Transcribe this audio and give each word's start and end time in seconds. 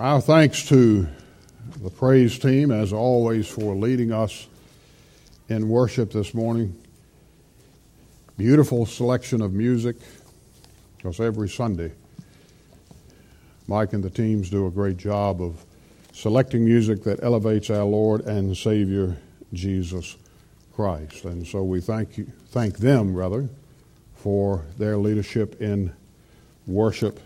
Our 0.00 0.22
thanks 0.22 0.66
to 0.68 1.06
the 1.82 1.90
praise 1.90 2.38
team, 2.38 2.70
as 2.70 2.90
always, 2.90 3.46
for 3.46 3.74
leading 3.74 4.12
us 4.12 4.48
in 5.50 5.68
worship 5.68 6.10
this 6.10 6.32
morning. 6.32 6.74
Beautiful 8.38 8.86
selection 8.86 9.42
of 9.42 9.52
music, 9.52 9.96
because 10.96 11.20
every 11.20 11.50
Sunday, 11.50 11.92
Mike 13.68 13.92
and 13.92 14.02
the 14.02 14.08
teams 14.08 14.48
do 14.48 14.66
a 14.66 14.70
great 14.70 14.96
job 14.96 15.42
of 15.42 15.62
selecting 16.14 16.64
music 16.64 17.04
that 17.04 17.22
elevates 17.22 17.68
our 17.68 17.84
Lord 17.84 18.22
and 18.22 18.56
Savior 18.56 19.18
Jesus 19.52 20.16
Christ. 20.74 21.26
And 21.26 21.46
so 21.46 21.62
we 21.62 21.82
thank 21.82 22.16
you, 22.16 22.24
thank 22.46 22.78
them 22.78 23.14
rather 23.14 23.50
for 24.14 24.64
their 24.78 24.96
leadership 24.96 25.60
in 25.60 25.92
worship 26.66 27.20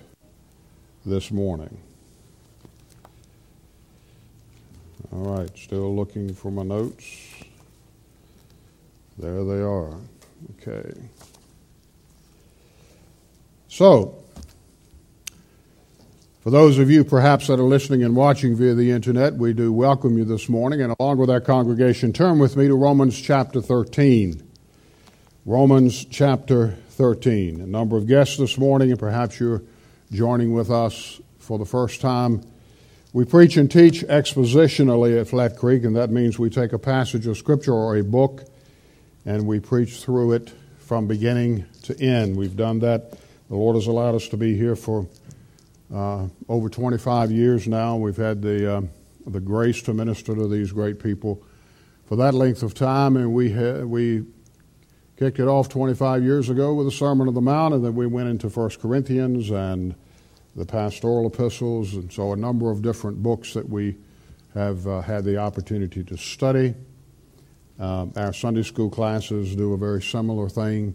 this 1.06 1.31
morning. 1.31 1.79
All 5.15 5.21
right, 5.21 5.57
still 5.57 5.95
looking 5.95 6.35
for 6.35 6.51
my 6.51 6.65
notes. 6.65 7.07
There 9.17 9.45
they 9.45 9.61
are. 9.61 9.95
Okay. 10.61 10.93
So, 13.69 14.17
for 16.41 16.51
those 16.51 16.81
of 16.81 16.91
you 16.91 17.05
perhaps 17.05 17.47
that 17.47 17.61
are 17.61 17.63
listening 17.63 18.03
and 18.03 18.17
watching 18.17 18.57
via 18.57 18.75
the 18.75 18.91
internet, 18.91 19.35
we 19.35 19.53
do 19.53 19.73
welcome 19.73 20.19
you 20.19 20.25
this 20.25 20.49
morning, 20.49 20.83
and 20.83 20.93
along 20.99 21.19
with 21.19 21.31
our 21.31 21.41
congregation, 21.41 22.12
turn 22.12 22.41
with 22.41 22.57
me 22.57 22.67
to 22.67 22.75
Romans 22.75 23.17
chapter 23.17 23.61
13. 23.61 24.43
Romans 25.47 26.05
chapter 26.07 26.71
13. 26.91 27.61
A 27.61 27.67
number 27.69 27.97
of 27.97 28.09
guests 28.09 28.37
this 28.37 28.59
morning, 28.59 28.91
and 28.91 28.99
perhaps 28.99 29.39
you're 29.39 29.62
joining 30.11 30.55
with 30.55 30.73
us 30.73 31.21
for 31.39 31.56
the 31.56 31.65
first 31.65 32.01
time. 32.01 32.45
We 33.15 33.25
preach 33.25 33.57
and 33.57 33.70
teach 33.70 34.03
expositionally 34.03 35.20
at 35.20 35.29
Flat 35.29 35.57
Creek, 35.57 35.84
and 35.84 35.95
that 35.95 36.11
means 36.11 36.37
we 36.37 36.51
take 36.51 36.73
a 36.73 36.81
passage 36.81 37.29
of 37.29 37.39
Scripture 37.39 37.73
or 37.73 37.97
a 37.97 38.03
book 38.03 38.43
and 39.25 39.47
we 39.47 39.61
preach 39.61 40.03
through 40.03 40.33
it 40.33 40.53
from 40.81 41.06
beginning 41.06 41.65
to 41.84 41.97
end. 42.01 42.37
We've 42.37 42.56
done 42.56 42.81
that. 42.81 43.12
The 43.48 43.55
Lord 43.55 43.77
has 43.77 43.87
allowed 43.87 44.17
us 44.17 44.27
to 44.31 44.37
be 44.37 44.56
here 44.56 44.75
for 44.75 45.06
uh, 45.95 46.27
over 46.48 46.69
25 46.69 47.31
years 47.31 47.69
now. 47.69 47.95
We've 47.95 48.17
had 48.17 48.43
the, 48.43 48.79
uh, 48.79 48.81
the 49.28 49.39
grace 49.39 49.81
to 49.83 49.95
minister 49.95 50.34
to 50.34 50.49
these 50.49 50.73
great 50.73 50.99
people 50.99 51.41
for 52.06 52.17
that 52.17 52.34
length 52.34 52.65
of 52.65 52.75
time, 52.75 53.17
and 53.17 53.33
we, 53.33 53.53
ha- 53.53 53.84
we 53.84 54.25
kicked 55.21 55.39
it 55.39 55.47
off 55.47 55.69
25 55.69 56.25
years 56.25 56.51
ago 56.51 56.75
with 56.75 56.89
the 56.89 56.93
Sermon 56.93 57.28
on 57.28 57.34
the 57.34 57.41
Mount, 57.41 57.75
and 57.75 57.84
then 57.84 57.95
we 57.95 58.09
went 58.09 58.28
into 58.28 58.49
1 58.49 58.71
Corinthians 58.83 59.53
and 59.53 59.95
the 60.56 60.64
pastoral 60.64 61.27
epistles, 61.27 61.94
and 61.94 62.12
so 62.12 62.33
a 62.33 62.36
number 62.36 62.70
of 62.70 62.83
different 62.83 63.22
books 63.22 63.55
that 63.55 63.69
we 63.69 63.97
have 64.55 64.86
uh, 64.86 65.00
had 65.00 65.24
the 65.24 65.36
opportunity 65.36 66.05
to 66.05 66.16
study. 66.16 66.74
Um, 67.78 68.12
our 68.16 68.33
Sunday 68.33 68.62
school 68.62 68.88
classes 68.88 69.56
do 69.56 69.72
a 69.72 69.77
very 69.77 70.00
similar 70.00 70.48
thing. 70.48 70.94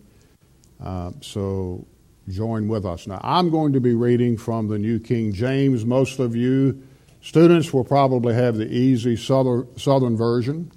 Uh, 0.82 1.12
so 1.20 1.86
join 2.30 2.68
with 2.68 2.86
us. 2.86 3.06
Now, 3.06 3.20
I'm 3.22 3.50
going 3.50 3.74
to 3.74 3.82
be 3.82 3.94
reading 3.94 4.38
from 4.38 4.68
the 4.68 4.78
New 4.78 5.00
King 5.00 5.34
James. 5.34 5.86
Most 5.86 6.20
of 6.20 6.36
you 6.36 6.82
students 7.22 7.74
will 7.74 7.84
probably 7.84 8.34
have 8.34 8.56
the 8.56 8.68
easy 8.68 9.16
southern, 9.16 9.68
southern 9.78 10.16
version. 10.16 10.72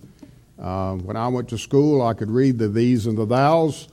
Um, 0.59 1.01
when 1.01 1.17
I 1.17 1.29
went 1.29 1.49
to 1.51 1.59
school, 1.59 2.03
I 2.03 2.15
could 2.15 2.31
read 2.31 2.59
the 2.59 2.69
these 2.69 3.07
and 3.07 3.17
the 3.17 3.27
thous. 3.27 3.89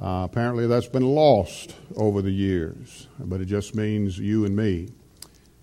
Uh, 0.00 0.24
apparently, 0.24 0.66
that's 0.66 0.88
been 0.88 1.04
lost 1.04 1.76
over 1.96 2.22
the 2.22 2.30
years, 2.30 3.06
but 3.18 3.40
it 3.40 3.44
just 3.44 3.74
means 3.74 4.18
you 4.18 4.46
and 4.46 4.56
me. 4.56 4.88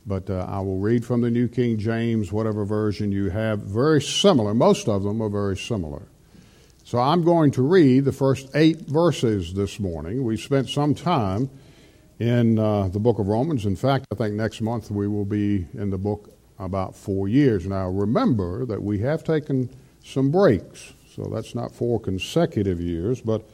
But 0.06 0.30
uh, 0.30 0.46
I 0.48 0.60
will 0.60 0.78
read 0.78 1.04
from 1.04 1.22
the 1.22 1.32
New 1.32 1.48
King 1.48 1.80
James, 1.80 2.32
whatever 2.32 2.64
version 2.64 3.12
you 3.12 3.30
have. 3.32 3.60
Very 3.60 4.02
similar. 4.02 4.54
Most 4.54 4.88
of 4.88 5.04
them 5.04 5.22
are 5.22 5.30
very 5.30 5.58
similar. 5.58 6.04
So 6.84 7.00
I'm 7.00 7.24
going 7.24 7.52
to 7.52 7.64
read 7.64 8.06
the 8.06 8.14
first 8.14 8.50
eight 8.56 8.82
verses 8.82 9.54
this 9.54 9.80
morning. 9.80 10.24
We 10.24 10.38
spent 10.38 10.70
some 10.70 10.94
time 10.94 11.50
in 12.20 12.60
uh, 12.60 12.88
the 12.90 13.00
book 13.00 13.20
of 13.20 13.28
Romans. 13.28 13.66
In 13.66 13.76
fact, 13.76 14.06
I 14.12 14.16
think 14.16 14.36
next 14.36 14.62
month 14.62 14.92
we 14.92 15.08
will 15.08 15.26
be 15.26 15.68
in 15.74 15.90
the 15.90 15.98
book 15.98 16.32
about 16.60 16.96
four 16.96 17.28
years. 17.28 17.66
Now, 17.66 17.90
remember 17.90 18.66
that 18.66 18.82
we 18.82 19.00
have 19.00 19.24
taken 19.24 19.70
some 20.04 20.32
breaks. 20.32 20.94
So 21.14 21.24
that's 21.24 21.56
not 21.56 21.74
four 21.74 22.00
consecutive 22.00 22.80
years, 22.80 23.20
but 23.20 23.50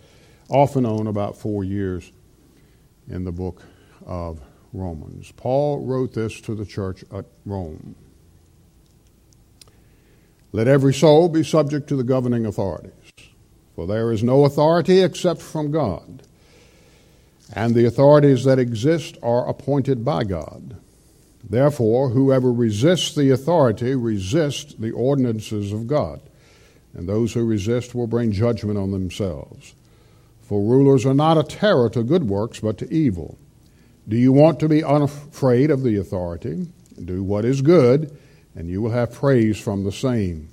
off 0.50 0.76
and 0.76 0.86
on 0.86 1.08
about 1.08 1.38
four 1.38 1.64
years 1.64 2.12
in 3.10 3.24
the 3.24 3.32
book 3.32 3.62
of 4.06 4.42
Romans. 4.74 5.32
Paul 5.32 5.86
wrote 5.86 6.14
this 6.14 6.42
to 6.42 6.56
the 6.56 6.66
church 6.66 7.04
at 7.14 7.26
Rome. 7.46 7.96
Let 10.52 10.68
every 10.68 10.94
soul 10.94 11.30
be 11.30 11.44
subject 11.44 11.88
to 11.90 11.96
the 11.96 12.04
governing 12.04 12.46
authorities, 12.46 12.94
for 13.76 13.88
there 13.88 14.12
is 14.12 14.24
no 14.24 14.46
authority 14.46 15.02
except 15.02 15.42
from 15.42 15.72
God, 15.72 16.24
and 17.54 17.74
the 17.74 17.86
authorities 17.86 18.44
that 18.44 18.60
exist 18.60 19.18
are 19.24 19.48
appointed 19.48 20.06
by 20.06 20.24
God. 20.24 20.78
Therefore, 21.48 22.10
whoever 22.10 22.54
resists 22.54 23.16
the 23.16 23.32
authority 23.32 23.96
resists 23.96 24.76
the 24.76 24.92
ordinances 24.92 25.74
of 25.74 25.88
God, 25.88 26.22
and 26.94 27.08
those 27.08 27.34
who 27.34 27.44
resist 27.44 27.94
will 27.96 28.08
bring 28.08 28.32
judgment 28.32 28.78
on 28.78 28.92
themselves. 28.92 29.74
For 30.54 30.62
rulers 30.62 31.04
are 31.08 31.16
not 31.16 31.40
a 31.40 31.44
terror 31.44 31.90
to 31.90 32.04
good 32.04 32.30
works, 32.30 32.60
but 32.60 32.78
to 32.78 32.94
evil. 32.94 33.40
Do 34.08 34.16
you 34.16 34.32
want 34.32 34.60
to 34.60 34.70
be 34.70 34.84
unafraid 34.84 35.72
of 35.72 35.82
the 35.82 35.98
authority? 35.98 36.68
Do 37.04 37.24
what 37.24 37.44
is 37.44 37.64
good, 37.64 38.16
and 38.56 38.70
you 38.70 38.80
will 38.80 38.92
have 38.92 39.14
praise 39.14 39.60
from 39.60 39.84
the 39.84 39.92
same. 39.92 40.50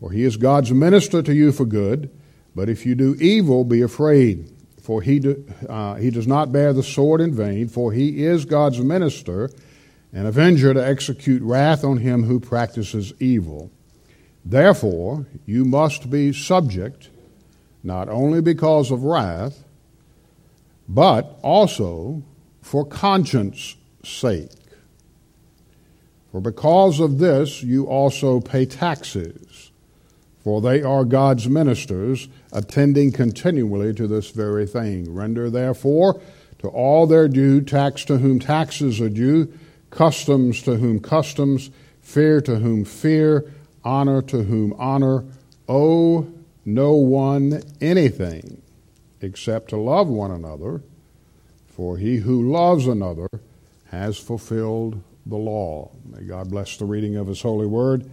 For 0.00 0.12
he 0.12 0.24
is 0.24 0.38
God's 0.38 0.72
minister 0.72 1.20
to 1.20 1.34
you 1.34 1.52
for 1.52 1.66
good, 1.66 2.08
but 2.54 2.70
if 2.70 2.86
you 2.86 2.94
do 2.94 3.16
evil, 3.20 3.64
be 3.64 3.82
afraid. 3.82 4.50
For 4.80 5.02
he, 5.02 5.18
do, 5.18 5.44
uh, 5.68 5.96
he 5.96 6.08
does 6.10 6.26
not 6.26 6.50
bear 6.50 6.72
the 6.72 6.82
sword 6.82 7.20
in 7.20 7.34
vain, 7.34 7.68
for 7.68 7.92
he 7.92 8.24
is 8.24 8.46
God's 8.46 8.80
minister, 8.80 9.50
an 10.14 10.24
avenger 10.24 10.72
to 10.72 10.82
execute 10.82 11.42
wrath 11.42 11.84
on 11.84 11.98
him 11.98 12.22
who 12.22 12.40
practices 12.40 13.12
evil. 13.20 13.70
Therefore, 14.42 15.26
you 15.44 15.66
must 15.66 16.08
be 16.08 16.32
subject 16.32 17.10
not 17.82 18.08
only 18.08 18.40
because 18.40 18.90
of 18.90 19.04
wrath, 19.04 19.64
but 20.88 21.38
also 21.42 22.22
for 22.62 22.84
conscience 22.84 23.76
sake. 24.04 24.50
For 26.32 26.40
because 26.40 27.00
of 27.00 27.18
this 27.18 27.62
you 27.62 27.86
also 27.86 28.40
pay 28.40 28.66
taxes, 28.66 29.70
for 30.44 30.60
they 30.60 30.82
are 30.82 31.04
God's 31.04 31.48
ministers, 31.48 32.28
attending 32.52 33.12
continually 33.12 33.94
to 33.94 34.06
this 34.06 34.30
very 34.30 34.66
thing. 34.66 35.14
Render 35.14 35.50
therefore 35.50 36.20
to 36.58 36.68
all 36.68 37.06
their 37.06 37.28
due, 37.28 37.60
tax 37.60 38.04
to 38.06 38.18
whom 38.18 38.38
taxes 38.38 39.00
are 39.00 39.08
due, 39.08 39.52
customs 39.90 40.62
to 40.62 40.76
whom 40.76 41.00
customs, 41.00 41.70
fear 42.02 42.40
to 42.40 42.56
whom 42.56 42.84
fear, 42.84 43.50
honor 43.84 44.20
to 44.22 44.42
whom 44.42 44.74
honor. 44.74 45.24
Owe 45.68 46.26
no 46.74 46.92
one 46.92 47.62
anything 47.80 48.60
except 49.22 49.70
to 49.70 49.76
love 49.76 50.06
one 50.06 50.30
another, 50.30 50.82
for 51.66 51.96
he 51.96 52.18
who 52.18 52.52
loves 52.52 52.86
another 52.86 53.28
has 53.86 54.18
fulfilled 54.18 55.02
the 55.24 55.36
law. 55.36 55.90
May 56.04 56.24
God 56.24 56.50
bless 56.50 56.76
the 56.76 56.84
reading 56.84 57.16
of 57.16 57.26
his 57.26 57.40
holy 57.40 57.66
word, 57.66 58.10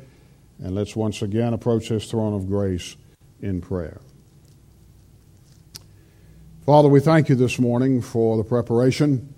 and 0.60 0.74
let's 0.74 0.96
once 0.96 1.22
again 1.22 1.54
approach 1.54 1.90
his 1.90 2.10
throne 2.10 2.34
of 2.34 2.48
grace 2.48 2.96
in 3.42 3.60
prayer. 3.60 4.00
Father, 6.66 6.88
we 6.88 7.02
thank 7.02 7.28
you 7.28 7.36
this 7.36 7.60
morning 7.60 8.02
for 8.02 8.38
the 8.38 8.44
preparation 8.44 9.34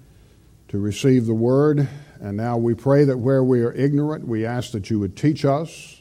to 0.68 0.78
receive 0.78 1.26
the 1.26 1.34
word, 1.34 1.90
and 2.22 2.38
now 2.38 2.56
we 2.56 2.76
pray 2.76 3.04
that 3.04 3.18
where 3.18 3.44
we 3.44 3.62
are 3.62 3.74
ignorant, 3.74 4.28
we 4.28 4.46
ask 4.46 4.72
that 4.74 4.92
you 4.92 5.00
would 5.00 5.18
teach 5.18 5.44
us 5.44 5.97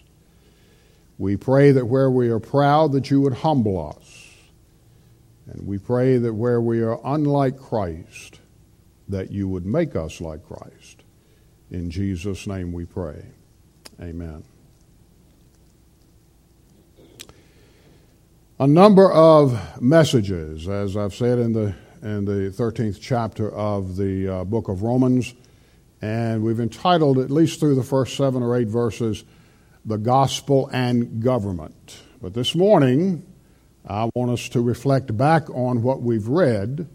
we 1.18 1.36
pray 1.36 1.72
that 1.72 1.86
where 1.86 2.10
we 2.10 2.28
are 2.28 2.38
proud, 2.38 2.92
that 2.92 3.10
you 3.10 3.20
would 3.22 3.34
humble 3.34 3.94
us. 3.96 4.34
And 5.46 5.66
we 5.66 5.78
pray 5.78 6.18
that 6.18 6.34
where 6.34 6.60
we 6.60 6.82
are 6.82 7.00
unlike 7.04 7.58
Christ, 7.58 8.40
that 9.08 9.30
you 9.30 9.48
would 9.48 9.64
make 9.64 9.96
us 9.96 10.20
like 10.20 10.44
Christ. 10.44 11.04
In 11.70 11.90
Jesus' 11.90 12.46
name 12.46 12.72
we 12.72 12.84
pray. 12.84 13.24
Amen. 14.00 14.44
A 18.58 18.66
number 18.66 19.10
of 19.12 19.80
messages, 19.82 20.68
as 20.68 20.96
I've 20.96 21.14
said 21.14 21.38
in 21.38 21.52
the, 21.52 21.74
in 22.02 22.24
the 22.24 22.50
13th 22.50 22.98
chapter 23.00 23.50
of 23.50 23.96
the 23.96 24.28
uh, 24.28 24.44
book 24.44 24.68
of 24.68 24.82
Romans, 24.82 25.34
and 26.02 26.42
we've 26.42 26.60
entitled, 26.60 27.18
at 27.18 27.30
least 27.30 27.60
through 27.60 27.74
the 27.74 27.82
first 27.82 28.16
seven 28.16 28.42
or 28.42 28.56
eight 28.56 28.68
verses, 28.68 29.24
the 29.86 29.96
gospel 29.96 30.68
and 30.72 31.22
government. 31.22 31.98
But 32.20 32.34
this 32.34 32.56
morning, 32.56 33.24
I 33.86 34.10
want 34.16 34.32
us 34.32 34.48
to 34.50 34.60
reflect 34.60 35.16
back 35.16 35.48
on 35.50 35.82
what 35.82 36.02
we've 36.02 36.26
read 36.26 36.88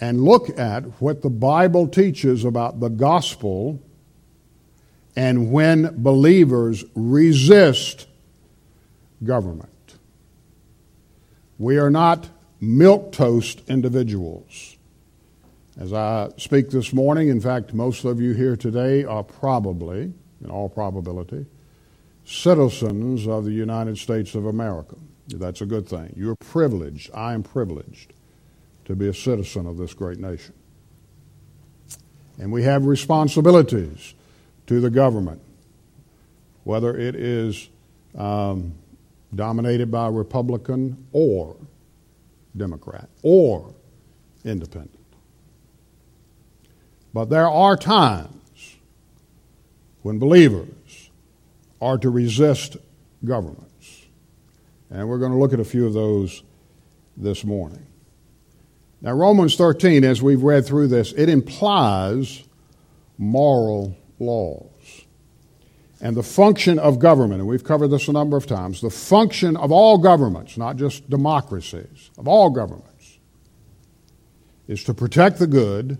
and 0.00 0.20
look 0.24 0.58
at 0.58 0.82
what 1.00 1.22
the 1.22 1.30
Bible 1.30 1.86
teaches 1.86 2.44
about 2.44 2.80
the 2.80 2.88
gospel 2.88 3.80
and 5.14 5.52
when 5.52 6.02
believers 6.02 6.84
resist 6.94 8.08
government. 9.22 9.68
We 11.58 11.78
are 11.78 11.90
not 11.90 12.28
milk 12.60 13.12
toast 13.12 13.62
individuals. 13.68 14.76
As 15.78 15.92
I 15.92 16.30
speak 16.36 16.70
this 16.70 16.92
morning, 16.92 17.28
in 17.28 17.40
fact, 17.40 17.72
most 17.72 18.04
of 18.04 18.20
you 18.20 18.32
here 18.32 18.56
today 18.56 19.04
are 19.04 19.22
probably, 19.22 20.12
in 20.42 20.50
all 20.50 20.68
probability, 20.68 21.46
citizens 22.28 23.26
of 23.26 23.44
the 23.44 23.52
United 23.52 23.96
States 23.96 24.34
of 24.34 24.44
America. 24.44 24.96
That's 25.28 25.62
a 25.62 25.66
good 25.66 25.88
thing. 25.88 26.12
You're 26.14 26.36
privileged. 26.36 27.10
I 27.14 27.32
am 27.32 27.42
privileged 27.42 28.12
to 28.84 28.94
be 28.94 29.08
a 29.08 29.14
citizen 29.14 29.66
of 29.66 29.78
this 29.78 29.94
great 29.94 30.18
nation. 30.18 30.54
And 32.38 32.52
we 32.52 32.62
have 32.64 32.84
responsibilities 32.84 34.14
to 34.66 34.78
the 34.78 34.90
government, 34.90 35.40
whether 36.64 36.96
it 36.96 37.14
is 37.14 37.70
um, 38.16 38.74
dominated 39.34 39.90
by 39.90 40.08
Republican 40.08 41.06
or 41.12 41.56
Democrat 42.56 43.08
or 43.22 43.74
independent. 44.44 44.98
But 47.14 47.30
there 47.30 47.48
are 47.48 47.76
times 47.76 48.76
when 50.02 50.18
believers 50.18 50.68
are 51.80 51.98
to 51.98 52.10
resist 52.10 52.76
governments. 53.24 54.06
And 54.90 55.08
we're 55.08 55.18
going 55.18 55.32
to 55.32 55.38
look 55.38 55.52
at 55.52 55.60
a 55.60 55.64
few 55.64 55.86
of 55.86 55.92
those 55.92 56.42
this 57.16 57.44
morning. 57.44 57.86
Now, 59.00 59.12
Romans 59.12 59.56
13, 59.56 60.02
as 60.02 60.22
we've 60.22 60.42
read 60.42 60.66
through 60.66 60.88
this, 60.88 61.12
it 61.12 61.28
implies 61.28 62.44
moral 63.16 63.96
laws. 64.18 65.04
And 66.00 66.16
the 66.16 66.22
function 66.22 66.78
of 66.78 66.98
government, 66.98 67.40
and 67.40 67.48
we've 67.48 67.64
covered 67.64 67.88
this 67.88 68.08
a 68.08 68.12
number 68.12 68.36
of 68.36 68.46
times, 68.46 68.80
the 68.80 68.90
function 68.90 69.56
of 69.56 69.72
all 69.72 69.98
governments, 69.98 70.56
not 70.56 70.76
just 70.76 71.10
democracies, 71.10 72.10
of 72.16 72.28
all 72.28 72.50
governments, 72.50 73.18
is 74.68 74.84
to 74.84 74.94
protect 74.94 75.38
the 75.38 75.46
good 75.46 75.98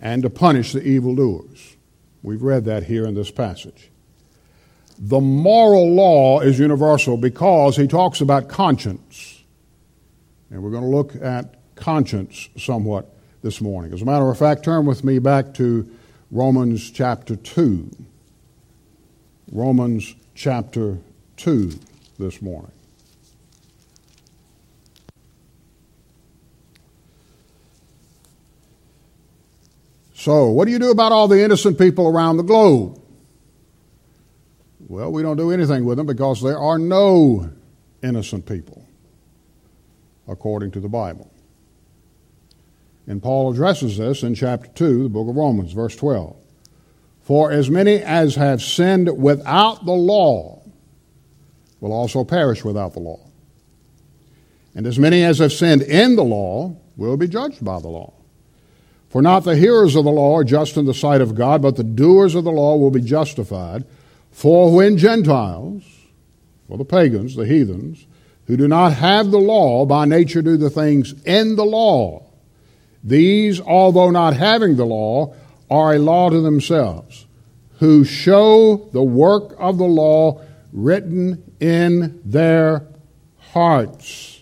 and 0.00 0.22
to 0.22 0.30
punish 0.30 0.72
the 0.72 0.82
evildoers. 0.82 1.76
We've 2.22 2.42
read 2.42 2.64
that 2.64 2.84
here 2.84 3.06
in 3.06 3.14
this 3.14 3.30
passage. 3.30 3.90
The 5.00 5.20
moral 5.20 5.94
law 5.94 6.40
is 6.40 6.58
universal 6.58 7.16
because 7.16 7.76
he 7.76 7.86
talks 7.86 8.20
about 8.20 8.48
conscience. 8.48 9.44
And 10.50 10.62
we're 10.62 10.70
going 10.70 10.82
to 10.82 10.88
look 10.88 11.14
at 11.22 11.54
conscience 11.76 12.48
somewhat 12.56 13.14
this 13.42 13.60
morning. 13.60 13.92
As 13.92 14.02
a 14.02 14.04
matter 14.04 14.28
of 14.28 14.36
fact, 14.36 14.64
turn 14.64 14.86
with 14.86 15.04
me 15.04 15.20
back 15.20 15.54
to 15.54 15.88
Romans 16.32 16.90
chapter 16.90 17.36
2. 17.36 17.90
Romans 19.52 20.16
chapter 20.34 20.98
2 21.36 21.78
this 22.18 22.42
morning. 22.42 22.72
So, 30.14 30.50
what 30.50 30.64
do 30.64 30.72
you 30.72 30.80
do 30.80 30.90
about 30.90 31.12
all 31.12 31.28
the 31.28 31.42
innocent 31.42 31.78
people 31.78 32.08
around 32.08 32.38
the 32.38 32.42
globe? 32.42 33.00
Well, 34.88 35.12
we 35.12 35.22
don't 35.22 35.36
do 35.36 35.50
anything 35.50 35.84
with 35.84 35.98
them 35.98 36.06
because 36.06 36.42
there 36.42 36.58
are 36.58 36.78
no 36.78 37.50
innocent 38.02 38.46
people, 38.46 38.86
according 40.26 40.70
to 40.72 40.80
the 40.80 40.88
Bible. 40.88 41.30
And 43.06 43.22
Paul 43.22 43.52
addresses 43.52 43.98
this 43.98 44.22
in 44.22 44.34
chapter 44.34 44.68
2, 44.68 45.04
the 45.04 45.08
book 45.10 45.28
of 45.28 45.36
Romans, 45.36 45.72
verse 45.72 45.94
12. 45.94 46.36
For 47.20 47.52
as 47.52 47.68
many 47.68 47.96
as 47.96 48.36
have 48.36 48.62
sinned 48.62 49.20
without 49.20 49.84
the 49.84 49.92
law 49.92 50.62
will 51.80 51.92
also 51.92 52.24
perish 52.24 52.64
without 52.64 52.94
the 52.94 53.00
law. 53.00 53.20
And 54.74 54.86
as 54.86 54.98
many 54.98 55.22
as 55.22 55.38
have 55.38 55.52
sinned 55.52 55.82
in 55.82 56.16
the 56.16 56.24
law 56.24 56.76
will 56.96 57.16
be 57.16 57.28
judged 57.28 57.62
by 57.62 57.80
the 57.80 57.88
law. 57.88 58.14
For 59.10 59.22
not 59.22 59.44
the 59.44 59.56
hearers 59.56 59.96
of 59.96 60.04
the 60.04 60.10
law 60.10 60.36
are 60.36 60.44
just 60.44 60.76
in 60.76 60.86
the 60.86 60.94
sight 60.94 61.20
of 61.20 61.34
God, 61.34 61.62
but 61.62 61.76
the 61.76 61.84
doers 61.84 62.34
of 62.34 62.44
the 62.44 62.52
law 62.52 62.76
will 62.76 62.90
be 62.90 63.00
justified. 63.00 63.84
For 64.38 64.72
when 64.72 64.98
Gentiles, 64.98 65.82
or 66.68 66.78
the 66.78 66.84
pagans, 66.84 67.34
the 67.34 67.44
heathens, 67.44 68.06
who 68.46 68.56
do 68.56 68.68
not 68.68 68.92
have 68.92 69.32
the 69.32 69.40
law 69.40 69.84
by 69.84 70.04
nature 70.04 70.42
do 70.42 70.56
the 70.56 70.70
things 70.70 71.12
in 71.24 71.56
the 71.56 71.64
law, 71.64 72.24
these, 73.02 73.60
although 73.60 74.12
not 74.12 74.36
having 74.36 74.76
the 74.76 74.86
law, 74.86 75.34
are 75.68 75.94
a 75.94 75.98
law 75.98 76.30
to 76.30 76.40
themselves, 76.40 77.26
who 77.80 78.04
show 78.04 78.88
the 78.92 79.02
work 79.02 79.56
of 79.58 79.76
the 79.76 79.84
law 79.84 80.40
written 80.72 81.42
in 81.58 82.20
their 82.24 82.86
hearts, 83.38 84.40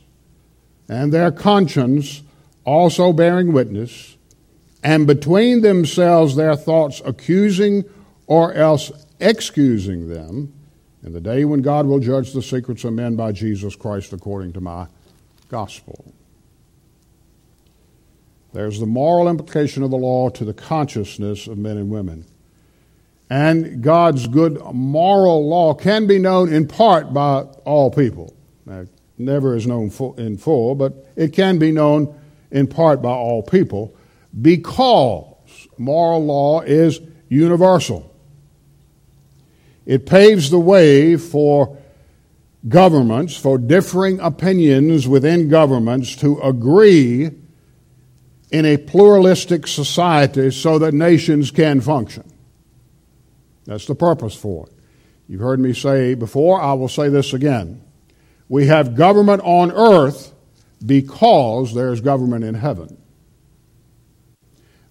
and 0.91 1.11
their 1.11 1.31
conscience 1.31 2.21
also 2.67 3.15
bearing 3.15 3.51
witness, 3.51 4.19
and 4.83 5.07
between 5.07 5.63
themselves 5.63 6.37
their 6.37 6.55
thoughts 6.55 7.01
accusing 7.07 7.83
or 8.27 8.53
else 8.53 8.93
excusing 9.21 10.09
them, 10.09 10.53
in 11.03 11.13
the 11.13 11.21
day 11.21 11.45
when 11.45 11.63
God 11.63 11.87
will 11.87 12.01
judge 12.01 12.33
the 12.33 12.43
secrets 12.43 12.85
of 12.85 12.93
men 12.93 13.17
by 13.17 13.33
Jesus 13.33 13.77
Christ 13.77 14.13
according 14.13 14.53
to 14.55 14.61
my 14.61 14.89
gospel. 15.49 16.13
There's 18.53 18.81
the 18.81 18.87
moral 18.87 19.29
implication 19.29 19.83
of 19.83 19.91
the 19.91 19.99
law 19.99 20.31
to 20.31 20.45
the 20.45 20.55
consciousness 20.55 21.47
of 21.47 21.59
men 21.59 21.77
and 21.77 21.91
women. 21.91 22.25
And 23.29 23.83
God's 23.83 24.27
good 24.29 24.61
moral 24.73 25.47
law 25.49 25.75
can 25.75 26.07
be 26.07 26.19
known 26.19 26.53
in 26.53 26.67
part 26.67 27.13
by 27.13 27.43
all 27.65 27.91
people. 27.91 28.35
Now, 28.65 28.87
never 29.19 29.57
is 29.57 29.67
known 29.67 29.91
in 30.17 30.39
full, 30.39 30.75
but 30.75 31.07
it 31.17 31.33
can 31.33 31.59
be 31.59 31.71
known 31.71 32.19
in 32.51 32.67
part 32.67 33.03
by 33.03 33.13
all 33.13 33.43
people 33.43 33.95
because 34.41 35.69
moral 35.79 36.25
law 36.25 36.61
is 36.63 37.01
universal. 37.29 38.13
It 39.87 40.05
paves 40.05 40.51
the 40.51 40.59
way 40.59 41.17
for 41.17 41.79
governments, 42.69 43.37
for 43.37 43.57
differing 43.57 44.19
opinions 44.21 45.07
within 45.07 45.49
governments 45.49 46.17
to 46.17 46.41
agree 46.41 47.31
in 48.51 48.65
a 48.65 48.77
pluralistic 48.77 49.67
society 49.67 50.51
so 50.51 50.79
that 50.81 50.93
nations 50.93 51.51
can 51.51 51.81
function. 51.81 52.25
That's 53.65 53.87
the 53.87 53.95
purpose 53.95 54.35
for 54.35 54.67
it. 54.67 54.73
You've 55.29 55.41
heard 55.41 55.61
me 55.61 55.73
say 55.73 56.15
before, 56.15 56.61
I 56.61 56.73
will 56.75 56.89
say 56.89 57.09
this 57.09 57.33
again. 57.33 57.83
We 58.49 58.67
have 58.67 58.95
government 58.95 59.43
on 59.45 59.73
earth 59.73 60.33
because 60.85 61.75
there's 61.75 62.01
government 62.01 62.45
in 62.45 62.55
heaven. 62.55 62.97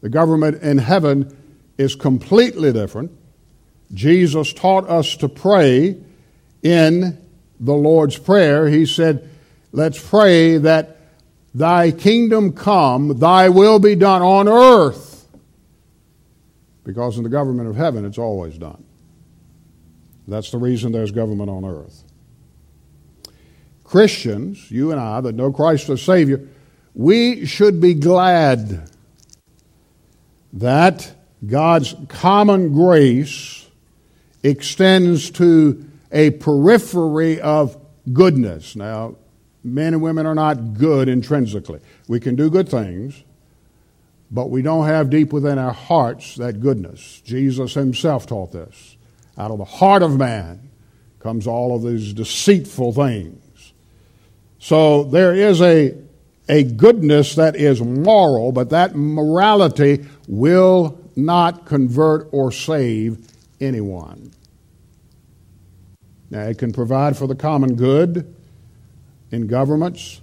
The 0.01 0.10
government 0.10 0.62
in 0.62 0.77
heaven 0.77 1.36
is 1.77 1.96
completely 1.96 2.74
different. 2.74 3.12
Jesus 3.94 4.54
taught 4.54 4.89
us 4.89 5.15
to 5.18 5.30
pray 5.30 5.98
in 6.63 7.18
the 7.60 7.74
Lord's 7.74 8.18
Prayer. 8.18 8.68
He 8.68 8.86
said, 8.86 9.30
Let's 9.72 10.00
pray 10.00 10.58
that 10.58 10.96
Thy 11.56 11.92
kingdom 11.92 12.51
come, 12.51 13.18
thy 13.18 13.48
will 13.48 13.80
be 13.80 13.96
done 13.96 14.22
on 14.22 14.50
earth. 14.50 15.25
Because 16.84 17.18
in 17.18 17.24
the 17.24 17.30
government 17.30 17.70
of 17.70 17.77
heaven, 17.77 18.04
it's 18.04 18.18
always 18.18 18.58
done. 18.58 18.84
That's 20.27 20.51
the 20.51 20.58
reason 20.58 20.92
there's 20.92 21.12
government 21.12 21.50
on 21.50 21.63
earth. 21.63 22.04
Christians, 23.86 24.70
you 24.70 24.92
and 24.92 25.00
I, 25.00 25.22
that 25.22 25.34
know 25.34 25.50
Christ 25.50 25.88
as 25.89 26.01
Savior, 26.01 26.46
we 26.94 27.46
should 27.46 27.80
be 27.80 27.94
glad 27.94 28.89
that 30.51 31.10
God's 31.46 31.96
common 32.10 32.74
grace 32.74 33.64
extends 34.45 35.31
to 35.31 35.83
a 36.11 36.31
periphery 36.31 37.41
of 37.41 37.77
goodness. 38.13 38.75
Now, 38.75 39.15
men 39.63 39.93
and 39.93 40.01
women 40.01 40.25
are 40.25 40.35
not 40.35 40.75
good 40.75 41.09
intrinsically. 41.09 41.79
We 42.07 42.19
can 42.19 42.35
do 42.35 42.49
good 42.49 42.69
things, 42.69 43.23
but 44.29 44.49
we 44.49 44.61
don't 44.61 44.85
have 44.85 45.09
deep 45.09 45.33
within 45.33 45.57
our 45.57 45.73
hearts 45.73 46.35
that 46.35 46.59
goodness. 46.59 47.21
Jesus 47.25 47.73
himself 47.73 48.27
taught 48.27 48.51
this. 48.51 48.97
Out 49.37 49.51
of 49.51 49.57
the 49.57 49.65
heart 49.65 50.03
of 50.03 50.17
man 50.17 50.69
comes 51.19 51.47
all 51.47 51.75
of 51.75 51.83
these 51.83 52.13
deceitful 52.13 52.93
things. 52.93 53.73
So 54.59 55.03
there 55.03 55.33
is 55.33 55.61
a, 55.61 55.95
a 56.47 56.63
goodness 56.63 57.35
that 57.35 57.55
is 57.55 57.81
moral, 57.81 58.51
but 58.51 58.69
that 58.69 58.95
morality 58.95 60.05
will 60.27 60.99
not 61.15 61.65
convert 61.65 62.29
or 62.31 62.51
save 62.51 63.27
anyone. 63.62 64.31
Now, 66.29 66.41
it 66.41 66.57
can 66.57 66.74
provide 66.74 67.17
for 67.17 67.27
the 67.27 67.35
common 67.35 67.75
good 67.75 68.35
in 69.31 69.47
governments, 69.47 70.21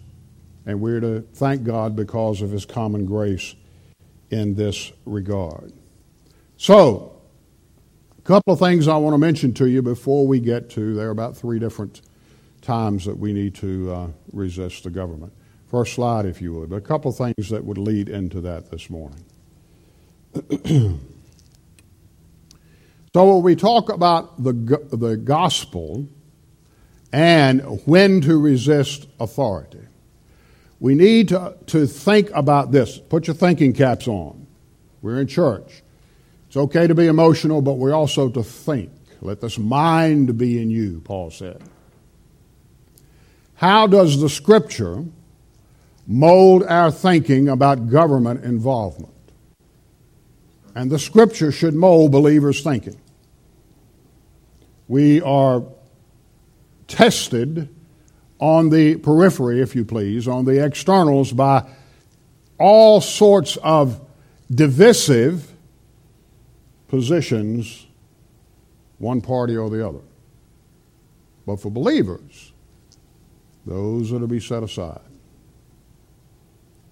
and 0.66 0.80
we're 0.80 1.00
to 1.00 1.22
thank 1.34 1.64
God 1.64 1.96
because 1.96 2.42
of 2.42 2.50
His 2.50 2.66
common 2.66 3.06
grace 3.06 3.54
in 4.30 4.54
this 4.54 4.92
regard. 5.06 5.72
So, 6.56 7.12
A 8.22 8.24
couple 8.24 8.52
of 8.52 8.60
things 8.60 8.86
I 8.86 8.96
want 8.98 9.14
to 9.14 9.18
mention 9.18 9.52
to 9.54 9.66
you 9.66 9.82
before 9.82 10.28
we 10.28 10.38
get 10.38 10.70
to 10.70 10.94
there 10.94 11.08
are 11.08 11.10
about 11.10 11.36
three 11.36 11.58
different 11.58 12.02
times 12.60 13.04
that 13.04 13.18
we 13.18 13.32
need 13.32 13.56
to 13.56 13.92
uh, 13.92 14.08
resist 14.32 14.84
the 14.84 14.90
government. 14.90 15.32
First 15.68 15.94
slide, 15.94 16.24
if 16.26 16.40
you 16.40 16.52
would, 16.54 16.70
but 16.70 16.76
a 16.76 16.82
couple 16.82 17.10
of 17.10 17.16
things 17.16 17.50
that 17.50 17.64
would 17.64 17.78
lead 17.78 18.08
into 18.08 18.40
that 18.42 18.70
this 18.70 18.88
morning. 18.90 19.24
so, 23.14 23.34
when 23.34 23.42
we 23.42 23.56
talk 23.56 23.90
about 23.90 24.42
the, 24.42 24.52
the 24.52 25.18
gospel 25.18 26.08
and 27.12 27.60
when 27.86 28.22
to 28.22 28.40
resist 28.40 29.06
authority, 29.20 29.80
we 30.80 30.94
need 30.94 31.28
to, 31.28 31.54
to 31.66 31.86
think 31.86 32.30
about 32.32 32.72
this. 32.72 32.98
Put 32.98 33.26
your 33.26 33.36
thinking 33.36 33.74
caps 33.74 34.08
on. 34.08 34.46
We're 35.02 35.20
in 35.20 35.26
church. 35.26 35.82
It's 36.48 36.56
okay 36.56 36.86
to 36.86 36.94
be 36.94 37.06
emotional, 37.06 37.60
but 37.60 37.74
we're 37.74 37.92
also 37.92 38.30
to 38.30 38.42
think. 38.42 38.90
Let 39.20 39.42
this 39.42 39.58
mind 39.58 40.38
be 40.38 40.60
in 40.60 40.70
you, 40.70 41.02
Paul 41.04 41.30
said. 41.30 41.62
How 43.56 43.86
does 43.86 44.20
the 44.20 44.28
Scripture 44.28 45.04
mold 46.06 46.64
our 46.64 46.90
thinking 46.90 47.48
about 47.48 47.90
government 47.90 48.42
involvement? 48.42 49.12
And 50.74 50.90
the 50.90 50.98
Scripture 50.98 51.52
should 51.52 51.74
mold 51.74 52.10
believers' 52.10 52.62
thinking. 52.62 52.98
We 54.92 55.22
are 55.22 55.64
tested 56.86 57.74
on 58.38 58.68
the 58.68 58.96
periphery, 58.96 59.62
if 59.62 59.74
you 59.74 59.86
please, 59.86 60.28
on 60.28 60.44
the 60.44 60.62
externals 60.62 61.32
by 61.32 61.66
all 62.58 63.00
sorts 63.00 63.56
of 63.56 64.06
divisive 64.54 65.50
positions, 66.88 67.86
one 68.98 69.22
party 69.22 69.56
or 69.56 69.70
the 69.70 69.88
other. 69.88 70.02
But 71.46 71.56
for 71.56 71.70
believers, 71.70 72.52
those 73.64 74.12
are 74.12 74.18
to 74.18 74.26
be 74.26 74.40
set 74.40 74.62
aside. 74.62 75.00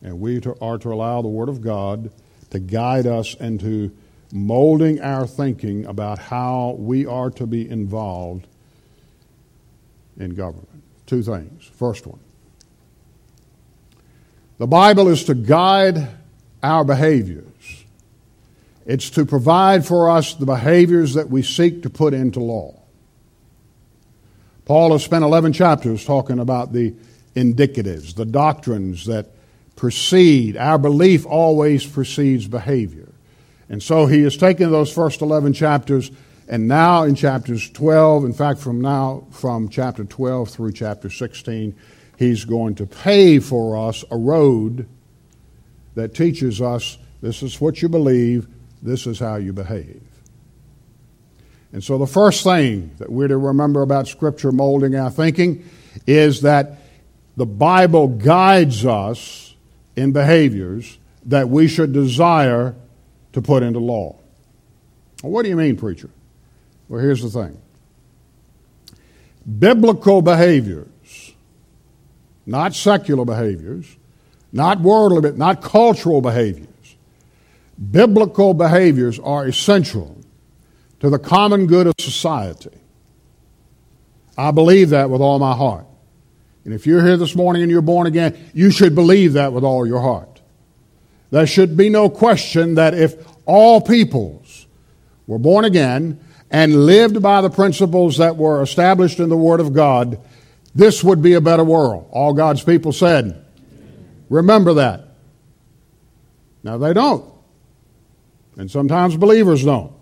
And 0.01 0.19
we 0.21 0.41
are 0.63 0.79
to 0.79 0.89
allow 0.91 1.21
the 1.21 1.29
Word 1.29 1.51
of 1.51 1.61
God 1.61 2.11
to 2.49 2.61
guide 2.61 3.07
us 3.07 3.35
into 3.35 3.95
molding 4.33 5.01
our 5.01 5.27
thinking 5.27 5.87
about 5.87 6.19
how 6.19 6.77
we 6.79 7.07
are 7.07 7.31
to 7.31 7.47
be 7.47 7.69
involved 7.69 8.47
in 10.19 10.35
government. 10.35 10.83
Two 11.07 11.23
things. 11.23 11.71
First 11.75 12.07
one 12.07 12.21
the 14.59 14.67
Bible 14.67 15.09
is 15.09 15.25
to 15.25 15.35
guide 15.35 16.09
our 16.63 16.85
behaviors, 16.85 17.85
it's 18.85 19.11
to 19.11 19.25
provide 19.25 19.87
for 19.87 20.11
us 20.11 20.35
the 20.35 20.47
behaviors 20.47 21.15
that 21.15 21.31
we 21.31 21.43
seek 21.43 21.83
to 21.83 21.91
put 21.91 22.13
into 22.13 22.41
law. 22.41 22.75
Paul 24.67 24.93
has 24.93 25.03
spent 25.03 25.25
11 25.25 25.53
chapters 25.53 26.05
talking 26.05 26.39
about 26.39 26.73
the 26.73 26.95
indicatives, 27.35 28.15
the 28.15 28.25
doctrines 28.25 29.07
that 29.07 29.31
precede. 29.75 30.57
Our 30.57 30.79
belief 30.79 31.27
always 31.27 31.85
precedes 31.87 32.47
behavior. 32.47 33.10
And 33.71 33.81
so 33.81 34.07
he 34.07 34.23
has 34.25 34.37
taken 34.37 34.71
those 34.71 34.93
first 34.93 35.23
11 35.23 35.53
chapters, 35.53 36.11
and 36.49 36.67
now 36.67 37.05
in 37.05 37.15
chapters 37.15 37.71
12, 37.71 38.25
in 38.25 38.33
fact, 38.33 38.59
from 38.59 38.81
now, 38.81 39.25
from 39.31 39.69
chapter 39.69 40.05
12 40.05 40.51
through 40.51 40.73
chapter 40.73 41.09
16, 41.09 41.77
he's 42.19 42.45
going 42.45 42.75
to 42.75 42.87
pave 42.87 43.45
for 43.45 43.89
us 43.89 44.05
a 44.11 44.17
road 44.17 44.89
that 45.95 46.15
teaches 46.15 46.61
us 46.61 46.99
this 47.23 47.45
is 47.45 47.61
what 47.61 47.81
you 47.81 47.89
believe, 47.89 48.49
this 48.83 49.07
is 49.07 49.21
how 49.21 49.37
you 49.37 49.53
behave. 49.53 50.03
And 51.73 51.85
so, 51.85 51.97
the 51.97 52.07
first 52.07 52.43
thing 52.43 52.91
that 52.99 53.11
we're 53.11 53.29
to 53.29 53.37
remember 53.37 53.83
about 53.83 54.09
Scripture 54.09 54.51
molding 54.51 54.97
our 54.97 55.11
thinking 55.11 55.65
is 56.07 56.41
that 56.41 56.79
the 57.37 57.47
Bible 57.47 58.09
guides 58.09 58.85
us 58.85 59.55
in 59.95 60.11
behaviors 60.11 60.99
that 61.27 61.49
we 61.49 61.69
should 61.69 61.93
desire 61.93 62.75
to 63.33 63.43
put 63.43 63.63
into 63.63 63.79
law. 63.79 64.17
Well, 65.23 65.33
what 65.33 65.43
do 65.43 65.49
you 65.49 65.57
mean, 65.57 65.77
preacher? 65.77 66.11
Well, 66.89 67.01
here's 67.01 67.23
the 67.23 67.29
thing 67.29 67.61
biblical 69.59 70.23
behaviors, 70.23 71.33
not 72.47 72.75
secular 72.75 73.25
behaviors, 73.25 73.97
not 74.53 74.81
worldly, 74.81 75.21
but 75.21 75.37
not 75.37 75.63
cultural 75.63 76.21
behaviors, 76.21 76.67
biblical 77.91 78.55
behaviors 78.55 79.19
are 79.19 79.47
essential 79.47 80.17
to 81.01 81.09
the 81.11 81.19
common 81.19 81.67
good 81.67 81.87
of 81.87 81.95
society. 81.99 82.71
I 84.37 84.51
believe 84.51 84.91
that 84.91 85.11
with 85.11 85.21
all 85.21 85.39
my 85.39 85.55
heart. 85.55 85.87
And 86.65 86.75
if 86.75 86.87
you're 86.87 87.05
here 87.05 87.17
this 87.17 87.35
morning 87.35 87.63
and 87.63 87.71
you're 87.71 87.83
born 87.83 88.07
again, 88.07 88.51
you 88.55 88.71
should 88.71 88.95
believe 88.95 89.35
that 89.35 89.53
with 89.53 89.65
all 89.65 89.87
your 89.87 90.01
heart. 90.01 90.30
There 91.31 91.47
should 91.47 91.77
be 91.77 91.89
no 91.89 92.09
question 92.09 92.75
that 92.75 92.95
if 92.95 93.15
all 93.47 93.81
peoples 93.81 94.67
were 95.27 95.39
born 95.39 95.65
again 95.65 96.21
and 96.51 96.87
lived 96.87 97.23
by 97.23 97.41
the 97.41 97.51
principles 97.51 98.19
that 98.19 98.37
were 98.37 98.63
established 98.63 99.21
in 99.21 99.29
the 99.29 99.37
Word 99.37 99.61
of 99.61 99.73
God, 99.73 100.21
this 100.75 101.05
would 101.05 101.23
be 101.23 101.35
a 101.35 101.41
better 101.41 101.65
world. 101.65 102.09
All 102.11 102.33
God's 102.33 102.65
people 102.65 102.93
said. 102.93 103.45
Remember 104.29 104.75
that. 104.75 105.09
Now 106.63 106.79
they 106.79 106.93
don't. 106.93 107.25
And 108.57 108.71
sometimes 108.71 109.17
believers 109.17 109.65
don't 109.65 109.93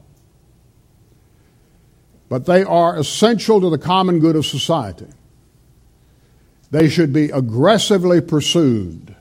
but 2.28 2.46
they 2.46 2.62
are 2.62 2.98
essential 2.98 3.60
to 3.60 3.70
the 3.70 3.78
common 3.78 4.18
good 4.18 4.36
of 4.36 4.44
society. 4.44 5.06
They 6.70 6.88
should 6.88 7.12
be 7.12 7.30
aggressively 7.30 8.20
pursued 8.20 9.16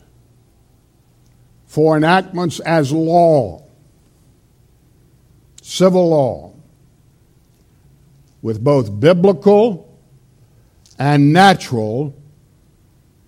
for 1.67 1.95
enactments 1.95 2.59
as 2.61 2.91
law, 2.91 3.63
civil 5.61 6.09
law, 6.09 6.53
with 8.41 8.63
both 8.63 8.99
biblical 8.99 9.97
and 10.97 11.31
natural 11.31 12.15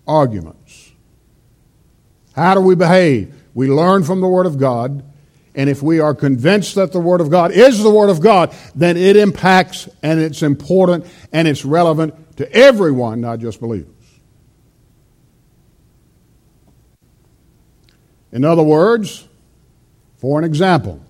arguments. 0.07 0.91
How 2.35 2.55
do 2.55 2.61
we 2.61 2.75
behave? 2.75 3.35
We 3.53 3.67
learn 3.67 4.03
from 4.03 4.21
the 4.21 4.27
Word 4.27 4.45
of 4.45 4.57
God 4.57 5.03
and 5.55 5.69
if 5.69 5.83
we 5.83 5.99
are 5.99 6.13
convinced 6.13 6.75
that 6.75 6.93
the 6.93 6.99
Word 6.99 7.21
of 7.21 7.29
God 7.29 7.51
is 7.51 7.83
the 7.83 7.89
Word 7.89 8.09
of 8.09 8.21
God, 8.21 8.55
then 8.75 8.95
it 8.95 9.17
impacts 9.17 9.89
and 10.01 10.19
it's 10.19 10.41
important 10.41 11.05
and 11.33 11.47
it's 11.47 11.65
relevant 11.65 12.37
to 12.37 12.51
everyone, 12.53 13.19
not 13.19 13.39
just 13.39 13.59
believers. 13.59 13.98
In 18.31 18.45
other 18.45 18.63
words, 18.63 19.27
for 20.17 20.37
an 20.37 20.45
example, 20.45 21.01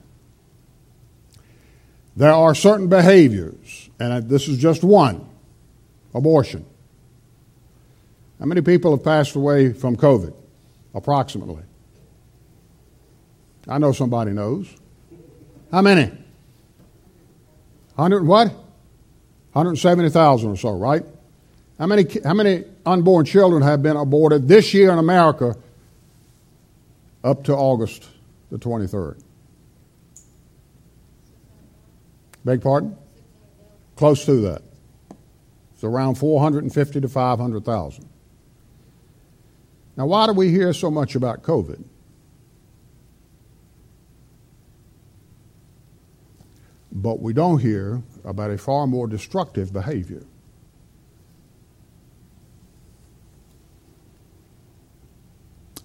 there 2.16 2.34
are 2.34 2.54
certain 2.56 2.88
behaviors, 2.88 3.90
and 4.00 4.30
this 4.30 4.48
is 4.48 4.58
just 4.58 4.84
one 4.84 5.28
abortion. 6.14 6.66
How 8.40 8.46
many 8.46 8.62
people 8.62 8.92
have 8.92 9.04
passed 9.04 9.36
away 9.36 9.74
from 9.74 9.98
COVID? 9.98 10.34
Approximately. 10.94 11.64
I 13.68 13.78
know 13.78 13.92
somebody 13.92 14.32
knows. 14.32 14.68
How 15.72 15.82
many? 15.82 16.06
100 17.96 18.26
what? 18.26 18.48
170,000 19.54 20.50
or 20.50 20.56
so, 20.56 20.72
right? 20.72 21.04
How 21.78 21.86
many, 21.86 22.06
how 22.24 22.34
many 22.34 22.64
unborn 22.86 23.26
children 23.26 23.62
have 23.62 23.84
been 23.84 23.98
aborted 23.98 24.48
this 24.48 24.74
year 24.74 24.92
in 24.92 25.00
America 25.00 25.56
up 27.24 27.44
to 27.46 27.54
August 27.54 28.08
the 28.52 28.58
23rd? 28.58 29.22
Beg 32.46 32.62
pardon? 32.62 32.98
Close 33.96 34.26
to 34.26 34.36
that. 34.42 34.62
It's 35.74 35.84
around 35.84 36.16
450 36.16 37.02
to 37.02 37.08
500,000. 37.08 38.10
Now, 39.98 40.06
why 40.06 40.28
do 40.28 40.34
we 40.34 40.50
hear 40.50 40.72
so 40.74 40.90
much 40.90 41.16
about 41.16 41.44
COVID? 41.44 41.84
But 46.92 47.22
we 47.22 47.34
don't 47.34 47.60
hear 47.60 48.02
about 48.24 48.52
a 48.52 48.58
far 48.58 48.88
more 48.88 49.08
destructive 49.08 49.72
behavior. 49.74 50.24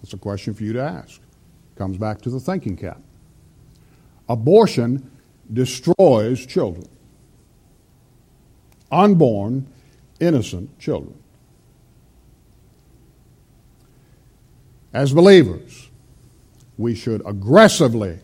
It's 0.05 0.13
a 0.13 0.17
question 0.17 0.53
for 0.53 0.61
you 0.61 0.71
to 0.73 0.83
ask. 0.83 1.19
Comes 1.75 1.97
back 1.97 2.21
to 2.21 2.29
the 2.29 2.39
thinking 2.39 2.77
cap. 2.77 3.01
Abortion 4.29 5.09
destroys 5.51 6.45
children, 6.45 6.87
unborn, 8.91 9.65
innocent 10.19 10.77
children. 10.77 11.17
As 14.93 15.11
believers, 15.11 15.89
we 16.77 16.93
should 16.93 17.23
aggressively 17.25 18.19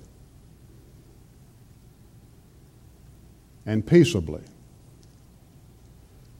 and 3.66 3.88
peaceably 3.88 4.44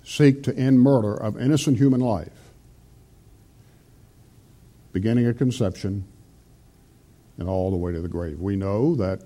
seek 0.04 0.44
to 0.44 0.56
end 0.56 0.80
murder 0.80 1.16
of 1.16 1.42
innocent 1.42 1.80
human 1.80 2.00
life, 2.00 2.41
beginning 4.92 5.26
at 5.26 5.38
conception 5.38 6.06
and 7.38 7.48
all 7.50 7.72
the 7.72 7.78
way 7.78 7.92
to 7.92 8.02
the 8.02 8.08
grave. 8.08 8.40
We 8.40 8.56
know 8.56 8.96
that 8.96 9.22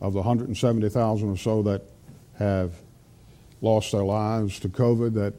of 0.00 0.12
the 0.12 0.20
170,000 0.20 1.28
or 1.28 1.36
so 1.36 1.62
that 1.62 1.82
have 2.38 2.74
lost 3.60 3.92
their 3.92 4.04
lives 4.04 4.60
to 4.60 4.68
COVID, 4.68 5.14
that 5.14 5.34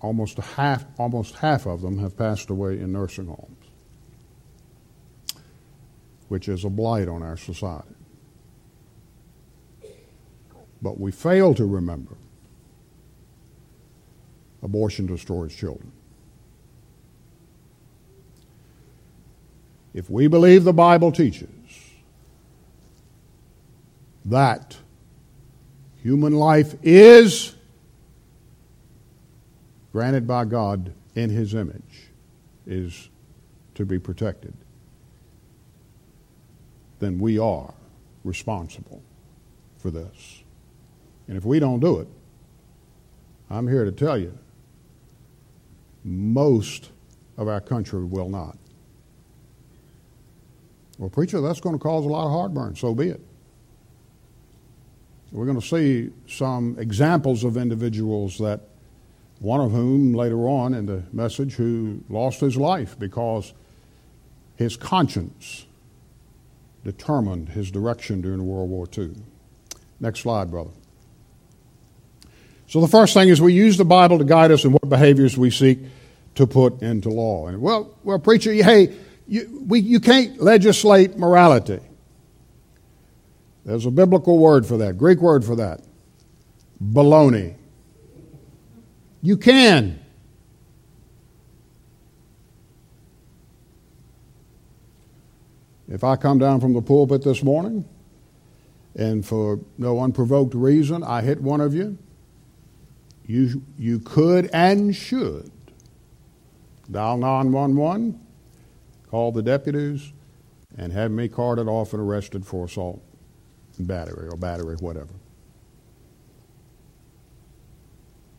almost 0.00 0.38
half, 0.38 0.84
almost 0.98 1.36
half 1.36 1.66
of 1.66 1.82
them 1.82 1.98
have 1.98 2.16
passed 2.16 2.50
away 2.50 2.78
in 2.78 2.92
nursing 2.92 3.26
homes, 3.26 3.66
which 6.28 6.48
is 6.48 6.64
a 6.64 6.70
blight 6.70 7.08
on 7.08 7.22
our 7.22 7.36
society. 7.36 7.94
But 10.80 10.98
we 11.00 11.10
fail 11.10 11.54
to 11.54 11.64
remember 11.64 12.16
abortion 14.62 15.06
destroys 15.06 15.54
children. 15.54 15.92
If 19.94 20.10
we 20.10 20.26
believe 20.26 20.64
the 20.64 20.72
Bible 20.72 21.10
teaches 21.12 21.48
that 24.24 24.76
human 26.02 26.34
life 26.34 26.74
is 26.82 27.54
granted 29.92 30.26
by 30.26 30.44
God 30.44 30.92
in 31.14 31.30
His 31.30 31.54
image, 31.54 32.08
is 32.66 33.08
to 33.74 33.86
be 33.86 33.98
protected, 33.98 34.52
then 36.98 37.18
we 37.18 37.38
are 37.38 37.72
responsible 38.24 39.02
for 39.78 39.90
this. 39.90 40.42
And 41.26 41.36
if 41.36 41.44
we 41.44 41.58
don't 41.58 41.80
do 41.80 42.00
it, 42.00 42.08
I'm 43.50 43.66
here 43.66 43.84
to 43.84 43.92
tell 43.92 44.18
you, 44.18 44.36
most 46.04 46.90
of 47.36 47.48
our 47.48 47.60
country 47.60 48.04
will 48.04 48.28
not. 48.28 48.56
Well, 50.98 51.08
preacher, 51.08 51.40
that's 51.40 51.60
going 51.60 51.76
to 51.76 51.78
cause 51.78 52.04
a 52.04 52.08
lot 52.08 52.26
of 52.26 52.32
heartburn. 52.32 52.76
So 52.76 52.94
be 52.94 53.08
it. 53.08 53.20
We're 55.30 55.46
going 55.46 55.60
to 55.60 55.66
see 55.66 56.10
some 56.26 56.76
examples 56.78 57.44
of 57.44 57.56
individuals 57.56 58.38
that, 58.38 58.60
one 59.40 59.60
of 59.60 59.70
whom 59.70 60.14
later 60.14 60.48
on 60.48 60.74
in 60.74 60.86
the 60.86 61.04
message, 61.12 61.54
who 61.54 62.02
lost 62.08 62.40
his 62.40 62.56
life 62.56 62.98
because 62.98 63.52
his 64.56 64.76
conscience 64.76 65.66
determined 66.82 67.50
his 67.50 67.70
direction 67.70 68.20
during 68.20 68.44
World 68.44 68.70
War 68.70 68.86
II. 68.96 69.14
Next 70.00 70.20
slide, 70.20 70.50
brother. 70.50 70.70
So 72.66 72.80
the 72.80 72.88
first 72.88 73.14
thing 73.14 73.28
is 73.28 73.40
we 73.40 73.52
use 73.52 73.76
the 73.76 73.84
Bible 73.84 74.18
to 74.18 74.24
guide 74.24 74.50
us 74.50 74.64
in 74.64 74.72
what 74.72 74.88
behaviors 74.88 75.36
we 75.36 75.50
seek 75.50 75.78
to 76.34 76.46
put 76.46 76.82
into 76.82 77.08
law. 77.10 77.48
And 77.48 77.60
well, 77.60 77.94
well, 78.04 78.18
preacher, 78.18 78.52
hey, 78.52 78.94
you, 79.28 79.64
we, 79.68 79.80
you 79.80 80.00
can't 80.00 80.40
legislate 80.40 81.18
morality. 81.18 81.80
There's 83.64 83.84
a 83.84 83.90
biblical 83.90 84.38
word 84.38 84.66
for 84.66 84.78
that, 84.78 84.96
Greek 84.96 85.20
word 85.20 85.44
for 85.44 85.54
that. 85.56 85.82
Baloney. 86.82 87.54
You 89.20 89.36
can. 89.36 90.00
If 95.88 96.04
I 96.04 96.16
come 96.16 96.38
down 96.38 96.60
from 96.60 96.72
the 96.72 96.82
pulpit 96.82 97.22
this 97.22 97.42
morning 97.42 97.84
and 98.94 99.24
for 99.24 99.60
no 99.76 100.00
unprovoked 100.00 100.54
reason 100.54 101.02
I 101.02 101.22
hit 101.22 101.40
one 101.40 101.60
of 101.60 101.74
you, 101.74 101.98
you, 103.26 103.62
you 103.78 103.98
could 103.98 104.48
and 104.52 104.94
should 104.96 105.50
dial 106.90 107.18
911, 107.18 108.18
call 109.10 109.32
the 109.32 109.42
deputies, 109.42 110.12
and 110.76 110.92
have 110.92 111.10
me 111.10 111.28
carted 111.28 111.66
off 111.66 111.92
and 111.92 112.02
arrested 112.02 112.46
for 112.46 112.66
assault 112.66 113.02
and 113.78 113.86
battery 113.86 114.28
or 114.28 114.36
battery, 114.36 114.76
whatever. 114.76 115.14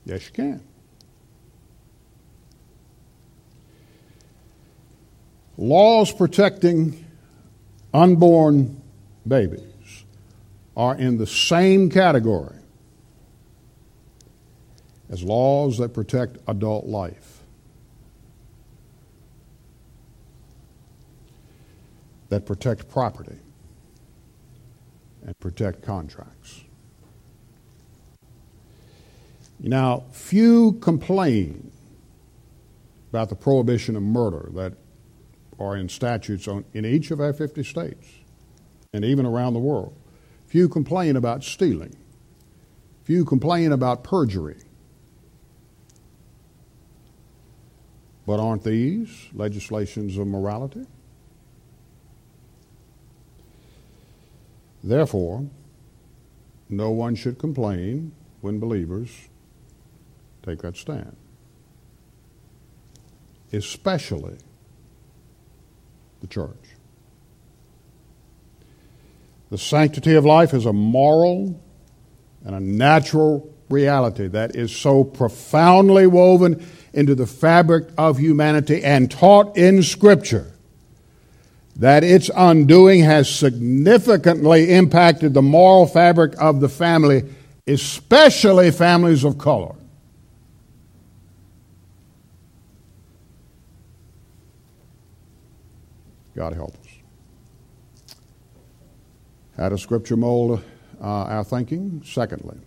Yes, 0.05 0.25
you 0.27 0.33
can. 0.33 0.63
Laws 5.57 6.11
protecting 6.13 7.05
unborn 7.93 8.81
babies 9.27 10.05
are 10.77 10.95
in 10.95 11.17
the 11.17 11.27
same 11.27 11.89
category 11.89 12.55
as 15.09 15.23
laws 15.23 15.77
that 15.79 15.93
protect 15.93 16.37
adult 16.47 16.85
life, 16.85 17.38
that 22.29 22.45
protect 22.45 22.87
property, 22.87 23.37
and 25.25 25.37
protect 25.39 25.81
contracts. 25.81 26.63
Now, 29.59 30.05
few 30.11 30.73
complain 30.73 31.71
about 33.09 33.29
the 33.29 33.35
prohibition 33.35 33.95
of 33.95 34.03
murder 34.03 34.49
that 34.53 34.73
are 35.59 35.75
in 35.75 35.89
statutes 35.89 36.47
on, 36.47 36.63
in 36.73 36.85
each 36.85 37.11
of 37.11 37.19
our 37.19 37.33
50 37.33 37.63
states 37.63 38.07
and 38.93 39.03
even 39.03 39.25
around 39.25 39.53
the 39.53 39.59
world. 39.59 39.93
Few 40.47 40.69
complain 40.69 41.15
about 41.15 41.43
stealing. 41.43 41.95
Few 43.03 43.25
complain 43.25 43.71
about 43.71 44.03
perjury. 44.03 44.57
But 48.25 48.39
aren't 48.39 48.63
these 48.63 49.27
legislations 49.33 50.17
of 50.17 50.27
morality? 50.27 50.85
Therefore, 54.83 55.45
no 56.69 56.91
one 56.91 57.15
should 57.15 57.37
complain 57.37 58.11
when 58.41 58.59
believers 58.59 59.09
take 60.43 60.61
that 60.61 60.77
stand. 60.77 61.15
Especially 63.51 64.37
the 66.21 66.27
church. 66.27 66.55
The 69.49 69.57
sanctity 69.57 70.13
of 70.13 70.25
life 70.25 70.53
is 70.53 70.65
a 70.65 70.73
moral 70.73 71.59
and 72.45 72.55
a 72.55 72.59
natural 72.59 73.51
reality 73.69 74.27
that 74.27 74.55
is 74.55 74.75
so 74.75 75.03
profoundly 75.03 76.07
woven 76.07 76.65
into 76.93 77.15
the 77.15 77.25
fabric 77.25 77.89
of 77.97 78.19
humanity 78.19 78.83
and 78.83 79.09
taught 79.09 79.57
in 79.57 79.83
Scripture 79.83 80.48
that 81.79 82.03
its 82.03 82.29
undoing 82.35 82.99
has 82.99 83.33
significantly 83.33 84.69
impacted 84.73 85.33
the 85.33 85.41
moral 85.41 85.87
fabric 85.87 86.33
of 86.37 86.59
the 86.59 86.67
family, 86.67 87.23
especially 87.67 88.69
families 88.69 89.23
of 89.23 89.37
color. 89.37 89.73
God 96.35 96.53
help 96.53 96.73
us. 96.75 98.15
How 99.55 99.69
does 99.69 99.81
Scripture 99.81 100.17
mold 100.17 100.61
uh, 101.01 101.03
our 101.03 101.45
thinking? 101.45 102.01
Secondly, 102.05 102.57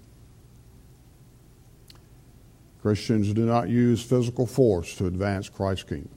Christians 2.80 3.34
do 3.34 3.44
not 3.44 3.68
use 3.68 4.02
physical 4.02 4.46
force 4.46 4.94
to 4.96 5.06
advance 5.06 5.50
Christ's 5.50 5.84
kingdom. 5.84 6.10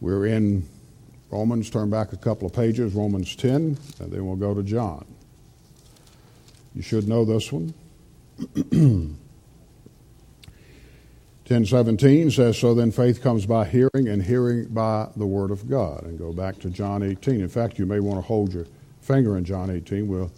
We're 0.00 0.26
in 0.26 0.66
Romans, 1.32 1.70
turn 1.70 1.90
back 1.90 2.12
a 2.12 2.16
couple 2.16 2.46
of 2.46 2.52
pages, 2.52 2.92
Romans 2.92 3.34
10, 3.34 3.78
and 4.00 4.12
then 4.12 4.26
we'll 4.26 4.36
go 4.36 4.54
to 4.54 4.62
John. 4.62 5.06
You 6.74 6.82
should 6.82 7.08
know 7.08 7.24
this 7.24 7.50
one. 7.50 7.74
1017 11.48 12.30
says, 12.30 12.58
So 12.58 12.74
then 12.74 12.90
faith 12.90 13.22
comes 13.22 13.46
by 13.46 13.64
hearing, 13.64 14.08
and 14.08 14.22
hearing 14.22 14.66
by 14.66 15.08
the 15.16 15.26
word 15.26 15.50
of 15.50 15.68
God. 15.68 16.04
And 16.04 16.18
go 16.18 16.32
back 16.32 16.58
to 16.60 16.70
John 16.70 17.02
18. 17.02 17.40
In 17.40 17.48
fact, 17.48 17.78
you 17.78 17.86
may 17.86 18.00
want 18.00 18.18
to 18.18 18.22
hold 18.22 18.52
your 18.52 18.66
finger 19.00 19.36
in 19.36 19.44
John 19.44 19.70
18. 19.70 20.06
We'll 20.06 20.30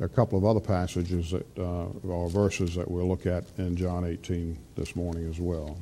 there 0.00 0.06
are 0.06 0.10
a 0.10 0.14
couple 0.14 0.38
of 0.38 0.46
other 0.46 0.60
passages 0.60 1.30
that, 1.32 1.46
uh, 1.58 2.08
or 2.08 2.30
verses 2.30 2.74
that 2.76 2.90
we'll 2.90 3.06
look 3.06 3.26
at 3.26 3.44
in 3.58 3.76
John 3.76 4.06
18 4.06 4.56
this 4.74 4.96
morning 4.96 5.28
as 5.28 5.38
well. 5.38 5.76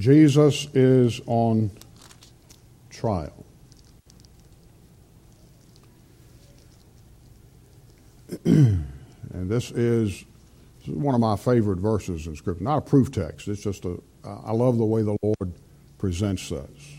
Jesus 0.00 0.66
is 0.74 1.20
on 1.26 1.70
trial. 2.94 3.44
and 8.44 8.84
this 9.32 9.70
is, 9.70 10.24
this 10.78 10.88
is 10.88 10.94
one 10.94 11.14
of 11.14 11.20
my 11.20 11.36
favorite 11.36 11.78
verses 11.78 12.26
in 12.26 12.36
Scripture. 12.36 12.64
Not 12.64 12.78
a 12.78 12.82
proof 12.82 13.10
text, 13.10 13.48
it's 13.48 13.62
just 13.62 13.84
a, 13.84 14.00
I 14.24 14.52
love 14.52 14.78
the 14.78 14.84
way 14.84 15.02
the 15.02 15.16
Lord 15.22 15.52
presents 15.98 16.48
this. 16.48 16.96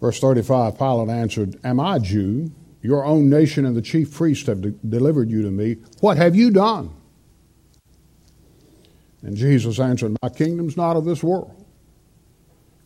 Verse 0.00 0.20
35 0.20 0.78
Pilate 0.78 1.08
answered, 1.08 1.60
Am 1.64 1.80
I 1.80 1.98
Jew? 1.98 2.52
your 2.82 3.04
own 3.04 3.28
nation 3.28 3.64
and 3.64 3.76
the 3.76 3.82
chief 3.82 4.14
priests 4.14 4.46
have 4.46 4.60
de- 4.60 4.70
delivered 4.70 5.30
you 5.30 5.42
to 5.42 5.50
me. 5.50 5.76
What 6.00 6.16
have 6.16 6.36
you 6.36 6.50
done? 6.50 6.90
And 9.22 9.36
Jesus 9.36 9.80
answered, 9.80 10.16
My 10.22 10.28
kingdom's 10.28 10.76
not 10.76 10.96
of 10.96 11.04
this 11.04 11.22
world. 11.22 11.57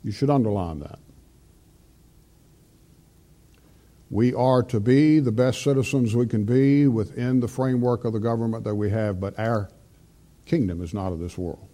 You 0.05 0.13
should 0.13 0.31
underline 0.31 0.81
that. 0.81 0.99
We 4.11 4.35
are 4.35 4.63
to 4.65 4.79
be 4.79 5.21
the 5.21 5.33
best 5.33 5.63
citizens 5.63 6.15
we 6.15 6.27
can 6.27 6.45
be 6.45 6.87
within 6.87 7.41
the 7.41 7.49
framework 7.49 8.05
of 8.05 8.13
the 8.13 8.21
government 8.21 8.65
that 8.65 8.75
we 8.75 8.91
have, 8.91 9.21
but 9.21 9.39
our 9.39 9.71
kingdom 10.45 10.83
is 10.83 10.93
not 10.93 11.13
of 11.13 11.19
this 11.19 11.39
world. 11.39 11.67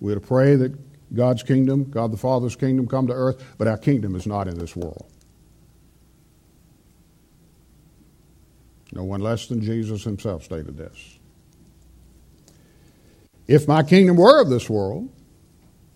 We're 0.00 0.16
to 0.16 0.20
pray 0.20 0.56
that 0.56 0.76
God's 1.14 1.42
kingdom, 1.42 1.90
God 1.90 2.12
the 2.12 2.16
Father's 2.16 2.56
kingdom, 2.56 2.88
come 2.88 3.06
to 3.06 3.12
earth, 3.12 3.42
but 3.56 3.68
our 3.68 3.78
kingdom 3.78 4.14
is 4.14 4.26
not 4.26 4.48
in 4.48 4.58
this 4.58 4.74
world. 4.76 5.06
No 8.92 9.04
one 9.04 9.20
less 9.20 9.46
than 9.46 9.62
Jesus 9.62 10.04
himself 10.04 10.44
stated 10.44 10.76
this. 10.76 11.18
If 13.46 13.66
my 13.66 13.82
kingdom 13.82 14.16
were 14.16 14.42
of 14.42 14.50
this 14.50 14.68
world, 14.68 15.08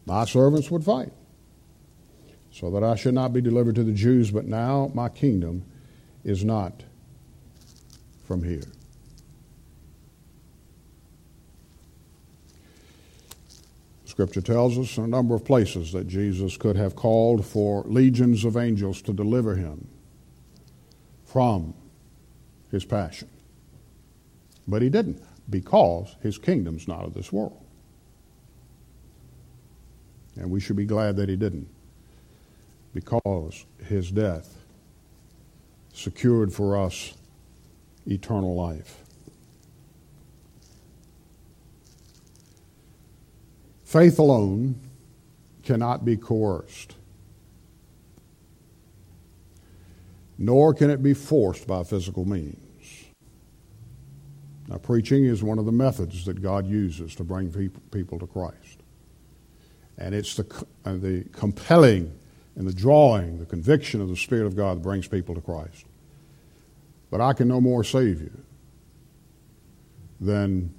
my 0.06 0.24
servants 0.24 0.70
would 0.70 0.84
fight, 0.84 1.12
so 2.50 2.70
that 2.70 2.82
I 2.82 2.94
should 2.94 3.14
not 3.14 3.32
be 3.32 3.40
delivered 3.40 3.74
to 3.74 3.84
the 3.84 3.92
Jews, 3.92 4.30
but 4.30 4.46
now 4.46 4.90
my 4.94 5.08
kingdom 5.08 5.64
is 6.24 6.44
not 6.44 6.84
from 8.24 8.42
here. 8.42 8.62
Scripture 14.06 14.40
tells 14.40 14.78
us 14.78 14.96
in 14.96 15.04
a 15.04 15.08
number 15.08 15.34
of 15.34 15.44
places 15.44 15.92
that 15.92 16.06
Jesus 16.06 16.56
could 16.56 16.76
have 16.76 16.96
called 16.96 17.44
for 17.44 17.82
legions 17.82 18.46
of 18.46 18.56
angels 18.56 19.02
to 19.02 19.12
deliver 19.12 19.56
him 19.56 19.88
from 21.26 21.74
his 22.70 22.86
passion. 22.86 23.28
But 24.66 24.80
he 24.80 24.88
didn't 24.88 25.22
because 25.50 26.16
his 26.22 26.38
kingdom's 26.38 26.88
not 26.88 27.04
of 27.04 27.12
this 27.12 27.30
world. 27.30 27.65
And 30.36 30.50
we 30.50 30.60
should 30.60 30.76
be 30.76 30.84
glad 30.84 31.16
that 31.16 31.28
he 31.28 31.36
didn't 31.36 31.68
because 32.94 33.64
his 33.84 34.10
death 34.10 34.56
secured 35.92 36.52
for 36.52 36.76
us 36.76 37.14
eternal 38.06 38.54
life. 38.54 39.02
Faith 43.84 44.18
alone 44.18 44.78
cannot 45.62 46.04
be 46.04 46.16
coerced, 46.16 46.96
nor 50.38 50.74
can 50.74 50.90
it 50.90 51.02
be 51.02 51.14
forced 51.14 51.66
by 51.66 51.82
physical 51.82 52.24
means. 52.24 52.56
Now, 54.68 54.78
preaching 54.78 55.24
is 55.24 55.42
one 55.42 55.58
of 55.58 55.64
the 55.64 55.72
methods 55.72 56.24
that 56.24 56.42
God 56.42 56.66
uses 56.66 57.14
to 57.14 57.24
bring 57.24 57.50
people 57.90 58.18
to 58.18 58.26
Christ. 58.26 58.82
And 59.98 60.14
it's 60.14 60.34
the, 60.34 60.66
uh, 60.84 60.94
the 60.94 61.24
compelling 61.32 62.16
and 62.54 62.66
the 62.66 62.72
drawing, 62.72 63.38
the 63.38 63.46
conviction 63.46 64.00
of 64.00 64.08
the 64.08 64.16
Spirit 64.16 64.46
of 64.46 64.56
God 64.56 64.78
that 64.78 64.82
brings 64.82 65.08
people 65.08 65.34
to 65.34 65.40
Christ. 65.40 65.86
But 67.10 67.20
I 67.20 67.32
can 67.32 67.48
no 67.48 67.60
more 67.60 67.84
save 67.84 68.20
you 68.20 68.42
than 70.20 70.74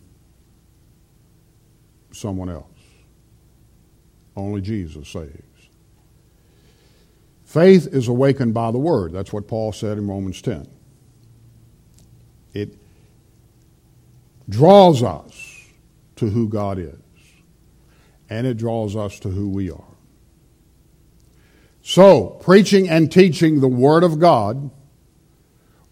someone 2.12 2.50
else. 2.50 2.66
Only 4.36 4.62
Jesus 4.62 5.08
saves. 5.10 5.42
Faith 7.46 7.88
is 7.94 8.08
awakened 8.08 8.54
by 8.54 8.72
the 8.72 8.78
Word. 8.78 9.14
That's 9.14 9.32
what 9.32 9.48
Paul 9.48 9.72
said 9.72 9.98
in 9.98 10.08
Romans 10.08 10.42
10. 10.42 10.68
It 12.54 12.76
draws 14.50 15.02
us 15.02 15.66
to 16.18 16.30
who 16.30 16.50
God 16.50 16.78
is, 16.78 16.98
and 18.30 18.46
it 18.46 18.58
draws 18.58 18.96
us 18.96 19.20
to 19.20 19.30
who 19.30 19.50
we 19.50 19.72
are. 19.72 19.84
So, 21.82 22.38
preaching 22.42 22.90
and 22.90 23.12
teaching 23.12 23.62
the 23.62 23.68
Word 23.68 24.04
of 24.04 24.20
God 24.20 24.72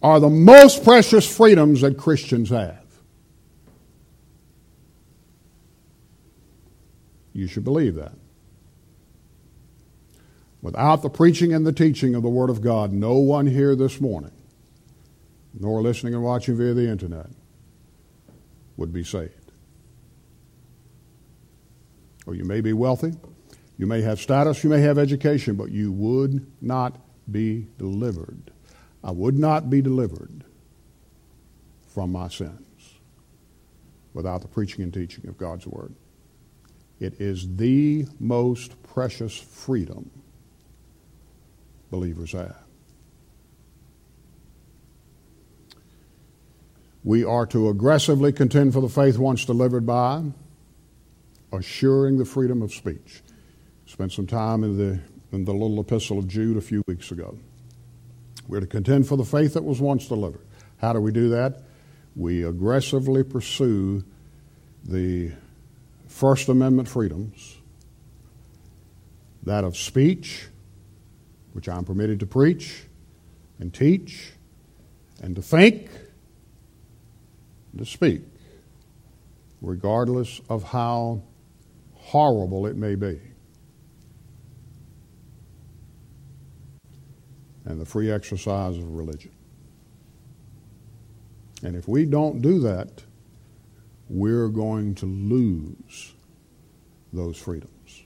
are 0.02 0.20
the 0.20 0.28
most 0.28 0.84
precious 0.84 1.26
freedoms 1.26 1.80
that 1.80 1.96
Christians 1.96 2.50
have. 2.50 2.84
You 7.32 7.46
should 7.46 7.64
believe 7.64 7.94
that. 7.94 8.12
Without 10.62 11.02
the 11.02 11.10
preaching 11.10 11.54
and 11.54 11.66
the 11.66 11.72
teaching 11.72 12.14
of 12.14 12.22
the 12.22 12.28
Word 12.28 12.50
of 12.50 12.60
God, 12.60 12.92
no 12.92 13.14
one 13.14 13.46
here 13.46 13.76
this 13.76 14.00
morning, 14.00 14.32
nor 15.58 15.80
listening 15.80 16.14
and 16.14 16.22
watching 16.22 16.56
via 16.56 16.74
the 16.74 16.88
internet, 16.88 17.28
would 18.76 18.92
be 18.92 19.04
saved. 19.04 19.45
Or 22.26 22.34
you 22.34 22.44
may 22.44 22.60
be 22.60 22.72
wealthy, 22.72 23.14
you 23.78 23.86
may 23.86 24.02
have 24.02 24.20
status, 24.20 24.64
you 24.64 24.70
may 24.70 24.80
have 24.80 24.98
education, 24.98 25.54
but 25.54 25.70
you 25.70 25.92
would 25.92 26.46
not 26.60 26.98
be 27.30 27.68
delivered. 27.78 28.50
I 29.04 29.12
would 29.12 29.38
not 29.38 29.70
be 29.70 29.80
delivered 29.80 30.44
from 31.86 32.12
my 32.12 32.28
sins 32.28 32.94
without 34.12 34.42
the 34.42 34.48
preaching 34.48 34.82
and 34.82 34.92
teaching 34.92 35.28
of 35.28 35.38
God's 35.38 35.66
Word. 35.66 35.94
It 36.98 37.20
is 37.20 37.56
the 37.56 38.06
most 38.18 38.82
precious 38.82 39.36
freedom 39.36 40.10
believers 41.90 42.32
have. 42.32 42.56
We 47.04 47.22
are 47.22 47.46
to 47.46 47.68
aggressively 47.68 48.32
contend 48.32 48.72
for 48.72 48.80
the 48.80 48.88
faith 48.88 49.18
once 49.18 49.44
delivered 49.44 49.86
by 49.86 50.24
assuring 51.52 52.18
the 52.18 52.24
freedom 52.24 52.62
of 52.62 52.72
speech. 52.72 53.22
Spent 53.86 54.12
some 54.12 54.26
time 54.26 54.64
in 54.64 54.76
the, 54.76 55.00
in 55.32 55.44
the 55.44 55.52
little 55.52 55.80
epistle 55.80 56.18
of 56.18 56.26
Jude 56.26 56.56
a 56.56 56.60
few 56.60 56.82
weeks 56.86 57.10
ago. 57.10 57.38
We're 58.48 58.60
to 58.60 58.66
contend 58.66 59.08
for 59.08 59.16
the 59.16 59.24
faith 59.24 59.54
that 59.54 59.64
was 59.64 59.80
once 59.80 60.08
delivered. 60.08 60.46
How 60.78 60.92
do 60.92 61.00
we 61.00 61.12
do 61.12 61.30
that? 61.30 61.62
We 62.14 62.44
aggressively 62.44 63.22
pursue 63.22 64.04
the 64.84 65.32
First 66.06 66.48
Amendment 66.48 66.88
freedoms 66.88 67.56
that 69.42 69.64
of 69.64 69.76
speech, 69.76 70.48
which 71.52 71.68
I'm 71.68 71.84
permitted 71.84 72.20
to 72.20 72.26
preach 72.26 72.82
and 73.58 73.72
teach 73.72 74.32
and 75.22 75.36
to 75.36 75.42
think 75.42 75.88
and 77.72 77.78
to 77.78 77.86
speak, 77.86 78.22
regardless 79.62 80.40
of 80.48 80.64
how 80.64 81.22
horrible 82.06 82.66
it 82.66 82.76
may 82.76 82.94
be. 82.94 83.20
And 87.64 87.80
the 87.80 87.84
free 87.84 88.12
exercise 88.12 88.76
of 88.76 88.88
religion. 88.94 89.32
And 91.64 91.74
if 91.74 91.88
we 91.88 92.04
don't 92.04 92.40
do 92.40 92.60
that, 92.60 93.02
we're 94.08 94.48
going 94.48 94.94
to 94.96 95.06
lose 95.06 96.14
those 97.12 97.36
freedoms. 97.36 98.04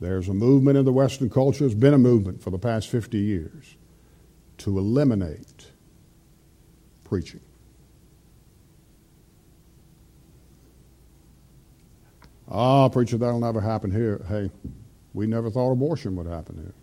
There's 0.00 0.30
a 0.30 0.34
movement 0.34 0.78
in 0.78 0.86
the 0.86 0.92
Western 0.92 1.28
culture, 1.28 1.60
there's 1.60 1.74
been 1.74 1.92
a 1.92 1.98
movement 1.98 2.42
for 2.42 2.48
the 2.48 2.58
past 2.58 2.88
50 2.88 3.18
years 3.18 3.76
to 4.58 4.78
eliminate 4.78 5.66
preaching. 7.04 7.40
Ah, 12.50 12.84
oh, 12.84 12.88
preacher, 12.88 13.18
that'll 13.18 13.40
never 13.40 13.60
happen 13.60 13.90
here. 13.90 14.24
Hey, 14.28 14.50
we 15.12 15.26
never 15.26 15.50
thought 15.50 15.70
abortion 15.70 16.16
would 16.16 16.26
happen 16.26 16.56
here. 16.56 16.74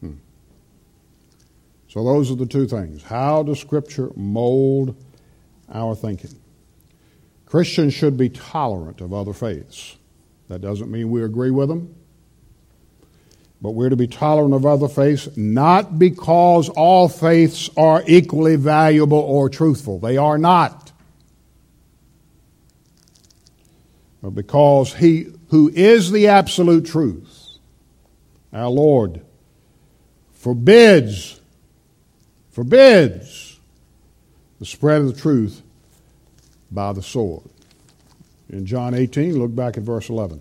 Hmm. 0.00 0.18
So, 1.88 2.02
those 2.04 2.30
are 2.30 2.36
the 2.36 2.46
two 2.46 2.66
things. 2.66 3.02
How 3.02 3.42
does 3.42 3.60
Scripture 3.60 4.10
mold 4.16 4.96
our 5.70 5.94
thinking? 5.94 6.34
Christians 7.44 7.94
should 7.94 8.16
be 8.16 8.28
tolerant 8.30 9.00
of 9.00 9.12
other 9.12 9.32
faiths. 9.32 9.96
That 10.48 10.60
doesn't 10.60 10.90
mean 10.90 11.10
we 11.10 11.22
agree 11.22 11.50
with 11.50 11.68
them, 11.68 11.94
but 13.60 13.70
we're 13.70 13.90
to 13.90 13.96
be 13.96 14.06
tolerant 14.06 14.54
of 14.54 14.64
other 14.64 14.88
faiths 14.88 15.28
not 15.36 15.98
because 15.98 16.70
all 16.70 17.08
faiths 17.08 17.68
are 17.76 18.02
equally 18.06 18.56
valuable 18.56 19.18
or 19.18 19.50
truthful. 19.50 19.98
They 19.98 20.16
are 20.16 20.38
not. 20.38 20.87
Or 24.22 24.30
because 24.30 24.94
he 24.94 25.32
who 25.50 25.70
is 25.72 26.10
the 26.10 26.28
absolute 26.28 26.86
truth, 26.86 27.58
our 28.52 28.68
Lord, 28.68 29.20
forbids, 30.32 31.40
forbids 32.50 33.60
the 34.58 34.66
spread 34.66 35.02
of 35.02 35.14
the 35.14 35.20
truth 35.20 35.62
by 36.70 36.92
the 36.92 37.02
sword. 37.02 37.44
In 38.50 38.66
John 38.66 38.94
18, 38.94 39.38
look 39.38 39.54
back 39.54 39.76
at 39.76 39.82
verse 39.82 40.08
11. 40.08 40.40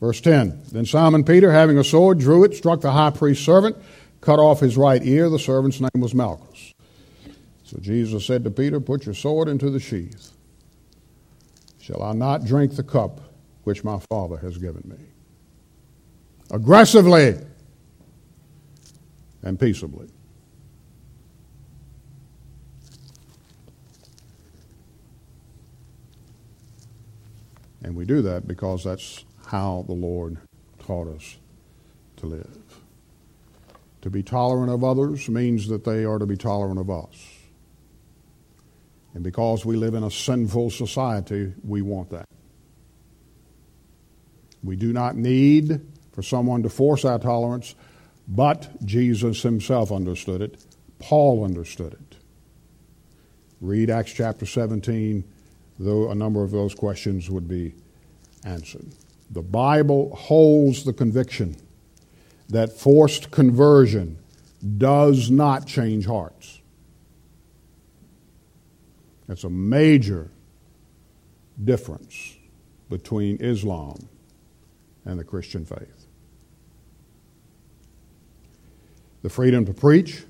Verse 0.00 0.20
10 0.20 0.62
Then 0.72 0.86
Simon 0.86 1.24
Peter, 1.24 1.50
having 1.50 1.78
a 1.78 1.84
sword, 1.84 2.18
drew 2.18 2.44
it, 2.44 2.54
struck 2.54 2.80
the 2.80 2.92
high 2.92 3.10
priest's 3.10 3.44
servant 3.44 3.76
cut 4.20 4.38
off 4.38 4.60
his 4.60 4.76
right 4.76 5.04
ear. 5.04 5.28
The 5.28 5.38
servant's 5.38 5.80
name 5.80 5.90
was 6.00 6.14
Malchus. 6.14 6.72
So 7.64 7.78
Jesus 7.80 8.24
said 8.24 8.44
to 8.44 8.50
Peter, 8.50 8.80
Put 8.80 9.06
your 9.06 9.14
sword 9.14 9.48
into 9.48 9.70
the 9.70 9.80
sheath. 9.80 10.32
Shall 11.80 12.02
I 12.02 12.12
not 12.12 12.44
drink 12.44 12.76
the 12.76 12.82
cup 12.82 13.20
which 13.64 13.84
my 13.84 13.98
Father 14.10 14.36
has 14.38 14.58
given 14.58 14.82
me? 14.84 15.04
Aggressively 16.50 17.36
and 19.42 19.58
peaceably. 19.58 20.08
And 27.82 27.94
we 27.94 28.04
do 28.04 28.20
that 28.22 28.48
because 28.48 28.82
that's 28.82 29.24
how 29.46 29.84
the 29.86 29.92
Lord 29.92 30.38
taught 30.80 31.06
us 31.06 31.36
to 32.16 32.26
live. 32.26 32.80
To 34.06 34.10
be 34.10 34.22
tolerant 34.22 34.70
of 34.70 34.84
others 34.84 35.28
means 35.28 35.66
that 35.66 35.82
they 35.82 36.04
are 36.04 36.20
to 36.20 36.26
be 36.26 36.36
tolerant 36.36 36.78
of 36.78 36.88
us. 36.88 37.28
And 39.14 39.24
because 39.24 39.66
we 39.66 39.74
live 39.74 39.94
in 39.94 40.04
a 40.04 40.12
sinful 40.12 40.70
society, 40.70 41.52
we 41.64 41.82
want 41.82 42.10
that. 42.10 42.28
We 44.62 44.76
do 44.76 44.92
not 44.92 45.16
need 45.16 45.80
for 46.12 46.22
someone 46.22 46.62
to 46.62 46.68
force 46.68 47.04
our 47.04 47.18
tolerance, 47.18 47.74
but 48.28 48.80
Jesus 48.86 49.42
himself 49.42 49.90
understood 49.90 50.40
it. 50.40 50.64
Paul 51.00 51.44
understood 51.44 51.94
it. 51.94 52.16
Read 53.60 53.90
Acts 53.90 54.12
chapter 54.12 54.46
17, 54.46 55.24
though 55.80 56.12
a 56.12 56.14
number 56.14 56.44
of 56.44 56.52
those 56.52 56.76
questions 56.76 57.28
would 57.28 57.48
be 57.48 57.74
answered. 58.44 58.86
The 59.32 59.42
Bible 59.42 60.14
holds 60.14 60.84
the 60.84 60.92
conviction 60.92 61.56
that 62.48 62.72
forced 62.72 63.30
conversion 63.30 64.18
does 64.78 65.30
not 65.30 65.66
change 65.66 66.06
hearts. 66.06 66.60
That's 69.26 69.44
a 69.44 69.50
major 69.50 70.30
difference 71.62 72.36
between 72.88 73.38
Islam 73.40 74.08
and 75.04 75.18
the 75.18 75.24
Christian 75.24 75.64
faith. 75.64 76.06
The 79.22 79.30
freedom 79.30 79.64
to 79.66 79.74
preach, 79.74 80.22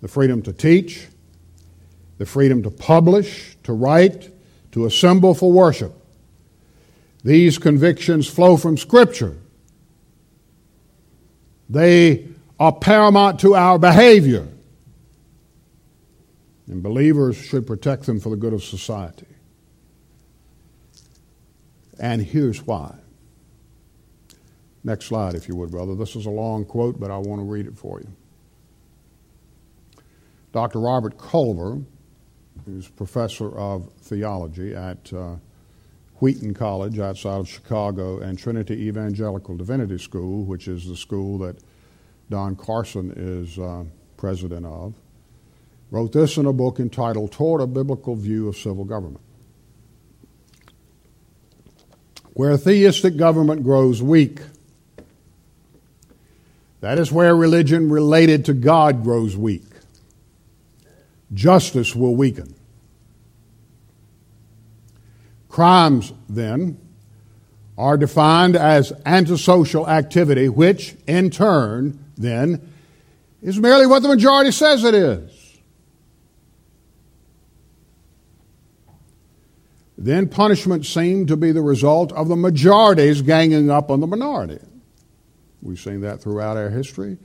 the 0.00 0.08
freedom 0.08 0.42
to 0.42 0.52
teach, 0.52 1.08
the 2.18 2.26
freedom 2.26 2.62
to 2.62 2.70
publish, 2.70 3.56
to 3.64 3.72
write, 3.72 4.30
to 4.72 4.86
assemble 4.86 5.34
for 5.34 5.50
worship. 5.50 5.94
These 7.24 7.58
convictions 7.58 8.28
flow 8.28 8.56
from 8.56 8.76
Scripture. 8.76 9.36
They 11.70 12.26
are 12.58 12.72
paramount 12.72 13.40
to 13.40 13.54
our 13.54 13.78
behavior. 13.78 14.48
And 16.66 16.82
believers 16.82 17.36
should 17.36 17.66
protect 17.66 18.06
them 18.06 18.18
for 18.18 18.30
the 18.30 18.36
good 18.36 18.52
of 18.52 18.64
society. 18.64 19.26
And 22.00 22.20
here's 22.20 22.66
why. 22.66 22.96
Next 24.82 25.06
slide, 25.06 25.34
if 25.34 25.46
you 25.46 25.54
would, 25.56 25.70
brother. 25.70 25.94
This 25.94 26.16
is 26.16 26.26
a 26.26 26.30
long 26.30 26.64
quote, 26.64 26.98
but 26.98 27.10
I 27.10 27.18
want 27.18 27.40
to 27.40 27.44
read 27.44 27.66
it 27.66 27.76
for 27.76 28.00
you. 28.00 28.08
Dr. 30.52 30.80
Robert 30.80 31.18
Culver, 31.18 31.80
who's 32.64 32.88
professor 32.88 33.56
of 33.56 33.92
theology 34.00 34.74
at 34.74 35.12
uh, 35.12 35.36
Wheaton 36.20 36.54
College 36.54 36.98
outside 36.98 37.40
of 37.40 37.48
Chicago, 37.48 38.20
and 38.20 38.38
Trinity 38.38 38.74
Evangelical 38.86 39.56
Divinity 39.56 39.98
School, 39.98 40.44
which 40.44 40.68
is 40.68 40.86
the 40.86 40.96
school 40.96 41.38
that 41.38 41.56
Don 42.28 42.54
Carson 42.56 43.12
is 43.16 43.58
uh, 43.58 43.84
president 44.16 44.66
of 44.66 44.94
wrote 45.90 46.12
this 46.12 46.36
in 46.36 46.46
a 46.46 46.52
book 46.52 46.78
entitled 46.78 47.32
Toward 47.32 47.60
a 47.60 47.66
Biblical 47.66 48.14
View 48.14 48.48
of 48.48 48.56
Civil 48.56 48.84
Government. 48.84 49.24
Where 52.34 52.56
theistic 52.56 53.16
government 53.16 53.64
grows 53.64 54.02
weak, 54.02 54.40
that 56.80 56.98
is 56.98 57.12
where 57.12 57.34
religion 57.34 57.90
related 57.90 58.44
to 58.46 58.54
God 58.54 59.02
grows 59.02 59.36
weak. 59.36 59.64
Justice 61.34 61.94
will 61.94 62.14
weaken. 62.14 62.54
Crimes, 65.50 66.14
then, 66.28 66.78
are 67.76 67.98
defined 67.98 68.56
as 68.56 68.92
antisocial 69.04 69.88
activity, 69.88 70.48
which, 70.48 70.96
in 71.06 71.28
turn, 71.28 72.02
then, 72.16 72.66
is 73.42 73.58
merely 73.58 73.86
what 73.86 74.02
the 74.02 74.08
majority 74.08 74.50
says 74.50 74.84
it 74.84 74.94
is. 74.94 75.40
then 80.00 80.26
punishment 80.26 80.86
seemed 80.86 81.28
to 81.28 81.36
be 81.36 81.52
the 81.52 81.60
result 81.60 82.10
of 82.12 82.28
the 82.28 82.36
majorities 82.36 83.20
ganging 83.20 83.70
up 83.70 83.90
on 83.90 84.00
the 84.00 84.06
minority. 84.06 84.58
We've 85.60 85.78
seen 85.78 86.00
that 86.00 86.22
throughout 86.22 86.56
our 86.56 86.70
history. 86.70 87.18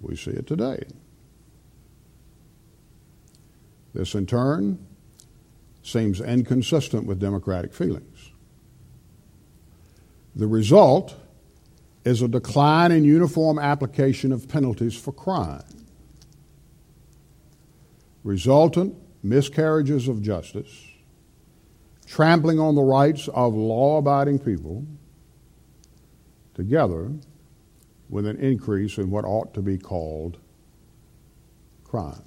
We 0.00 0.14
see 0.14 0.30
it 0.30 0.46
today. 0.46 0.84
This, 3.94 4.14
in 4.14 4.26
turn, 4.26 4.86
seems 5.90 6.20
inconsistent 6.20 7.06
with 7.06 7.18
democratic 7.18 7.72
feelings. 7.72 8.30
The 10.36 10.46
result 10.46 11.16
is 12.04 12.22
a 12.22 12.28
decline 12.28 12.92
in 12.92 13.04
uniform 13.04 13.58
application 13.58 14.32
of 14.32 14.48
penalties 14.48 14.96
for 14.96 15.12
crime. 15.12 15.64
Resultant 18.24 18.94
miscarriages 19.22 20.08
of 20.08 20.22
justice 20.22 20.88
trampling 22.06 22.58
on 22.58 22.74
the 22.74 22.82
rights 22.82 23.28
of 23.28 23.54
law 23.54 23.98
abiding 23.98 24.38
people, 24.38 24.86
together 26.54 27.12
with 28.08 28.26
an 28.26 28.38
increase 28.38 28.96
in 28.96 29.10
what 29.10 29.24
ought 29.24 29.52
to 29.52 29.60
be 29.60 29.76
called 29.76 30.38
crime. 31.84 32.24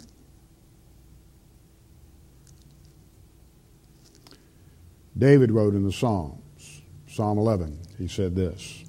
David 5.22 5.52
wrote 5.52 5.76
in 5.76 5.84
the 5.84 5.92
Psalms, 5.92 6.82
Psalm 7.08 7.38
11, 7.38 7.80
he 8.00 8.08
said 8.08 8.36
this 8.36 8.84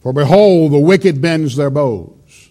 For 0.00 0.12
behold, 0.12 0.70
the 0.70 0.78
wicked 0.78 1.20
bends 1.20 1.56
their 1.56 1.68
bows. 1.68 2.50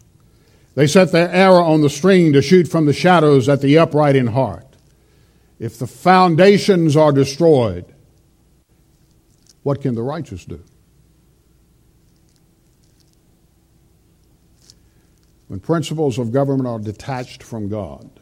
They 0.75 0.87
set 0.87 1.13
their 1.13 1.29
arrow 1.29 1.63
on 1.63 1.79
the 1.79 1.89
string 1.89 2.33
to 2.33 2.41
shoot 2.41 2.67
from 2.67 2.85
the 2.85 2.91
shadows 2.91 3.47
at 3.47 3.61
the 3.61 3.77
upright 3.77 4.17
in 4.17 4.27
heart. 4.27 4.75
If 5.57 5.79
the 5.79 5.87
foundations 5.87 6.97
are 6.97 7.13
destroyed, 7.13 7.85
what 9.61 9.81
can 9.81 9.95
the 9.95 10.03
righteous 10.03 10.43
do? 10.43 10.61
When 15.47 15.61
principles 15.61 16.19
of 16.19 16.33
government 16.33 16.67
are 16.67 16.79
detached 16.79 17.41
from 17.41 17.69
God, 17.69 18.19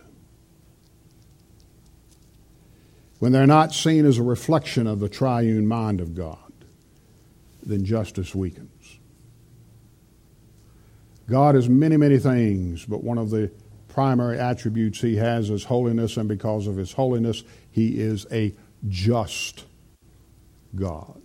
when 3.22 3.32
they're 3.32 3.46
not 3.46 3.72
seen 3.72 4.04
as 4.08 4.18
a 4.18 4.24
reflection 4.24 4.88
of 4.88 5.00
the 5.00 5.08
triune 5.08 5.68
mind 5.68 6.02
of 6.02 6.16
God, 6.16 6.52
then 7.62 7.86
justice 7.86 8.34
weakens. 8.34 8.98
God 11.30 11.56
is 11.56 11.70
many, 11.70 11.98
many 11.98 12.18
things, 12.18 12.84
but 12.84 13.04
one 13.04 13.20
of 13.20 13.30
the 13.30 13.52
primary 13.90 14.40
attributes 14.40 15.02
he 15.02 15.18
has 15.18 15.52
is 15.52 15.66
holiness, 15.66 16.18
and 16.18 16.28
because 16.28 16.66
of 16.66 16.78
his 16.78 16.94
holiness, 16.94 17.44
he 17.70 18.00
is 18.00 18.26
a 18.32 18.56
just 18.88 19.66
God. 20.76 21.22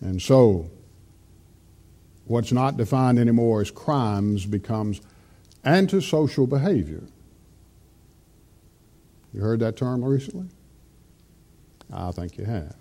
And 0.00 0.20
so, 0.20 0.68
what's 2.24 2.50
not 2.50 2.76
defined 2.76 3.20
anymore 3.20 3.60
as 3.60 3.70
crimes 3.70 4.44
becomes 4.44 5.00
antisocial 5.66 6.46
behavior. 6.46 7.02
You 9.34 9.40
heard 9.40 9.60
that 9.60 9.76
term 9.76 10.02
recently? 10.02 10.48
I 11.92 12.10
think 12.12 12.38
you 12.38 12.44
have. 12.44 12.74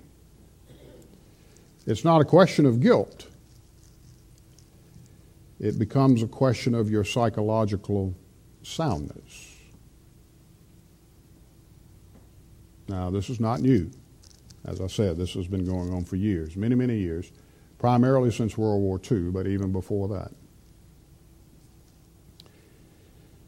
It's 1.85 2.05
not 2.05 2.21
a 2.21 2.25
question 2.25 2.65
of 2.65 2.79
guilt 2.79 3.27
it 5.59 5.79
becomes 5.79 6.21
a 6.21 6.27
question 6.27 6.75
of 6.75 6.89
your 6.89 7.03
psychological 7.03 8.13
soundness. 8.61 9.55
Now, 12.87 13.09
this 13.09 13.29
is 13.29 13.39
not 13.39 13.61
new. 13.61 13.89
As 14.65 14.81
I 14.81 14.87
said, 14.87 15.17
this 15.17 15.33
has 15.33 15.47
been 15.47 15.65
going 15.65 15.93
on 15.93 16.03
for 16.05 16.17
years, 16.17 16.55
many, 16.55 16.75
many 16.75 16.97
years, 16.97 17.31
primarily 17.79 18.31
since 18.31 18.57
World 18.57 18.81
War 18.81 18.99
II, 19.11 19.31
but 19.31 19.47
even 19.47 19.71
before 19.71 20.07
that. 20.09 20.31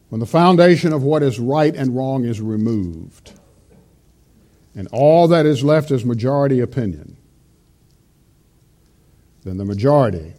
When 0.08 0.20
the 0.20 0.26
foundation 0.26 0.92
of 0.92 1.02
what 1.02 1.22
is 1.22 1.38
right 1.38 1.74
and 1.74 1.94
wrong 1.94 2.24
is 2.24 2.40
removed, 2.40 3.32
and 4.74 4.88
all 4.92 5.28
that 5.28 5.44
is 5.44 5.62
left 5.62 5.90
is 5.90 6.04
majority 6.04 6.60
opinion, 6.60 7.16
then 9.44 9.56
the 9.56 9.64
majority 9.64 10.34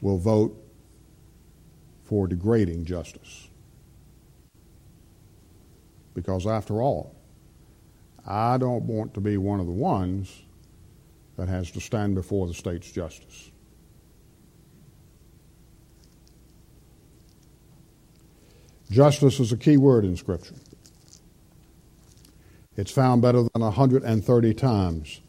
will 0.00 0.18
vote 0.18 0.60
for 2.04 2.26
degrading 2.26 2.84
justice. 2.84 3.48
Because 6.14 6.46
after 6.46 6.80
all, 6.80 7.14
I 8.26 8.58
don't 8.58 8.84
want 8.84 9.14
to 9.14 9.20
be 9.20 9.36
one 9.36 9.60
of 9.60 9.66
the 9.66 9.72
ones 9.72 10.42
that 11.36 11.48
has 11.48 11.70
to 11.72 11.80
stand 11.80 12.14
before 12.14 12.46
the 12.46 12.54
state's 12.54 12.90
justice. 12.90 13.50
Justice 18.94 19.40
is 19.40 19.50
a 19.50 19.56
key 19.56 19.76
word 19.76 20.04
in 20.04 20.16
Scripture. 20.16 20.54
It's 22.76 22.92
found 22.92 23.22
better 23.22 23.42
than 23.42 23.62
130 23.62 24.54
times 24.54 25.20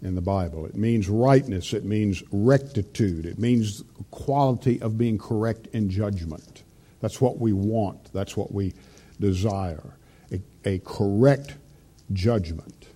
in 0.00 0.14
the 0.14 0.22
Bible. 0.22 0.64
It 0.64 0.74
means 0.74 1.10
rightness, 1.10 1.74
it 1.74 1.84
means 1.84 2.22
rectitude, 2.32 3.26
it 3.26 3.38
means 3.38 3.84
quality 4.10 4.80
of 4.80 4.96
being 4.96 5.18
correct 5.18 5.66
in 5.74 5.90
judgment. 5.90 6.62
That's 7.00 7.20
what 7.20 7.38
we 7.38 7.52
want, 7.52 8.10
that's 8.14 8.34
what 8.34 8.50
we 8.50 8.72
desire 9.20 9.94
a, 10.32 10.40
a 10.64 10.78
correct 10.78 11.56
judgment. 12.14 12.86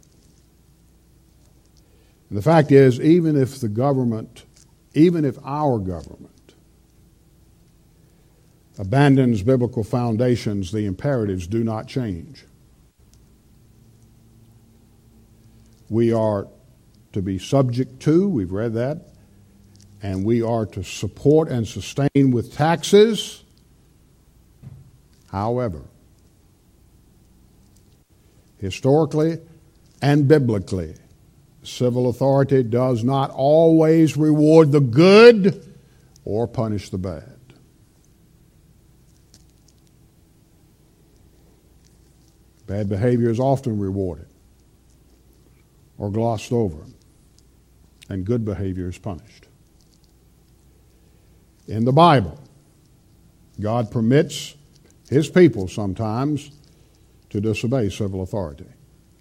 And 2.31 2.39
the 2.39 2.43
fact 2.43 2.73
is, 2.73 2.99
even 3.01 3.37
if 3.37 3.61
the 3.61 3.69
government, 3.69 4.45
even 4.95 5.27
if 5.27 5.37
our 5.45 5.79
government, 5.79 6.31
abandons 8.79 9.43
biblical 9.43 9.85
foundations, 9.85 10.73
the 10.73 10.87
imperatives 10.87 11.47
do 11.47 11.65
not 11.65 11.87
change. 11.87 12.45
We 15.89 16.13
are 16.13 16.49
to 17.13 17.23
be 17.23 17.39
subject 17.39 18.01
to, 18.01 18.29
we've 18.29 18.53
read 18.53 18.75
that, 18.75 19.09
and 20.03 20.25
we 20.25 20.43
are 20.43 20.67
to 20.67 20.83
support 20.83 21.49
and 21.49 21.67
sustain 21.67 22.31
with 22.33 22.53
taxes. 22.53 23.45
However, 25.31 25.83
historically 28.59 29.39
and 30.03 30.29
biblically, 30.29 30.95
civil 31.63 32.09
authority 32.09 32.63
does 32.63 33.03
not 33.03 33.31
always 33.31 34.17
reward 34.17 34.73
the 34.73 34.81
good 34.81 35.65
or 36.25 36.47
punish 36.47 36.91
the 36.91 36.99
bad. 36.99 37.36
Bad 42.67 42.89
behavior 42.89 43.31
is 43.31 43.39
often 43.39 43.79
rewarded 43.79 44.27
or 45.99 46.11
glossed 46.11 46.53
over, 46.53 46.85
and 48.09 48.25
good 48.25 48.45
behavior 48.45 48.89
is 48.89 48.99
punished. 48.99 49.47
In 51.69 51.85
the 51.85 51.93
Bible, 51.93 52.39
God 53.61 53.91
permits 53.91 54.55
his 55.09 55.29
people 55.29 55.69
sometimes 55.69 56.51
to 57.31 57.41
disobey 57.41 57.89
civil 57.89 58.23
authority. 58.23 58.67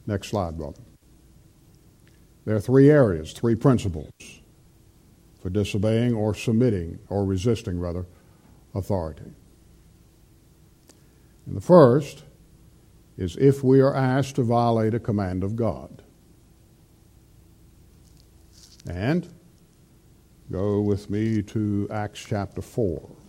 Next 0.05 0.29
slide, 0.29 0.57
brother. 0.57 0.81
There 2.45 2.55
are 2.55 2.61
three 2.61 2.89
areas, 2.89 3.33
three 3.33 3.55
principles 3.55 4.11
for 5.41 5.49
disobeying 5.49 6.13
or 6.13 6.35
submitting, 6.35 6.99
or 7.09 7.25
resisting, 7.25 7.79
rather, 7.79 8.05
authority. 8.73 9.31
And 11.45 11.55
the 11.55 11.61
first 11.61 12.24
is 13.17 13.37
if 13.37 13.63
we 13.63 13.79
are 13.79 13.95
asked 13.95 14.35
to 14.35 14.43
violate 14.43 14.93
a 14.93 14.99
command 14.99 15.43
of 15.43 15.55
God. 15.55 16.03
And 18.87 19.27
go 20.51 20.81
with 20.81 21.09
me 21.09 21.41
to 21.43 21.87
Acts 21.89 22.23
chapter 22.23 22.61
4. 22.61 23.24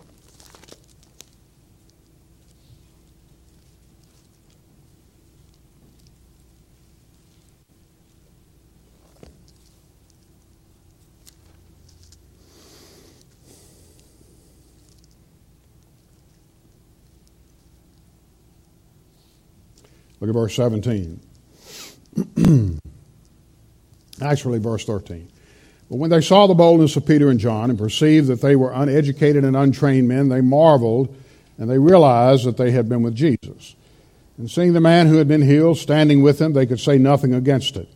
Look 20.20 20.28
at 20.30 20.34
verse 20.34 20.54
17. 20.54 21.20
Actually, 24.22 24.58
verse 24.58 24.84
13. 24.84 25.28
But 25.88 25.96
when 25.96 26.10
they 26.10 26.20
saw 26.20 26.46
the 26.46 26.54
boldness 26.54 26.96
of 26.96 27.06
Peter 27.06 27.30
and 27.30 27.38
John 27.38 27.70
and 27.70 27.78
perceived 27.78 28.28
that 28.28 28.40
they 28.40 28.56
were 28.56 28.72
uneducated 28.72 29.44
and 29.44 29.56
untrained 29.56 30.08
men, 30.08 30.28
they 30.28 30.40
marveled 30.40 31.14
and 31.58 31.70
they 31.70 31.78
realized 31.78 32.44
that 32.44 32.56
they 32.56 32.70
had 32.70 32.88
been 32.88 33.02
with 33.02 33.14
Jesus. 33.14 33.76
And 34.38 34.50
seeing 34.50 34.72
the 34.72 34.80
man 34.80 35.06
who 35.06 35.16
had 35.16 35.28
been 35.28 35.42
healed 35.42 35.78
standing 35.78 36.22
with 36.22 36.38
them, 36.38 36.52
they 36.52 36.66
could 36.66 36.80
say 36.80 36.98
nothing 36.98 37.32
against 37.32 37.76
it. 37.76 37.88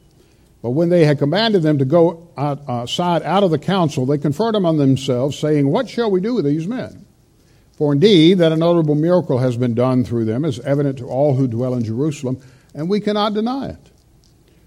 But 0.62 0.70
when 0.70 0.88
they 0.88 1.04
had 1.04 1.18
commanded 1.18 1.62
them 1.62 1.78
to 1.78 1.84
go 1.84 2.28
outside 2.36 3.22
uh, 3.22 3.26
out 3.26 3.42
of 3.42 3.50
the 3.50 3.58
council, 3.58 4.06
they 4.06 4.18
conferred 4.18 4.54
among 4.54 4.76
themselves, 4.76 5.38
saying, 5.38 5.66
What 5.68 5.88
shall 5.88 6.10
we 6.10 6.20
do 6.20 6.34
with 6.34 6.44
these 6.44 6.66
men? 6.66 7.06
For 7.80 7.94
indeed, 7.94 8.34
that 8.40 8.52
a 8.52 8.58
notable 8.58 8.94
miracle 8.94 9.38
has 9.38 9.56
been 9.56 9.72
done 9.72 10.04
through 10.04 10.26
them 10.26 10.44
is 10.44 10.60
evident 10.60 10.98
to 10.98 11.06
all 11.06 11.34
who 11.34 11.48
dwell 11.48 11.72
in 11.72 11.82
Jerusalem, 11.82 12.38
and 12.74 12.90
we 12.90 13.00
cannot 13.00 13.32
deny 13.32 13.70
it. 13.70 13.90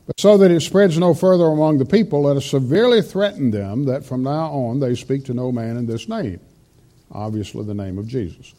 But 0.07 0.19
so 0.19 0.35
that 0.39 0.49
it 0.49 0.61
spreads 0.61 0.97
no 0.97 1.13
further 1.13 1.45
among 1.45 1.77
the 1.77 1.85
people, 1.85 2.23
let 2.23 2.37
us 2.37 2.47
severely 2.47 3.03
threaten 3.03 3.51
them 3.51 3.85
that 3.85 4.03
from 4.03 4.23
now 4.23 4.51
on 4.51 4.79
they 4.79 4.95
speak 4.95 5.25
to 5.25 5.35
no 5.35 5.51
man 5.51 5.77
in 5.77 5.85
this 5.85 6.09
name. 6.09 6.39
Obviously, 7.11 7.63
the 7.63 7.75
name 7.75 7.99
of 7.99 8.07
Jesus. 8.07 8.51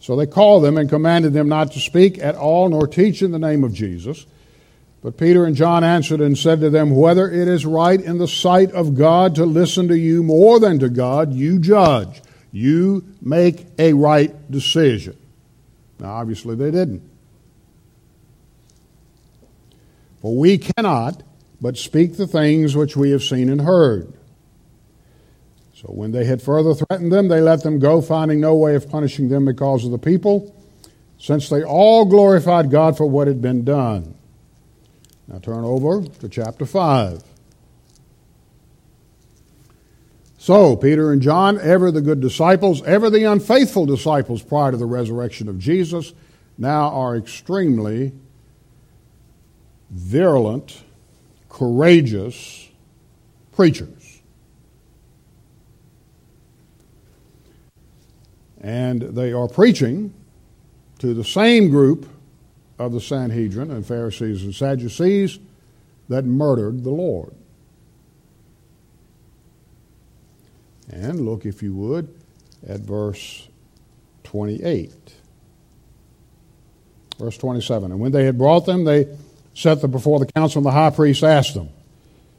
So 0.00 0.14
they 0.14 0.26
called 0.26 0.62
them 0.62 0.76
and 0.76 0.90
commanded 0.90 1.32
them 1.32 1.48
not 1.48 1.72
to 1.72 1.80
speak 1.80 2.18
at 2.18 2.34
all 2.34 2.68
nor 2.68 2.86
teach 2.86 3.22
in 3.22 3.30
the 3.30 3.38
name 3.38 3.64
of 3.64 3.72
Jesus. 3.72 4.26
But 5.02 5.16
Peter 5.16 5.46
and 5.46 5.56
John 5.56 5.84
answered 5.84 6.20
and 6.20 6.36
said 6.36 6.60
to 6.60 6.68
them, 6.68 6.94
Whether 6.94 7.30
it 7.30 7.48
is 7.48 7.64
right 7.64 7.98
in 7.98 8.18
the 8.18 8.28
sight 8.28 8.72
of 8.72 8.94
God 8.94 9.36
to 9.36 9.46
listen 9.46 9.88
to 9.88 9.96
you 9.96 10.22
more 10.22 10.60
than 10.60 10.80
to 10.80 10.90
God, 10.90 11.32
you 11.32 11.58
judge. 11.58 12.20
You 12.56 13.04
make 13.20 13.66
a 13.78 13.92
right 13.92 14.50
decision. 14.50 15.14
Now, 15.98 16.14
obviously, 16.14 16.56
they 16.56 16.70
didn't. 16.70 17.02
For 20.22 20.34
we 20.34 20.56
cannot 20.56 21.22
but 21.60 21.76
speak 21.76 22.16
the 22.16 22.26
things 22.26 22.74
which 22.74 22.96
we 22.96 23.10
have 23.10 23.22
seen 23.22 23.50
and 23.50 23.60
heard. 23.60 24.10
So 25.74 25.88
when 25.88 26.12
they 26.12 26.24
had 26.24 26.40
further 26.40 26.72
threatened 26.72 27.12
them, 27.12 27.28
they 27.28 27.42
let 27.42 27.62
them 27.62 27.78
go, 27.78 28.00
finding 28.00 28.40
no 28.40 28.54
way 28.54 28.74
of 28.74 28.88
punishing 28.88 29.28
them 29.28 29.44
because 29.44 29.84
of 29.84 29.90
the 29.90 29.98
people, 29.98 30.54
since 31.18 31.50
they 31.50 31.62
all 31.62 32.06
glorified 32.06 32.70
God 32.70 32.96
for 32.96 33.04
what 33.04 33.28
had 33.28 33.42
been 33.42 33.64
done. 33.64 34.14
Now 35.28 35.40
turn 35.40 35.62
over 35.62 36.02
to 36.20 36.28
chapter 36.30 36.64
5. 36.64 37.22
So, 40.46 40.76
Peter 40.76 41.10
and 41.10 41.20
John, 41.20 41.58
ever 41.60 41.90
the 41.90 42.00
good 42.00 42.20
disciples, 42.20 42.80
ever 42.84 43.10
the 43.10 43.24
unfaithful 43.24 43.84
disciples 43.84 44.44
prior 44.44 44.70
to 44.70 44.76
the 44.76 44.86
resurrection 44.86 45.48
of 45.48 45.58
Jesus, 45.58 46.12
now 46.56 46.88
are 46.90 47.16
extremely 47.16 48.12
virulent, 49.90 50.84
courageous 51.48 52.68
preachers. 53.56 54.22
And 58.60 59.02
they 59.02 59.32
are 59.32 59.48
preaching 59.48 60.14
to 61.00 61.12
the 61.12 61.24
same 61.24 61.70
group 61.70 62.08
of 62.78 62.92
the 62.92 63.00
Sanhedrin 63.00 63.72
and 63.72 63.84
Pharisees 63.84 64.44
and 64.44 64.54
Sadducees 64.54 65.40
that 66.08 66.24
murdered 66.24 66.84
the 66.84 66.90
Lord. 66.90 67.34
And 70.90 71.20
look, 71.20 71.44
if 71.44 71.62
you 71.62 71.74
would, 71.74 72.14
at 72.66 72.80
verse 72.80 73.48
28. 74.24 74.90
Verse 77.18 77.38
27. 77.38 77.90
And 77.90 78.00
when 78.00 78.12
they 78.12 78.24
had 78.24 78.38
brought 78.38 78.66
them, 78.66 78.84
they 78.84 79.08
set 79.54 79.80
them 79.80 79.90
before 79.90 80.18
the 80.18 80.26
council, 80.26 80.58
and 80.58 80.66
the 80.66 80.70
high 80.70 80.90
priest 80.90 81.24
asked 81.24 81.54
them, 81.54 81.70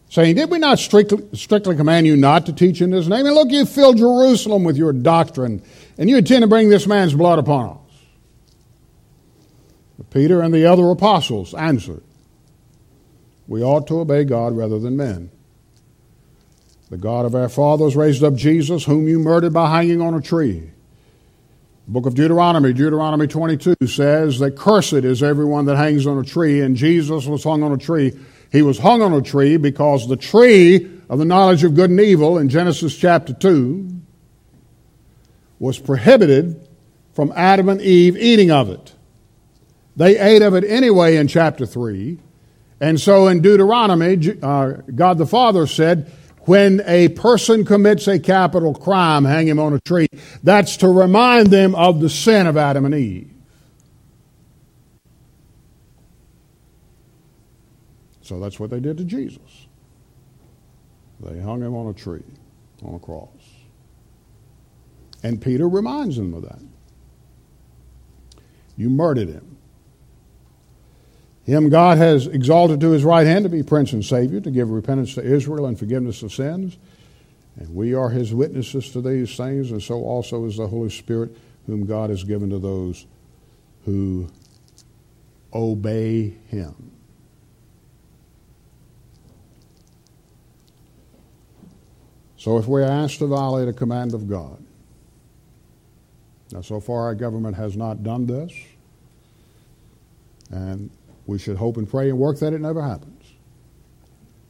saying, 0.09 0.35
Did 0.35 0.51
we 0.51 0.59
not 0.59 0.79
strictly, 0.79 1.27
strictly 1.33 1.75
command 1.75 2.05
you 2.05 2.15
not 2.15 2.45
to 2.45 2.53
teach 2.53 2.81
in 2.81 2.91
his 2.91 3.07
name? 3.07 3.25
And 3.25 3.35
look, 3.35 3.49
you 3.49 3.65
filled 3.65 3.97
Jerusalem 3.97 4.63
with 4.63 4.77
your 4.77 4.93
doctrine, 4.93 5.63
and 5.97 6.09
you 6.09 6.17
intend 6.17 6.43
to 6.43 6.47
bring 6.47 6.69
this 6.69 6.85
man's 6.85 7.15
blood 7.15 7.39
upon 7.39 7.69
us. 7.69 7.77
But 9.97 10.09
Peter 10.11 10.41
and 10.41 10.53
the 10.53 10.65
other 10.65 10.89
apostles 10.91 11.55
answered, 11.55 12.03
We 13.47 13.63
ought 13.63 13.87
to 13.87 14.01
obey 14.01 14.23
God 14.23 14.55
rather 14.55 14.77
than 14.77 14.95
men. 14.95 15.31
The 16.89 16.97
God 16.97 17.25
of 17.25 17.35
our 17.35 17.49
fathers 17.49 17.97
raised 17.97 18.23
up 18.23 18.35
Jesus, 18.35 18.85
whom 18.85 19.09
you 19.09 19.19
murdered 19.19 19.51
by 19.51 19.69
hanging 19.69 20.01
on 20.01 20.13
a 20.13 20.21
tree. 20.21 20.71
book 21.85 22.05
of 22.05 22.15
Deuteronomy, 22.15 22.71
Deuteronomy 22.71 23.27
22 23.27 23.75
says 23.87 24.39
that 24.39 24.55
cursed 24.55 24.93
is 24.93 25.21
everyone 25.21 25.65
that 25.65 25.75
hangs 25.75 26.07
on 26.07 26.17
a 26.17 26.23
tree, 26.23 26.61
and 26.61 26.77
Jesus 26.77 27.25
was 27.25 27.43
hung 27.43 27.61
on 27.61 27.73
a 27.73 27.77
tree. 27.77 28.13
He 28.53 28.61
was 28.61 28.79
hung 28.79 29.01
on 29.01 29.11
a 29.11 29.21
tree 29.21 29.57
because 29.57 30.07
the 30.07 30.15
tree 30.15 30.89
of 31.09 31.19
the 31.19 31.25
knowledge 31.25 31.65
of 31.65 31.75
good 31.75 31.89
and 31.89 31.99
evil 31.99 32.37
in 32.37 32.47
Genesis 32.47 32.95
chapter 32.95 33.33
2 33.33 33.89
was 35.59 35.79
prohibited 35.79 36.67
from 37.13 37.33
Adam 37.35 37.67
and 37.67 37.81
Eve 37.81 38.15
eating 38.15 38.51
of 38.51 38.69
it. 38.69 38.93
They 39.97 40.17
ate 40.17 40.41
of 40.41 40.53
it 40.53 40.63
anyway 40.63 41.17
in 41.17 41.27
chapter 41.27 41.65
3. 41.65 42.19
And 42.79 43.01
so 43.01 43.27
in 43.27 43.41
Deuteronomy, 43.41 44.37
uh, 44.41 44.73
God 44.93 45.17
the 45.17 45.25
Father 45.25 45.65
said, 45.67 46.11
when 46.47 46.81
a 46.85 47.09
person 47.09 47.65
commits 47.65 48.07
a 48.07 48.17
capital 48.17 48.73
crime, 48.73 49.25
hang 49.25 49.47
him 49.47 49.59
on 49.59 49.73
a 49.73 49.79
tree. 49.81 50.07
That's 50.43 50.77
to 50.77 50.87
remind 50.87 51.47
them 51.47 51.75
of 51.75 51.99
the 51.99 52.09
sin 52.09 52.47
of 52.47 52.55
Adam 52.55 52.85
and 52.85 52.95
Eve. 52.95 53.29
So 58.21 58.39
that's 58.39 58.59
what 58.59 58.69
they 58.69 58.79
did 58.79 58.97
to 58.97 59.03
Jesus. 59.03 59.67
They 61.19 61.39
hung 61.39 61.61
him 61.61 61.75
on 61.75 61.89
a 61.89 61.93
tree, 61.93 62.23
on 62.83 62.95
a 62.95 62.99
cross. 62.99 63.29
And 65.23 65.41
Peter 65.41 65.67
reminds 65.67 66.15
them 66.15 66.33
of 66.33 66.43
that. 66.43 66.61
You 68.77 68.89
murdered 68.89 69.29
him. 69.29 69.46
Him 71.47 71.69
God 71.69 71.97
has 71.97 72.27
exalted 72.27 72.81
to 72.81 72.91
his 72.91 73.05
right 73.05 73.25
hand 73.25 73.45
to 73.45 73.49
be 73.49 73.63
Prince 73.63 73.93
and 73.93 74.03
Savior, 74.03 74.41
to 74.41 74.51
give 74.51 74.69
repentance 74.69 75.15
to 75.15 75.23
Israel 75.23 75.65
and 75.65 75.79
forgiveness 75.79 76.21
of 76.21 76.33
sins. 76.33 76.77
And 77.55 77.73
we 77.73 77.93
are 77.93 78.09
his 78.09 78.33
witnesses 78.33 78.91
to 78.91 79.01
these 79.01 79.37
things, 79.37 79.71
and 79.71 79.81
so 79.81 80.03
also 80.03 80.43
is 80.43 80.57
the 80.57 80.67
Holy 80.67 80.89
Spirit, 80.89 81.37
whom 81.65 81.85
God 81.85 82.09
has 82.09 82.25
given 82.25 82.49
to 82.49 82.59
those 82.59 83.05
who 83.85 84.27
obey 85.53 86.33
him. 86.49 86.91
So 92.35 92.57
if 92.57 92.67
we're 92.67 92.83
asked 92.83 93.19
to 93.19 93.27
violate 93.27 93.69
a 93.69 93.73
command 93.73 94.13
of 94.13 94.27
God, 94.27 94.61
now 96.51 96.59
so 96.59 96.81
far 96.81 97.03
our 97.03 97.15
government 97.15 97.55
has 97.55 97.77
not 97.77 98.03
done 98.03 98.25
this, 98.25 98.51
and 100.51 100.89
we 101.27 101.37
should 101.37 101.57
hope 101.57 101.77
and 101.77 101.87
pray 101.87 102.09
and 102.09 102.17
work 102.17 102.39
that 102.39 102.53
it 102.53 102.61
never 102.61 102.81
happens. 102.81 103.23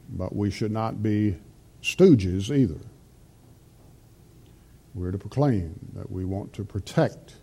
But 0.08 0.34
we 0.34 0.50
should 0.50 0.70
not 0.70 1.02
be 1.02 1.36
stooges 1.82 2.56
either. 2.56 2.80
We're 4.94 5.10
to 5.10 5.18
proclaim 5.18 5.90
that 5.94 6.10
we 6.10 6.24
want 6.24 6.52
to 6.54 6.64
protect 6.64 7.34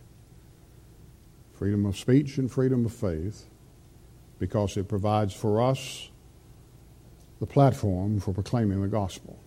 freedom 1.53 1.85
of 1.85 1.97
speech 1.97 2.37
and 2.37 2.51
freedom 2.51 2.85
of 2.85 2.93
faith 2.93 3.45
because 4.39 4.75
it 4.77 4.87
provides 4.87 5.33
for 5.33 5.61
us 5.61 6.09
the 7.39 7.45
platform 7.45 8.19
for 8.19 8.33
proclaiming 8.33 8.81
the 8.81 8.87
gospel, 8.87 9.39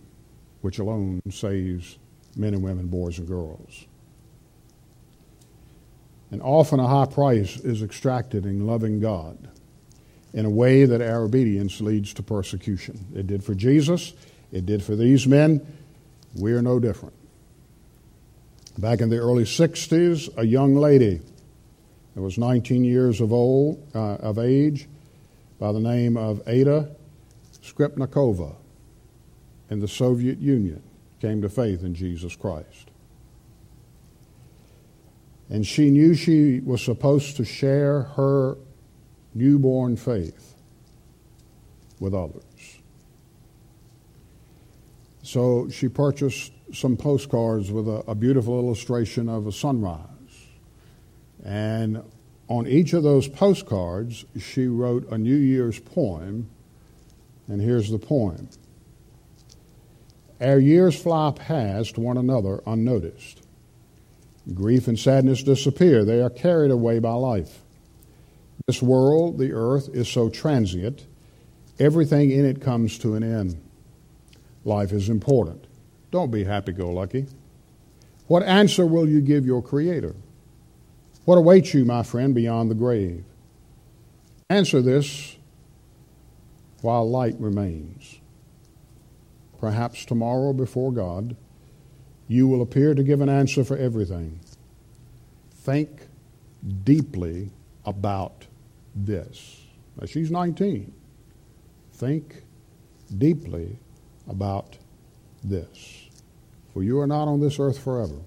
which 0.60 0.78
alone 0.78 1.20
saves 1.30 1.98
men 2.36 2.54
and 2.54 2.62
women, 2.62 2.86
boys 2.86 3.18
and 3.18 3.26
girls. 3.26 3.86
And 6.30 6.42
often 6.42 6.78
a 6.78 6.86
high 6.86 7.06
price 7.06 7.56
is 7.56 7.82
extracted 7.82 8.44
in 8.44 8.66
loving 8.66 9.00
God 9.00 9.48
in 10.32 10.44
a 10.44 10.50
way 10.50 10.84
that 10.84 11.00
our 11.00 11.22
obedience 11.22 11.80
leads 11.80 12.12
to 12.14 12.22
persecution. 12.22 13.06
It 13.14 13.26
did 13.26 13.42
for 13.42 13.54
Jesus, 13.54 14.12
it 14.52 14.66
did 14.66 14.82
for 14.82 14.96
these 14.96 15.26
men. 15.26 15.66
We 16.34 16.52
are 16.52 16.62
no 16.62 16.78
different. 16.78 17.14
Back 18.76 19.00
in 19.00 19.08
the 19.08 19.18
early 19.18 19.44
60s, 19.44 20.36
a 20.36 20.46
young 20.46 20.76
lady 20.76 21.20
that 22.14 22.22
was 22.22 22.38
19 22.38 22.84
years 22.84 23.20
of, 23.20 23.32
old, 23.32 23.84
uh, 23.94 24.14
of 24.16 24.38
age 24.38 24.88
by 25.58 25.72
the 25.72 25.80
name 25.80 26.16
of 26.16 26.42
Ada 26.46 26.88
Skripnikova 27.62 28.54
in 29.70 29.80
the 29.80 29.88
Soviet 29.88 30.38
Union 30.38 30.82
came 31.20 31.42
to 31.42 31.48
faith 31.48 31.82
in 31.82 31.94
Jesus 31.94 32.36
Christ. 32.36 32.90
And 35.50 35.66
she 35.66 35.90
knew 35.90 36.14
she 36.14 36.60
was 36.60 36.82
supposed 36.82 37.36
to 37.36 37.44
share 37.44 38.02
her 38.02 38.56
newborn 39.38 39.96
faith 39.96 40.54
with 42.00 42.14
others. 42.14 42.42
So 45.22 45.68
she 45.68 45.88
purchased 45.88 46.52
some 46.72 46.96
postcards 46.96 47.70
with 47.70 47.88
a, 47.88 48.02
a, 48.08 48.14
beautiful 48.14 48.58
illustration 48.58 49.28
of 49.28 49.46
a 49.46 49.52
sunrise. 49.52 50.06
And 51.44 52.02
on 52.48 52.66
each 52.66 52.92
of 52.92 53.02
those 53.02 53.28
postcards, 53.28 54.24
she 54.38 54.66
wrote 54.66 55.06
a 55.10 55.18
New 55.18 55.36
Year's 55.36 55.78
poem. 55.80 56.48
And 57.46 57.60
here's 57.60 57.90
the 57.90 57.98
poem 57.98 58.48
Our 60.40 60.58
years 60.58 61.00
fly 61.00 61.32
past 61.32 61.98
one 61.98 62.16
another 62.16 62.62
unnoticed. 62.66 63.42
Grief 64.54 64.88
and 64.88 64.98
sadness 64.98 65.42
disappear, 65.42 66.06
they 66.06 66.22
are 66.22 66.30
carried 66.30 66.70
away 66.70 67.00
by 67.00 67.12
life. 67.12 67.60
This 68.68 68.82
world, 68.82 69.38
the 69.38 69.54
earth, 69.54 69.88
is 69.94 70.10
so 70.10 70.28
transient, 70.28 71.06
everything 71.78 72.30
in 72.30 72.44
it 72.44 72.60
comes 72.60 72.98
to 72.98 73.14
an 73.14 73.22
end. 73.22 73.58
Life 74.62 74.92
is 74.92 75.08
important. 75.08 75.66
Don't 76.10 76.30
be 76.30 76.44
happy 76.44 76.72
go 76.72 76.90
lucky. 76.90 77.24
What 78.26 78.42
answer 78.42 78.84
will 78.84 79.08
you 79.08 79.22
give 79.22 79.46
your 79.46 79.62
Creator? 79.62 80.14
What 81.24 81.38
awaits 81.38 81.72
you, 81.72 81.86
my 81.86 82.02
friend, 82.02 82.34
beyond 82.34 82.70
the 82.70 82.74
grave? 82.74 83.24
Answer 84.50 84.82
this 84.82 85.38
while 86.82 87.08
light 87.08 87.36
remains. 87.38 88.20
Perhaps 89.58 90.04
tomorrow 90.04 90.52
before 90.52 90.92
God, 90.92 91.36
you 92.28 92.46
will 92.46 92.60
appear 92.60 92.92
to 92.92 93.02
give 93.02 93.22
an 93.22 93.30
answer 93.30 93.64
for 93.64 93.78
everything. 93.78 94.40
Think 95.54 96.08
deeply 96.84 97.48
about 97.86 98.44
this. 99.06 99.62
Now, 100.00 100.06
she's 100.06 100.30
19. 100.30 100.92
Think 101.92 102.44
deeply 103.16 103.78
about 104.28 104.78
this. 105.42 106.08
For 106.72 106.82
you 106.82 107.00
are 107.00 107.06
not 107.06 107.28
on 107.28 107.40
this 107.40 107.58
earth 107.58 107.78
forever. 107.78 108.20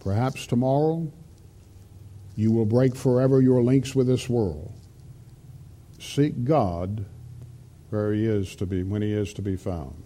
Perhaps 0.00 0.46
tomorrow 0.46 1.10
you 2.36 2.52
will 2.52 2.66
break 2.66 2.94
forever 2.94 3.40
your 3.40 3.62
links 3.62 3.94
with 3.94 4.06
this 4.06 4.28
world. 4.28 4.72
Seek 5.98 6.44
God 6.44 7.04
where 7.90 8.12
he 8.12 8.26
is 8.26 8.54
to 8.56 8.66
be, 8.66 8.82
when 8.82 9.02
he 9.02 9.12
is 9.12 9.32
to 9.34 9.42
be 9.42 9.56
found. 9.56 10.02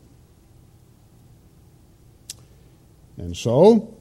And 3.16 3.36
so, 3.36 3.96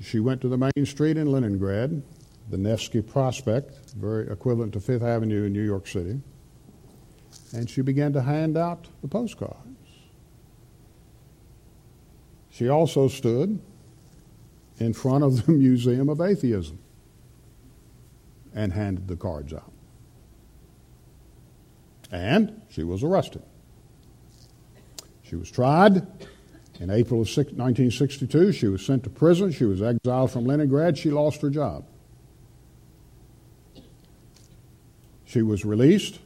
she 0.00 0.20
went 0.20 0.40
to 0.40 0.48
the 0.48 0.56
main 0.56 0.86
street 0.86 1.16
in 1.16 1.30
Leningrad 1.30 2.02
the 2.50 2.58
Nevsky 2.58 3.02
Prospect, 3.02 3.92
very 3.94 4.28
equivalent 4.30 4.72
to 4.74 4.80
Fifth 4.80 5.02
Avenue 5.02 5.44
in 5.44 5.52
New 5.52 5.64
York 5.64 5.86
City. 5.86 6.20
And 7.54 7.68
she 7.68 7.82
began 7.82 8.12
to 8.12 8.22
hand 8.22 8.56
out 8.56 8.88
the 9.00 9.08
postcards. 9.08 9.56
She 12.50 12.68
also 12.68 13.08
stood 13.08 13.60
in 14.78 14.92
front 14.92 15.24
of 15.24 15.46
the 15.46 15.52
Museum 15.52 16.08
of 16.08 16.20
Atheism 16.20 16.78
and 18.54 18.72
handed 18.72 19.08
the 19.08 19.16
cards 19.16 19.52
out. 19.52 19.72
And 22.10 22.60
she 22.68 22.84
was 22.84 23.02
arrested. 23.02 23.42
She 25.22 25.36
was 25.36 25.50
tried. 25.50 26.06
In 26.78 26.90
April 26.90 27.22
of 27.22 27.28
1962, 27.28 28.52
she 28.52 28.66
was 28.66 28.84
sent 28.84 29.04
to 29.04 29.10
prison. 29.10 29.50
She 29.52 29.64
was 29.64 29.80
exiled 29.80 30.30
from 30.30 30.44
Leningrad. 30.44 30.98
She 30.98 31.10
lost 31.10 31.40
her 31.40 31.48
job. 31.48 31.84
She 35.32 35.40
was 35.40 35.64
released 35.64 36.18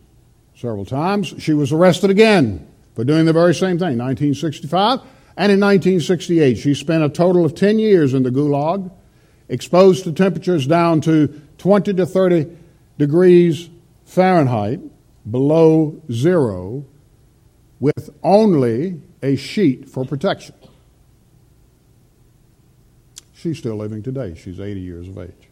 several 0.56 0.84
times. 0.84 1.32
She 1.38 1.54
was 1.54 1.70
arrested 1.70 2.10
again 2.10 2.66
for 2.96 3.04
doing 3.04 3.24
the 3.24 3.32
very 3.32 3.54
same 3.54 3.78
thing, 3.78 3.96
1965. 3.96 4.98
And 5.36 5.52
in 5.52 5.60
1968, 5.60 6.58
she 6.58 6.74
spent 6.74 7.04
a 7.04 7.08
total 7.08 7.44
of 7.44 7.54
10 7.54 7.78
years 7.78 8.14
in 8.14 8.24
the 8.24 8.30
gulag, 8.30 8.90
exposed 9.48 10.02
to 10.04 10.12
temperatures 10.12 10.66
down 10.66 11.02
to 11.02 11.28
20 11.58 11.94
to 11.94 12.04
30 12.04 12.48
degrees 12.98 13.70
Fahrenheit, 14.06 14.80
below 15.30 16.02
zero, 16.10 16.84
with 17.78 18.10
only 18.24 19.00
a 19.22 19.36
sheet 19.36 19.88
for 19.88 20.04
protection. 20.04 20.56
She's 23.34 23.58
still 23.58 23.76
living 23.76 24.02
today. 24.02 24.34
She's 24.34 24.58
80 24.58 24.80
years 24.80 25.06
of 25.06 25.16
age. 25.16 25.48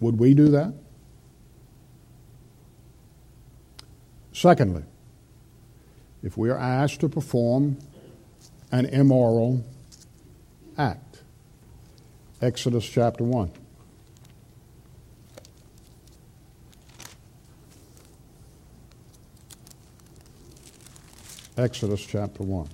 Would 0.00 0.18
we 0.18 0.34
do 0.34 0.48
that? 0.48 0.74
Secondly, 4.32 4.82
if 6.22 6.36
we 6.36 6.50
are 6.50 6.58
asked 6.58 7.00
to 7.00 7.08
perform 7.08 7.78
an 8.70 8.86
immoral 8.86 9.64
act. 10.76 11.22
Exodus 12.42 12.84
chapter 12.84 13.24
1. 13.24 13.50
Exodus 21.56 22.04
chapter 22.04 22.42
1. 22.42 22.68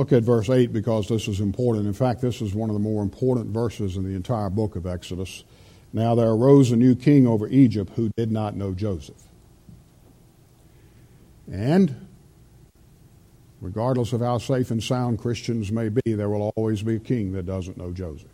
Look 0.00 0.12
at 0.12 0.22
verse 0.22 0.48
8 0.48 0.72
because 0.72 1.08
this 1.08 1.28
is 1.28 1.40
important. 1.40 1.86
In 1.86 1.92
fact, 1.92 2.22
this 2.22 2.40
is 2.40 2.54
one 2.54 2.70
of 2.70 2.74
the 2.74 2.80
more 2.80 3.02
important 3.02 3.48
verses 3.48 3.98
in 3.98 4.02
the 4.02 4.16
entire 4.16 4.48
book 4.48 4.74
of 4.74 4.86
Exodus. 4.86 5.44
Now 5.92 6.14
there 6.14 6.30
arose 6.30 6.70
a 6.70 6.76
new 6.76 6.94
king 6.94 7.26
over 7.26 7.46
Egypt 7.48 7.92
who 7.96 8.08
did 8.16 8.32
not 8.32 8.56
know 8.56 8.72
Joseph. 8.72 9.22
And 11.52 12.08
regardless 13.60 14.14
of 14.14 14.22
how 14.22 14.38
safe 14.38 14.70
and 14.70 14.82
sound 14.82 15.18
Christians 15.18 15.70
may 15.70 15.90
be, 15.90 16.14
there 16.14 16.30
will 16.30 16.50
always 16.56 16.82
be 16.82 16.96
a 16.96 17.00
king 17.00 17.32
that 17.32 17.44
doesn't 17.44 17.76
know 17.76 17.92
Joseph. 17.92 18.30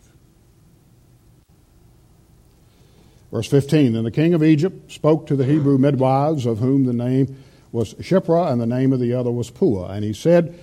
Verse 3.29 3.49
15 3.49 3.91
Then 3.91 4.05
the 4.05 4.11
king 4.11 4.33
of 4.35 4.41
Egypt 4.41 4.89
spoke 4.89 5.27
to 5.27 5.35
the 5.35 5.43
Hebrew 5.43 5.77
midwives, 5.77 6.45
of 6.45 6.59
whom 6.59 6.85
the 6.85 6.93
name 6.93 7.43
was 7.73 7.93
Shiphrah, 7.95 8.53
and 8.53 8.61
the 8.61 8.65
name 8.65 8.93
of 8.93 9.01
the 9.01 9.11
other 9.11 9.31
was 9.31 9.51
Puah. 9.51 9.91
And 9.91 10.05
he 10.05 10.13
said, 10.13 10.57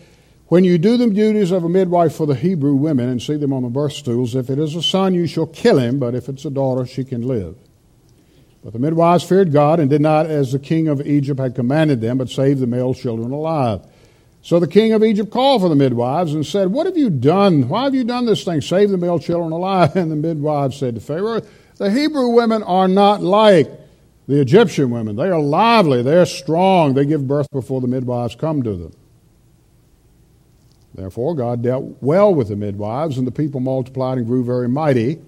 when 0.49 0.64
you 0.64 0.76
do 0.76 0.97
the 0.97 1.09
duties 1.09 1.51
of 1.51 1.64
a 1.64 1.68
midwife 1.68 2.14
for 2.14 2.26
the 2.26 2.34
Hebrew 2.34 2.74
women 2.74 3.09
and 3.09 3.20
see 3.20 3.36
them 3.36 3.53
on 3.53 3.62
the 3.62 3.70
birth 3.70 3.95
stools, 3.95 4.34
if 4.34 4.51
it 4.51 4.59
is 4.59 4.76
a 4.76 4.82
son, 4.82 5.14
you 5.14 5.26
shall 5.26 5.47
kill 5.47 5.78
him, 5.78 5.99
but 5.99 6.14
if 6.14 6.28
it's 6.28 6.45
a 6.45 6.51
daughter, 6.51 6.84
she 6.84 7.03
can 7.03 7.22
live. 7.22 7.57
But 8.62 8.72
the 8.72 8.78
midwives 8.78 9.24
feared 9.24 9.53
God 9.53 9.80
and 9.80 9.90
did 9.90 10.01
not 10.01 10.26
as 10.26 10.53
the 10.53 10.59
king 10.59 10.88
of 10.88 11.07
Egypt 11.07 11.40
had 11.40 11.55
commanded 11.55 12.01
them, 12.01 12.18
but 12.18 12.30
saved 12.30 12.61
the 12.61 12.66
male 12.66 12.95
children 12.95 13.30
alive. 13.30 13.86
So 14.42 14.61
the 14.61 14.66
king 14.66 14.92
of 14.92 15.03
Egypt 15.03 15.30
called 15.30 15.62
for 15.62 15.70
the 15.70 15.74
midwives 15.74 16.34
and 16.34 16.45
said, 16.45 16.68
What 16.68 16.86
have 16.86 16.99
you 16.99 17.09
done? 17.09 17.66
Why 17.68 17.84
have 17.84 17.95
you 17.95 18.05
done 18.05 18.26
this 18.26 18.45
thing? 18.45 18.61
Save 18.61 18.90
the 18.90 18.99
male 18.99 19.18
children 19.18 19.53
alive. 19.53 19.97
And 19.97 20.11
the 20.11 20.16
midwives 20.16 20.76
said 20.76 20.95
to 20.97 21.01
Pharaoh, 21.01 21.40
The 21.76 21.90
Hebrew 21.90 22.28
women 22.28 22.62
are 22.62 22.88
not 22.88 23.22
like 23.22 23.70
the 24.28 24.40
Egyptian 24.40 24.90
women. 24.90 25.16
They 25.16 25.28
are 25.28 25.40
lively, 25.40 26.03
they're 26.03 26.26
strong, 26.26 26.92
they 26.92 27.07
give 27.07 27.26
birth 27.26 27.51
before 27.51 27.80
the 27.80 27.86
midwives 27.86 28.34
come 28.34 28.62
to 28.62 28.76
them. 28.76 28.92
Therefore, 30.95 31.34
God 31.34 31.62
dealt 31.62 31.97
well 32.01 32.32
with 32.32 32.49
the 32.49 32.57
midwives, 32.57 33.18
and 33.18 33.26
the 33.26 33.32
people 33.32 33.61
multiplied 33.61 34.18
and 34.18 34.26
grew 34.26 34.45
very 34.45 34.68
mighty. 34.68 35.20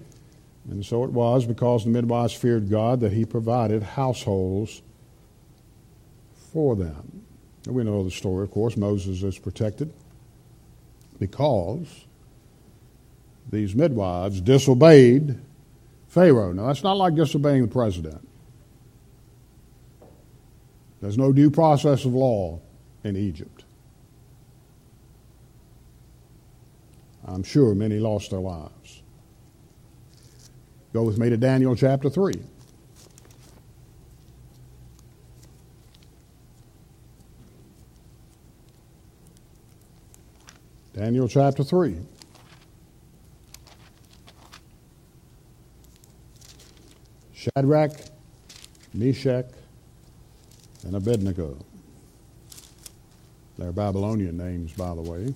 And 0.69 0.85
so 0.85 1.03
it 1.03 1.11
was 1.11 1.45
because 1.45 1.83
the 1.83 1.89
midwives 1.89 2.33
feared 2.33 2.69
God 2.69 3.01
that 3.01 3.11
He 3.11 3.25
provided 3.25 3.83
households 3.83 4.81
for 6.53 6.75
them. 6.75 7.23
And 7.65 7.75
we 7.75 7.83
know 7.83 8.03
the 8.03 8.11
story, 8.11 8.43
of 8.43 8.51
course. 8.51 8.77
Moses 8.77 9.23
is 9.23 9.37
protected 9.37 9.91
because 11.19 12.05
these 13.49 13.75
midwives 13.75 14.39
disobeyed 14.39 15.37
Pharaoh. 16.07 16.53
Now, 16.53 16.67
that's 16.67 16.83
not 16.83 16.97
like 16.97 17.15
disobeying 17.15 17.63
the 17.63 17.67
president. 17.67 18.25
There's 21.01 21.17
no 21.17 21.31
due 21.31 21.51
process 21.51 22.05
of 22.05 22.13
law 22.13 22.59
in 23.03 23.15
Egypt. 23.15 23.56
I'm 27.27 27.43
sure 27.43 27.75
many 27.75 27.99
lost 27.99 28.31
their 28.31 28.39
lives. 28.39 29.01
Go 30.93 31.03
with 31.03 31.17
me 31.17 31.29
to 31.29 31.37
Daniel 31.37 31.75
chapter 31.75 32.09
3. 32.09 32.33
Daniel 40.93 41.27
chapter 41.27 41.63
3. 41.63 41.97
Shadrach, 47.33 47.91
Meshach, 48.93 49.45
and 50.83 50.95
Abednego. 50.95 51.57
They're 53.57 53.71
Babylonian 53.71 54.37
names, 54.37 54.73
by 54.73 54.95
the 54.95 55.01
way. 55.01 55.33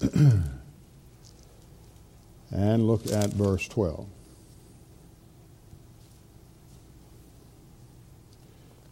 and 2.50 2.86
look 2.86 3.06
at 3.06 3.30
verse 3.30 3.66
12. 3.68 4.06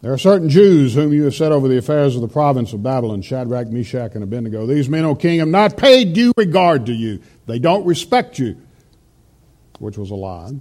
There 0.02 0.12
are 0.12 0.18
certain 0.18 0.48
Jews 0.48 0.94
whom 0.94 1.12
you 1.12 1.24
have 1.24 1.34
set 1.34 1.50
over 1.52 1.66
the 1.66 1.78
affairs 1.78 2.14
of 2.14 2.22
the 2.22 2.28
province 2.28 2.72
of 2.72 2.82
Babylon, 2.82 3.22
Shadrach, 3.22 3.68
Meshach, 3.68 4.14
and 4.14 4.22
Abednego. 4.22 4.66
These 4.66 4.88
men, 4.88 5.04
O 5.04 5.14
king, 5.14 5.40
have 5.40 5.48
not 5.48 5.76
paid 5.76 6.12
due 6.12 6.32
regard 6.36 6.86
to 6.86 6.92
you. 6.92 7.20
They 7.46 7.58
don't 7.58 7.84
respect 7.84 8.38
you, 8.38 8.56
which 9.80 9.98
was 9.98 10.10
a 10.10 10.14
lie. 10.14 10.52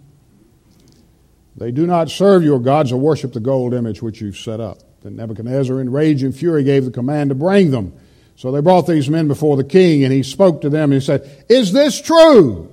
They 1.58 1.72
do 1.72 1.86
not 1.86 2.10
serve 2.10 2.44
your 2.44 2.60
gods 2.60 2.92
or 2.92 3.00
worship 3.00 3.34
the 3.34 3.40
gold 3.40 3.74
image 3.74 4.02
which 4.02 4.20
you've 4.20 4.38
set 4.38 4.60
up. 4.60 4.80
Then 5.04 5.16
Nebuchadnezzar, 5.16 5.80
in 5.80 5.92
rage 5.92 6.24
and 6.24 6.36
fury, 6.36 6.64
gave 6.64 6.86
the 6.86 6.92
command 6.92 7.30
to 7.30 7.36
bring 7.36 7.72
them. 7.72 7.94
So 8.36 8.52
they 8.52 8.62
brought 8.62 8.88
these 8.88 9.10
men 9.10 9.28
before 9.28 9.58
the 9.58 9.64
king, 9.64 10.04
and 10.04 10.12
he 10.12 10.24
spoke 10.24 10.62
to 10.62 10.70
them 10.70 10.92
and 10.92 11.02
he 11.02 11.06
said, 11.06 11.46
Is 11.50 11.72
this 11.72 12.02
true? 12.02 12.72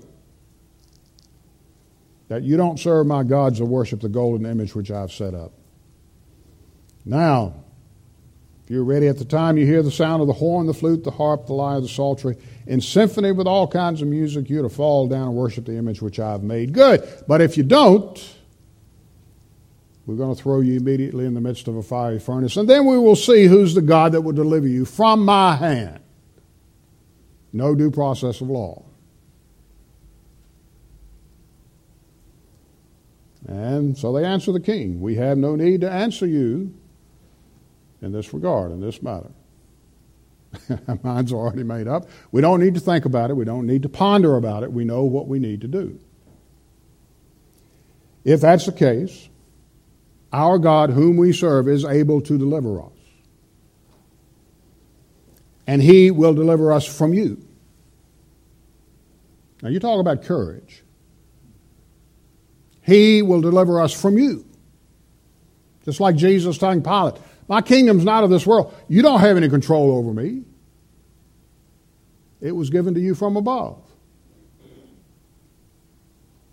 That 2.29 2.43
you 2.43 2.57
don't 2.57 2.81
serve 2.81 3.07
my 3.07 3.23
gods 3.23 3.61
or 3.61 3.67
worship 3.67 4.01
the 4.01 4.09
golden 4.09 4.47
image 4.47 4.75
which 4.75 4.91
I've 4.91 5.13
set 5.13 5.35
up. 5.35 5.53
Now, 7.05 7.55
if 8.65 8.71
you're 8.71 8.85
ready 8.85 9.07
at 9.09 9.19
the 9.19 9.25
time 9.25 9.59
you 9.59 9.67
hear 9.67 9.83
the 9.83 9.91
sound 9.91 10.23
of 10.23 10.29
the 10.29 10.33
horn, 10.33 10.67
the 10.67 10.75
flute, 10.75 11.05
the 11.05 11.11
harp, 11.11 11.47
the 11.47 11.53
lyre, 11.53 11.81
the 11.81 11.89
psaltery, 11.89 12.37
in 12.67 12.81
symphony 12.81 13.33
with 13.33 13.47
all 13.47 13.69
kinds 13.69 14.03
of 14.03 14.09
music, 14.09 14.49
you're 14.49 14.63
to 14.63 14.69
fall 14.69 15.09
down 15.09 15.29
and 15.29 15.35
worship 15.35 15.67
the 15.67 15.77
image 15.77 16.01
which 16.01 16.19
I've 16.19 16.43
made. 16.43 16.73
Good. 16.73 17.07
But 17.29 17.41
if 17.41 17.57
you 17.57 17.65
don't, 17.65 18.19
we're 20.07 20.17
going 20.17 20.35
to 20.35 20.43
throw 20.43 20.61
you 20.61 20.77
immediately 20.77 21.27
in 21.27 21.35
the 21.35 21.41
midst 21.41 21.69
of 21.69 21.77
a 21.77 21.83
fiery 21.83 22.19
furnace, 22.19 22.57
and 22.57 22.69
then 22.69 22.87
we 22.87 22.99
will 22.99 23.17
see 23.17 23.47
who's 23.47 23.75
the 23.75 23.83
God 23.83 24.13
that 24.13 24.23
will 24.23 24.33
deliver 24.33 24.67
you 24.67 24.85
from 24.85 25.25
my 25.25 25.55
hand. 25.55 26.01
No 27.53 27.75
due 27.75 27.91
process 27.91 28.41
of 28.41 28.49
law. 28.49 28.85
And 33.47 33.99
so 33.99 34.13
they 34.13 34.25
answer 34.25 34.53
the 34.53 34.61
king. 34.61 35.01
We 35.01 35.17
have 35.17 35.37
no 35.37 35.57
need 35.57 35.81
to 35.83 35.91
answer 35.91 36.27
you 36.27 36.75
in 38.01 38.13
this 38.13 38.33
regard, 38.33 38.73
in 38.73 38.81
this 38.81 39.03
matter. 39.03 39.31
Our 40.89 40.99
mind's 41.03 41.33
are 41.33 41.37
already 41.37 41.63
made 41.63 41.89
up. 41.89 42.09
We 42.31 42.41
don't 42.41 42.61
need 42.61 42.75
to 42.75 42.81
think 42.81 43.05
about 43.05 43.31
it. 43.31 43.35
We 43.35 43.45
don't 43.45 43.67
need 43.67 43.83
to 43.83 43.89
ponder 43.89 44.37
about 44.37 44.63
it. 44.63 44.73
We 44.73 44.85
know 44.85 45.05
what 45.05 45.29
we 45.29 45.39
need 45.39 45.61
to 45.63 45.69
do. 45.69 45.99
If 48.25 48.41
that's 48.41 48.67
the 48.67 48.73
case, 48.73 49.29
our 50.33 50.59
God, 50.59 50.91
whom 50.91 51.17
we 51.17 51.33
serve, 51.33 51.69
is 51.69 51.85
able 51.85 52.21
to 52.23 52.39
deliver 52.39 52.81
us. 52.81 52.93
And 55.67 55.83
He 55.83 56.11
will 56.11 56.35
deliver 56.35 56.73
us 56.73 56.87
from 56.87 57.13
you. 57.13 57.43
Now, 59.63 59.69
you 59.69 59.79
talk 59.79 60.01
about 60.01 60.25
courage. 60.25 60.83
He 62.83 63.23
will 63.23 63.41
deliver 63.41 63.81
us 63.81 63.93
from 63.93 64.19
you. 64.19 64.45
Just 65.85 66.01
like 66.01 66.17
Jesus 66.17 66.59
telling 66.59 66.83
Pilate, 66.83 67.15
My 67.49 67.61
kingdom's 67.61 68.05
not 68.05 68.25
of 68.25 68.31
this 68.31 68.47
world. 68.47 68.75
You 68.89 69.03
don't 69.03 69.21
have 69.21 69.37
any 69.37 69.49
control 69.49 69.97
over 69.97 70.13
me. 70.13 70.43
It 72.41 72.53
was 72.53 72.71
given 72.71 72.95
to 72.95 73.01
you 73.01 73.15
from 73.15 73.37
above. 73.37 73.79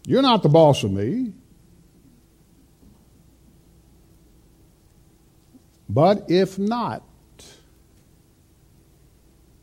You're 0.05 0.21
not 0.21 0.43
the 0.43 0.49
boss 0.49 0.83
of 0.83 0.91
me. 0.91 1.33
But 5.89 6.29
if 6.29 6.59
not, 6.59 7.03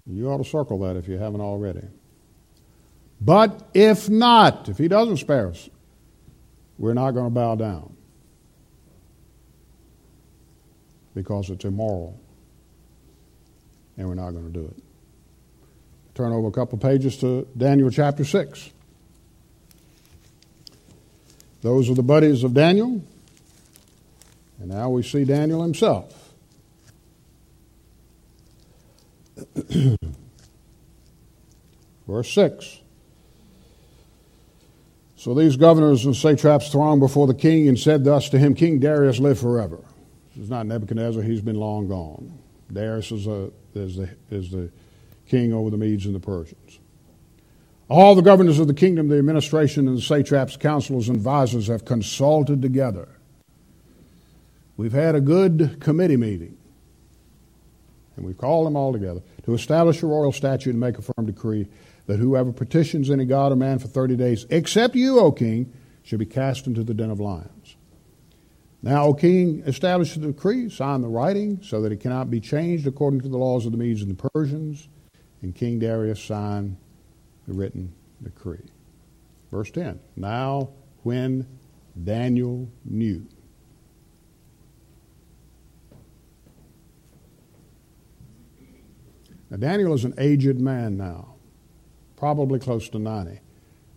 you 0.07 0.29
ought 0.29 0.39
to 0.39 0.45
circle 0.45 0.81
that 0.81 0.97
if 0.97 1.09
you 1.09 1.19
haven't 1.19 1.41
already. 1.41 1.83
But 3.21 3.69
if 3.73 4.09
not, 4.09 4.69
if 4.69 4.77
he 4.77 4.89
doesn't 4.89 5.19
spare 5.19 5.49
us, 5.49 5.71
we're 6.79 6.95
not 6.95 7.13
going 7.13 7.27
to 7.27 7.31
bow 7.31 7.55
down 7.55 7.97
because 11.15 11.49
it's 11.49 11.65
immoral 11.65 12.19
and 13.97 14.07
we're 14.07 14.15
not 14.15 14.33
going 14.33 14.45
to 14.45 14.53
do 14.53 14.67
it. 14.67 14.83
Turn 16.15 16.33
over 16.33 16.49
a 16.49 16.53
couple 16.53 16.79
pages 16.79 17.17
to 17.19 17.47
Daniel 17.57 17.91
chapter 17.91 18.25
6. 18.25 18.71
Those 21.63 21.91
are 21.91 21.95
the 21.95 22.03
buddies 22.03 22.45
of 22.45 22.53
Daniel. 22.53 23.03
And 24.59 24.69
now 24.69 24.89
we 24.91 25.03
see 25.03 25.25
Daniel 25.25 25.63
himself. 25.63 26.35
Verse 32.07 32.33
6. 32.33 32.81
So 35.17 35.35
these 35.35 35.57
governors 35.57 36.07
and 36.07 36.15
satraps 36.15 36.71
thronged 36.71 37.01
before 37.01 37.27
the 37.27 37.35
king 37.35 37.69
and 37.69 37.77
said 37.79 38.05
thus 38.05 38.29
to 38.29 38.39
him, 38.39 38.55
King 38.55 38.79
Darius, 38.79 39.19
live 39.19 39.41
forever. 39.41 39.81
This 40.35 40.45
is 40.45 40.51
not 40.51 40.67
Nebuchadnezzar, 40.67 41.23
he's 41.23 41.41
been 41.41 41.57
long 41.57 41.89
gone. 41.89 42.39
Darius 42.73 43.11
is, 43.11 43.27
a, 43.27 43.51
is, 43.75 43.97
the, 43.97 44.09
is 44.31 44.51
the 44.51 44.71
king 45.27 45.53
over 45.53 45.71
the 45.71 45.77
Medes 45.77 46.07
and 46.07 46.15
the 46.15 46.21
Persians. 46.21 46.79
All 47.89 48.15
the 48.15 48.23
governors 48.23 48.59
of 48.59 48.67
the 48.67 48.75
kingdom, 48.75 49.09
the 49.09 49.19
administration, 49.19 49.87
and 49.89 49.97
the 49.97 50.03
satraps, 50.03 50.57
counselors, 50.57 51.09
and 51.09 51.17
advisors 51.17 51.69
have 51.69 51.85
consulted 51.85 52.61
together. 52.61 53.09
We've 54.77 54.93
had 54.93 55.15
a 55.15 55.21
good 55.21 55.81
committee 55.81 56.17
meeting, 56.17 56.57
and 58.17 58.27
we've 58.27 58.37
called 58.37 58.67
them 58.67 58.77
all 58.77 58.93
together 58.93 59.23
to 59.45 59.55
establish 59.55 60.03
a 60.03 60.07
royal 60.07 60.33
statute 60.33 60.71
and 60.71 60.81
make 60.81 60.99
a 60.99 61.03
firm 61.03 61.27
decree 61.27 61.69
that 62.07 62.19
whoever 62.19 62.53
petitions 62.53 63.11
any 63.11 63.25
god 63.25 63.53
or 63.53 63.57
man 63.57 63.79
for 63.79 63.89
30 63.89 64.17
days, 64.17 64.47
except 64.51 64.95
you, 64.95 65.19
O 65.19 65.33
king, 65.33 65.73
shall 66.03 66.19
be 66.19 66.27
cast 66.27 66.67
into 66.67 66.85
the 66.85 66.95
den 66.95 67.11
of 67.11 67.21
lions. 67.21 67.77
Now, 68.83 69.07
O 69.07 69.15
king, 69.15 69.63
establish 69.67 70.15
the 70.15 70.29
decree, 70.29 70.69
sign 70.69 71.01
the 71.01 71.09
writing, 71.09 71.61
so 71.63 71.81
that 71.83 71.91
it 71.91 72.01
cannot 72.01 72.31
be 72.31 72.41
changed 72.41 72.87
according 72.87 73.23
to 73.23 73.29
the 73.29 73.39
laws 73.39 73.67
of 73.67 73.73
the 73.73 73.79
Medes 73.79 74.03
and 74.03 74.17
the 74.17 74.29
Persians. 74.31 74.89
And 75.43 75.55
King 75.55 75.79
Darius 75.79 76.23
signed 76.23 76.77
the 77.49 77.55
written 77.55 77.93
decree. 78.23 78.65
Verse 79.51 79.71
10 79.71 79.99
Now, 80.17 80.71
when 81.03 81.47
Daniel 82.05 82.69
knew. 82.85 83.27
Now, 89.57 89.69
Daniel 89.69 89.95
is 89.95 90.05
an 90.05 90.13
aged 90.19 90.61
man 90.61 90.99
now 90.99 91.35
probably 92.17 92.59
close 92.59 92.91
to 92.91 92.99
90. 92.99 93.41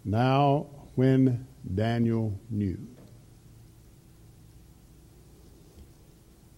Now, 0.05 0.67
when 0.95 1.47
Daniel 1.75 2.39
knew 2.49 2.77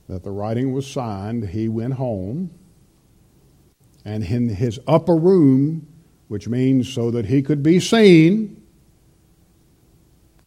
that 0.08 0.24
the 0.24 0.30
writing 0.30 0.72
was 0.72 0.86
signed, 0.86 1.50
he 1.50 1.68
went 1.68 1.94
home, 1.94 2.52
and 4.06 4.24
in 4.24 4.50
his 4.50 4.80
upper 4.88 5.16
room, 5.16 5.88
which 6.28 6.48
means 6.48 6.92
so 6.92 7.10
that 7.10 7.26
he 7.26 7.42
could 7.42 7.64
be 7.64 7.80
seen, 7.80 8.62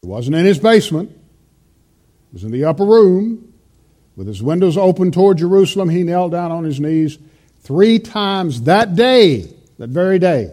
it 0.02 0.06
wasn't 0.06 0.36
in 0.36 0.44
his 0.44 0.60
basement, 0.60 1.10
it 1.10 2.32
was 2.32 2.44
in 2.44 2.52
the 2.52 2.64
upper 2.64 2.84
room, 2.84 3.52
with 4.14 4.28
his 4.28 4.44
windows 4.44 4.76
open 4.76 5.10
toward 5.10 5.38
Jerusalem, 5.38 5.88
he 5.88 6.04
knelt 6.04 6.30
down 6.30 6.52
on 6.52 6.62
his 6.62 6.78
knees 6.78 7.18
three 7.64 7.98
times 7.98 8.62
that 8.62 8.94
day, 8.94 9.52
that 9.78 9.90
very 9.90 10.18
day 10.18 10.52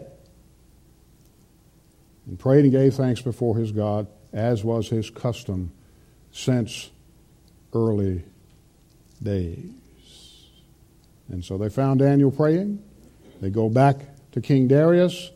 and 2.31 2.39
prayed 2.39 2.63
and 2.63 2.71
gave 2.71 2.93
thanks 2.93 3.21
before 3.21 3.57
his 3.57 3.73
God, 3.73 4.07
as 4.31 4.63
was 4.63 4.87
his 4.87 5.09
custom 5.09 5.71
since 6.31 6.89
early 7.73 8.23
days. 9.21 9.69
And 11.29 11.43
so 11.43 11.57
they 11.57 11.67
found 11.67 11.99
Daniel 11.99 12.31
praying. 12.31 12.81
They 13.41 13.49
go 13.49 13.69
back 13.69 13.97
to 14.31 14.39
King 14.39 14.69
Darius, 14.69 15.29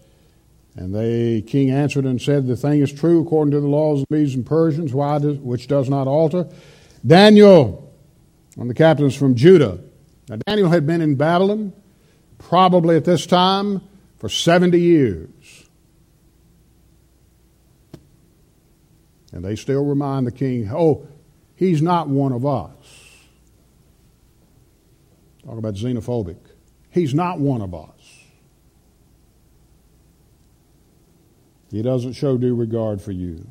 and 0.77 0.95
they 0.95 1.41
king 1.41 1.69
answered 1.69 2.05
and 2.05 2.21
said, 2.21 2.47
The 2.47 2.55
thing 2.55 2.81
is 2.81 2.93
true 2.93 3.21
according 3.21 3.51
to 3.51 3.59
the 3.59 3.67
laws 3.67 4.01
of 4.01 4.07
the 4.09 4.15
Medes 4.15 4.35
and 4.35 4.45
Persians, 4.45 4.93
which 4.93 5.67
does 5.67 5.89
not 5.89 6.07
alter. 6.07 6.47
Daniel 7.05 7.93
and 8.57 8.69
the 8.69 8.73
captains 8.73 9.15
from 9.15 9.35
Judah. 9.35 9.79
Now, 10.29 10.37
Daniel 10.47 10.69
had 10.69 10.87
been 10.87 11.01
in 11.01 11.15
Babylon 11.15 11.73
probably 12.37 12.95
at 12.95 13.05
this 13.05 13.25
time 13.25 13.81
for 14.17 14.29
70 14.29 14.79
years. 14.79 15.29
And 19.31 19.43
they 19.43 19.55
still 19.55 19.83
remind 19.83 20.25
the 20.25 20.31
king, 20.31 20.69
oh, 20.71 21.07
he's 21.55 21.81
not 21.81 22.07
one 22.07 22.31
of 22.31 22.45
us. 22.45 22.71
Talk 25.45 25.57
about 25.57 25.75
xenophobic. 25.75 26.37
He's 26.89 27.13
not 27.13 27.39
one 27.39 27.61
of 27.61 27.73
us. 27.75 27.89
He 31.69 31.81
doesn't 31.81 32.13
show 32.13 32.37
due 32.37 32.55
regard 32.55 33.01
for 33.01 33.11
you, 33.11 33.45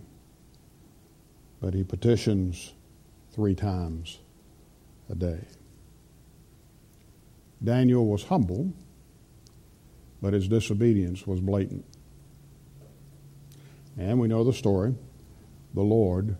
but 1.60 1.74
he 1.74 1.84
petitions 1.84 2.72
three 3.32 3.54
times 3.54 4.18
a 5.10 5.14
day. 5.14 5.40
Daniel 7.64 8.06
was 8.06 8.24
humble, 8.24 8.72
but 10.20 10.32
his 10.32 10.48
disobedience 10.48 11.26
was 11.26 11.40
blatant. 11.40 11.84
And 13.98 14.20
we 14.20 14.28
know 14.28 14.44
the 14.44 14.52
story 14.52 14.94
the 15.72 15.82
Lord 15.82 16.36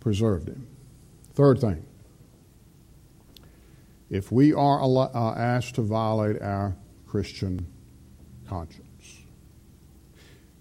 preserved 0.00 0.48
him. 0.48 0.66
Third 1.34 1.60
thing, 1.60 1.86
if 4.10 4.32
we 4.32 4.52
are 4.52 4.82
uh, 4.82 5.34
asked 5.36 5.76
to 5.76 5.82
violate 5.82 6.42
our 6.42 6.76
Christian 7.06 7.66
conscience, 8.48 8.86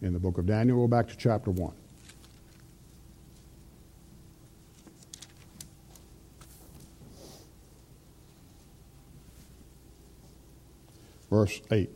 in 0.02 0.14
the 0.14 0.20
book 0.20 0.38
of 0.38 0.46
Daniel, 0.46 0.78
go 0.78 0.88
back 0.88 1.08
to 1.10 1.18
chapter 1.18 1.52
1. 1.52 1.74
Verse 11.30 11.62
8. 11.72 11.90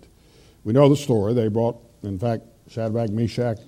We 0.63 0.73
know 0.73 0.89
the 0.89 0.95
story. 0.95 1.33
They 1.33 1.47
brought, 1.47 1.77
in 2.03 2.19
fact, 2.19 2.43
Shadrach, 2.69 3.09
Meshach, 3.09 3.59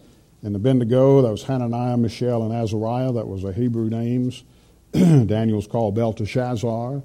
and 0.41 0.55
Abednego, 0.55 1.21
that 1.23 1.31
was 1.31 1.43
Hananiah, 1.43 1.97
Mishael, 1.97 2.43
and 2.43 2.53
Azariah, 2.53 3.11
that 3.13 3.27
was 3.27 3.41
the 3.41 3.51
Hebrew 3.51 3.89
names. 3.89 4.43
Daniel's 4.91 5.67
called 5.67 5.95
Belteshazzar, 5.95 7.01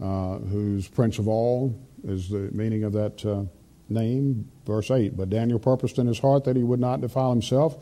uh, 0.00 0.38
who's 0.38 0.86
prince 0.86 1.18
of 1.18 1.26
all, 1.26 1.74
is 2.04 2.28
the 2.28 2.50
meaning 2.52 2.84
of 2.84 2.92
that 2.92 3.24
uh, 3.24 3.44
name. 3.88 4.48
Verse 4.66 4.90
8 4.90 5.16
But 5.16 5.30
Daniel 5.30 5.58
purposed 5.58 5.98
in 5.98 6.06
his 6.06 6.18
heart 6.18 6.44
that 6.44 6.56
he 6.56 6.62
would 6.62 6.80
not 6.80 7.00
defile 7.00 7.30
himself 7.30 7.76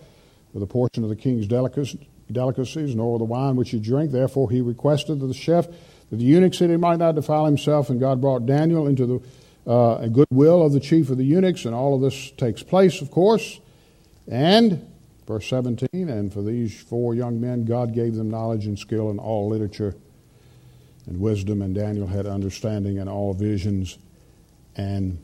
with 0.52 0.62
a 0.62 0.66
portion 0.66 1.02
of 1.02 1.10
the 1.10 1.16
king's 1.16 1.46
delicacies, 1.46 2.94
nor 2.94 3.18
the 3.18 3.24
wine 3.24 3.56
which 3.56 3.70
he 3.70 3.80
drank. 3.80 4.12
Therefore 4.12 4.50
he 4.50 4.60
requested 4.60 5.22
of 5.22 5.28
the 5.28 5.34
chef 5.34 5.66
that 5.66 6.16
the 6.16 6.24
eunuch 6.24 6.54
said 6.54 6.70
he 6.70 6.76
might 6.76 6.98
not 6.98 7.14
defile 7.14 7.46
himself, 7.46 7.90
and 7.90 7.98
God 7.98 8.20
brought 8.20 8.46
Daniel 8.46 8.86
into 8.86 9.06
the 9.06 9.20
uh, 9.66 10.06
goodwill 10.08 10.64
of 10.64 10.72
the 10.72 10.80
chief 10.80 11.10
of 11.10 11.18
the 11.18 11.24
eunuchs, 11.24 11.64
and 11.64 11.74
all 11.74 11.94
of 11.94 12.00
this 12.00 12.30
takes 12.32 12.62
place, 12.62 13.00
of 13.00 13.10
course. 13.10 13.60
And, 14.28 14.88
verse 15.26 15.46
17, 15.48 15.88
and 15.92 16.32
for 16.32 16.42
these 16.42 16.80
four 16.80 17.14
young 17.14 17.40
men, 17.40 17.64
God 17.64 17.94
gave 17.94 18.14
them 18.14 18.30
knowledge 18.30 18.66
and 18.66 18.78
skill 18.78 19.10
in 19.10 19.18
all 19.18 19.48
literature 19.48 19.94
and 21.06 21.20
wisdom, 21.20 21.62
and 21.62 21.74
Daniel 21.74 22.06
had 22.06 22.26
understanding 22.26 22.98
in 22.98 23.08
all 23.08 23.34
visions 23.34 23.98
and 24.76 25.18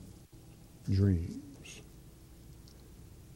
dreams. 0.90 1.38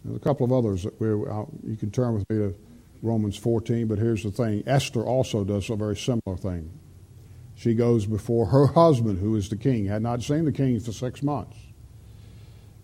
There's 0.05 0.17
a 0.17 0.21
couple 0.21 0.45
of 0.45 0.53
others 0.53 0.83
that 0.83 1.01
we're, 1.01 1.19
you 1.65 1.77
can 1.77 1.91
turn 1.91 2.15
with 2.15 2.29
me 2.29 2.39
to 2.39 2.55
Romans 3.03 3.37
14, 3.37 3.87
but 3.87 3.99
here's 3.99 4.23
the 4.23 4.31
thing 4.31 4.63
Esther 4.67 5.05
also 5.05 5.45
does 5.45 5.71
a 5.71 5.77
very 5.77 5.97
similar 5.97 6.37
thing. 6.37 6.71
She 7.63 7.75
goes 7.75 8.07
before 8.07 8.47
her 8.47 8.67
husband, 8.75 9.21
who 9.21 9.37
is 9.37 9.49
the 9.49 9.57
king, 9.57 9.87
had 9.87 10.03
not 10.03 10.21
seen 10.21 10.45
the 10.47 10.53
king 10.53 10.81
for 10.81 10.91
six 10.91 11.23
months. 11.23 11.57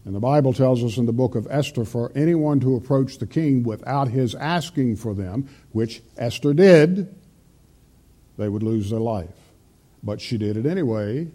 And 0.05 0.15
the 0.15 0.21
Bible 0.21 0.53
tells 0.53 0.85
us 0.85 0.97
in 0.99 1.07
the 1.07 1.13
book 1.13 1.35
of 1.35 1.49
Esther 1.51 1.85
for 1.85 2.13
anyone 2.15 2.61
to 2.61 2.77
approach 2.77 3.19
the 3.19 3.27
king 3.27 3.65
without 3.65 4.07
his 4.07 4.37
asking 4.37 4.95
for 4.95 5.15
them, 5.15 5.49
which 5.73 6.01
Esther 6.17 6.55
did, 6.55 7.13
they 8.37 8.49
would 8.49 8.63
lose 8.63 8.89
their 8.89 9.01
life. 9.01 9.35
But 10.05 10.21
she 10.21 10.39
did 10.39 10.57
it 10.57 10.65
anyway 10.65 11.27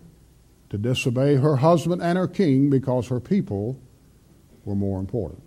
to 0.69 0.77
disobey 0.77 1.35
her 1.35 1.57
husband 1.57 2.01
and 2.01 2.17
her 2.17 2.29
king 2.29 2.69
because 2.69 3.09
her 3.09 3.19
people 3.19 3.77
were 4.63 4.73
more 4.73 5.01
important. 5.01 5.43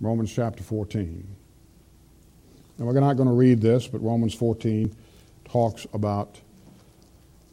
Romans 0.00 0.32
chapter 0.32 0.62
14. 0.62 1.28
Now, 2.78 2.86
we're 2.86 2.98
not 2.98 3.18
going 3.18 3.28
to 3.28 3.34
read 3.34 3.60
this, 3.60 3.86
but 3.86 4.02
Romans 4.02 4.32
14 4.34 4.96
talks 5.46 5.86
about 5.92 6.40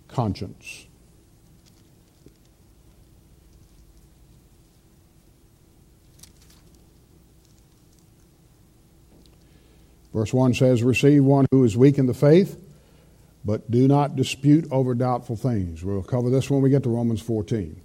conscience. 0.08 0.88
Verse 10.14 10.32
1 10.32 10.54
says, 10.54 10.84
Receive 10.84 11.24
one 11.24 11.46
who 11.52 11.64
is 11.64 11.76
weak 11.76 11.98
in 11.98 12.06
the 12.06 12.14
faith, 12.14 12.60
but 13.44 13.70
do 13.72 13.88
not 13.88 14.16
dispute 14.16 14.68
over 14.72 14.94
doubtful 14.94 15.36
things. 15.36 15.84
We'll 15.84 16.04
cover 16.04 16.30
this 16.30 16.50
when 16.50 16.62
we 16.62 16.70
get 16.70 16.84
to 16.84 16.90
Romans 16.90 17.22
14. 17.22 17.82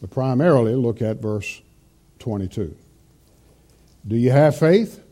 But 0.00 0.10
primarily, 0.10 0.74
look 0.74 1.00
at 1.00 1.22
verse 1.22 1.62
22. 2.18 2.76
Do 4.06 4.16
you 4.16 4.30
have 4.30 4.58
faith? 4.58 5.03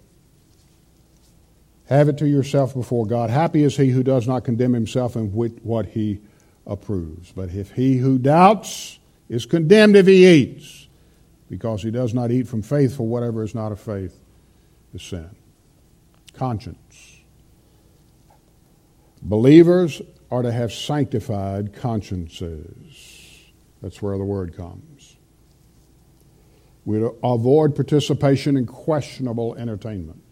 Have 1.93 2.09
it 2.09 2.16
to 2.18 2.26
yourself 2.26 2.72
before 2.72 3.05
God. 3.05 3.28
Happy 3.28 3.64
is 3.64 3.76
he 3.76 3.90
who 3.90 4.03
does 4.03 4.26
not 4.26 4.45
condemn 4.45 4.72
himself 4.72 5.14
in 5.14 5.26
what 5.30 5.86
he 5.86 6.20
approves. 6.66 7.32
But 7.32 7.51
if 7.51 7.72
he 7.72 7.99
who 7.99 8.18
doubts 8.18 8.99
is 9.28 9.45
condemned 9.45 9.95
if 9.97 10.07
he 10.07 10.26
eats, 10.26 10.88
because 11.51 11.82
he 11.82 11.90
does 11.90 12.14
not 12.14 12.30
eat 12.30 12.49
from 12.49 12.62
faith, 12.62 12.97
for 12.97 13.07
whatever 13.07 13.43
is 13.43 13.55
not 13.55 13.72
of 13.72 13.80
faith 13.80 14.18
is 14.95 15.03
sin. 15.03 15.28
Conscience. 16.32 17.18
Believers 19.20 20.01
are 20.30 20.40
to 20.40 20.51
have 20.51 20.72
sanctified 20.72 21.74
consciences. 21.74 23.51
That's 23.82 24.01
where 24.01 24.16
the 24.16 24.24
word 24.24 24.57
comes. 24.57 25.16
We 26.86 27.07
avoid 27.22 27.74
participation 27.74 28.57
in 28.57 28.64
questionable 28.64 29.55
entertainment, 29.57 30.31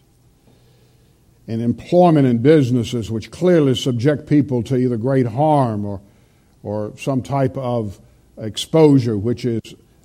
in 1.51 1.61
employment 1.61 2.29
in 2.29 2.39
businesses 2.39 3.11
which 3.11 3.33
clearly 3.33 3.75
subject 3.75 4.29
people 4.29 4.63
to 4.63 4.77
either 4.77 4.97
great 4.97 5.27
harm 5.27 5.85
or, 5.85 6.01
or 6.63 6.93
some 6.97 7.21
type 7.21 7.57
of 7.57 7.99
exposure 8.39 9.19
which 9.19 9.45
is 9.45 9.61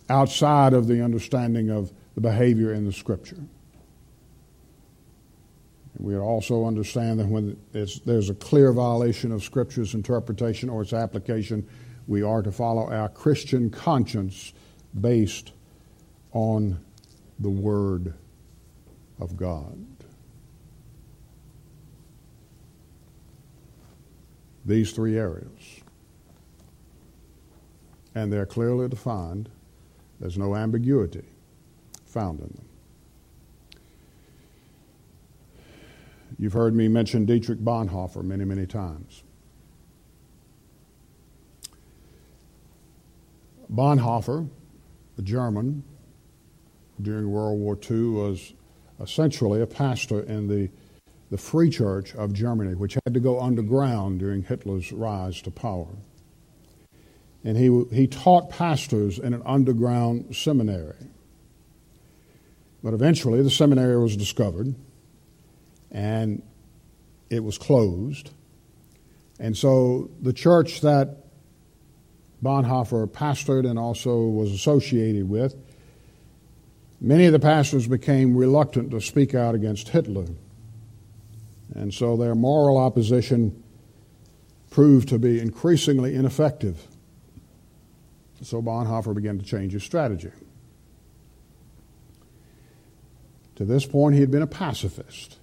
outside 0.09 0.73
of 0.73 0.87
the 0.87 1.03
understanding 1.03 1.69
of 1.69 1.91
the 2.15 2.21
behavior 2.21 2.73
in 2.73 2.83
the 2.83 2.91
Scripture. 2.91 3.37
We 5.99 6.17
also 6.17 6.65
understand 6.65 7.19
that 7.19 7.27
when 7.27 7.57
there's 7.71 8.29
a 8.31 8.33
clear 8.33 8.73
violation 8.73 9.31
of 9.31 9.43
Scripture's 9.43 9.93
interpretation 9.93 10.67
or 10.67 10.81
its 10.81 10.93
application, 10.93 11.67
we 12.07 12.23
are 12.23 12.41
to 12.41 12.51
follow 12.51 12.91
our 12.91 13.09
Christian 13.09 13.69
conscience 13.69 14.51
based 14.99 15.51
on 16.31 16.83
the 17.39 17.51
Word 17.51 18.15
of 19.19 19.37
God. 19.37 19.94
These 24.65 24.91
three 24.91 25.17
areas. 25.17 25.81
And 28.13 28.31
they're 28.31 28.45
clearly 28.45 28.87
defined 28.87 29.49
there's 30.19 30.37
no 30.37 30.55
ambiguity 30.55 31.25
found 32.05 32.39
in 32.39 32.47
them. 32.47 32.65
You've 36.37 36.53
heard 36.53 36.75
me 36.75 36.87
mention 36.87 37.25
Dietrich 37.25 37.59
Bonhoeffer 37.59 38.23
many, 38.23 38.45
many 38.45 38.65
times. 38.65 39.23
Bonhoeffer, 43.71 44.47
a 45.17 45.21
German, 45.21 45.83
during 47.01 47.29
World 47.29 47.59
War 47.59 47.77
II, 47.89 48.09
was 48.09 48.53
essentially 49.01 49.61
a 49.61 49.67
pastor 49.67 50.21
in 50.21 50.47
the, 50.47 50.69
the 51.31 51.37
Free 51.37 51.69
Church 51.69 52.13
of 52.15 52.33
Germany, 52.33 52.75
which 52.75 52.95
had 53.05 53.13
to 53.13 53.19
go 53.19 53.39
underground 53.39 54.19
during 54.19 54.43
Hitler's 54.43 54.91
rise 54.91 55.41
to 55.41 55.51
power 55.51 55.87
and 57.45 57.55
he, 57.55 57.95
he 57.95 58.07
taught 58.07 58.49
pastors 58.49 59.19
in 59.19 59.35
an 59.35 59.43
underground 59.45 60.35
seminary. 60.35 60.97
But 62.83 62.95
eventually, 62.95 63.41
the 63.43 63.51
seminary 63.51 64.01
was 64.01 64.17
discovered 64.17 64.73
and 65.91 66.41
it 67.29 67.43
was 67.43 67.59
closed. 67.59 68.31
And 69.39 69.55
so 69.55 70.09
the 70.21 70.33
church 70.33 70.81
that 70.81 71.17
Bonhoeffer 72.43 73.07
pastored 73.07 73.69
and 73.69 73.77
also 73.77 74.25
was 74.25 74.51
associated 74.51 75.29
with, 75.29 75.55
many 76.99 77.27
of 77.27 77.31
the 77.31 77.39
pastors 77.39 77.87
became 77.87 78.35
reluctant 78.35 78.89
to 78.89 78.99
speak 79.01 79.35
out 79.35 79.53
against 79.53 79.89
Hitler. 79.89 80.25
And 81.73 81.93
so 81.93 82.15
their 82.15 82.35
moral 82.35 82.77
opposition 82.77 83.63
proved 84.69 85.09
to 85.09 85.19
be 85.19 85.39
increasingly 85.39 86.15
ineffective. 86.15 86.87
So 88.41 88.61
Bonhoeffer 88.61 89.15
began 89.15 89.39
to 89.39 89.45
change 89.45 89.73
his 89.73 89.83
strategy. 89.83 90.31
To 93.55 93.65
this 93.65 93.85
point, 93.85 94.15
he 94.15 94.21
had 94.21 94.31
been 94.31 94.41
a 94.41 94.47
pacifist. 94.47 95.37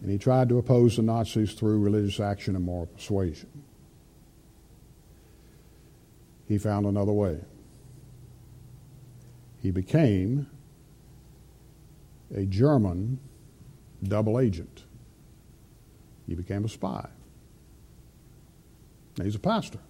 And 0.00 0.10
he 0.10 0.16
tried 0.16 0.48
to 0.48 0.58
oppose 0.58 0.96
the 0.96 1.02
Nazis 1.02 1.52
through 1.52 1.78
religious 1.78 2.18
action 2.20 2.56
and 2.56 2.64
moral 2.64 2.86
persuasion. 2.86 3.48
He 6.48 6.56
found 6.58 6.86
another 6.86 7.12
way. 7.12 7.38
He 9.62 9.70
became 9.70 10.48
a 12.34 12.46
German 12.46 13.18
double 14.02 14.38
agent. 14.38 14.84
He 16.26 16.34
became 16.34 16.64
a 16.64 16.68
spy. 16.68 17.08
Now, 19.18 19.24
he's 19.24 19.34
a 19.34 19.40
pastor. 19.40 19.80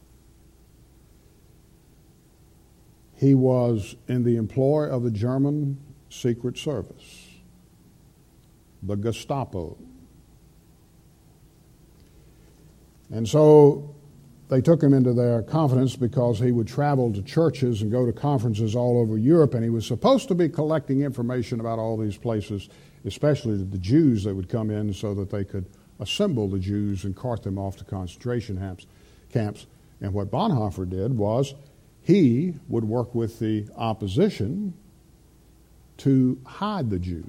He 3.14 3.34
was 3.34 3.96
in 4.08 4.24
the 4.24 4.36
employ 4.36 4.88
of 4.88 5.02
the 5.02 5.10
German 5.10 5.78
Secret 6.08 6.56
Service, 6.56 7.28
the 8.82 8.96
Gestapo. 8.96 9.76
And 13.10 13.28
so 13.28 13.94
they 14.50 14.60
took 14.60 14.82
him 14.82 14.92
into 14.92 15.12
their 15.12 15.42
confidence 15.42 15.94
because 15.94 16.40
he 16.40 16.50
would 16.50 16.66
travel 16.66 17.12
to 17.12 17.22
churches 17.22 17.82
and 17.82 17.90
go 17.90 18.04
to 18.04 18.12
conferences 18.12 18.74
all 18.74 18.98
over 18.98 19.16
Europe, 19.16 19.54
and 19.54 19.62
he 19.62 19.70
was 19.70 19.86
supposed 19.86 20.26
to 20.26 20.34
be 20.34 20.48
collecting 20.48 21.02
information 21.02 21.60
about 21.60 21.78
all 21.78 21.96
these 21.96 22.16
places, 22.16 22.68
especially 23.04 23.56
the 23.62 23.78
Jews 23.78 24.24
that 24.24 24.34
would 24.34 24.48
come 24.48 24.70
in 24.70 24.92
so 24.92 25.14
that 25.14 25.30
they 25.30 25.44
could 25.44 25.66
assemble 26.00 26.48
the 26.48 26.58
Jews 26.58 27.04
and 27.04 27.14
cart 27.14 27.44
them 27.44 27.58
off 27.58 27.76
to 27.76 27.84
concentration 27.84 28.76
camps. 29.32 29.66
And 30.00 30.12
what 30.12 30.32
Bonhoeffer 30.32 30.88
did 30.88 31.16
was 31.16 31.54
he 32.02 32.54
would 32.68 32.84
work 32.84 33.14
with 33.14 33.38
the 33.38 33.68
opposition 33.76 34.74
to 35.98 36.40
hide 36.44 36.90
the 36.90 36.98
Jews. 36.98 37.28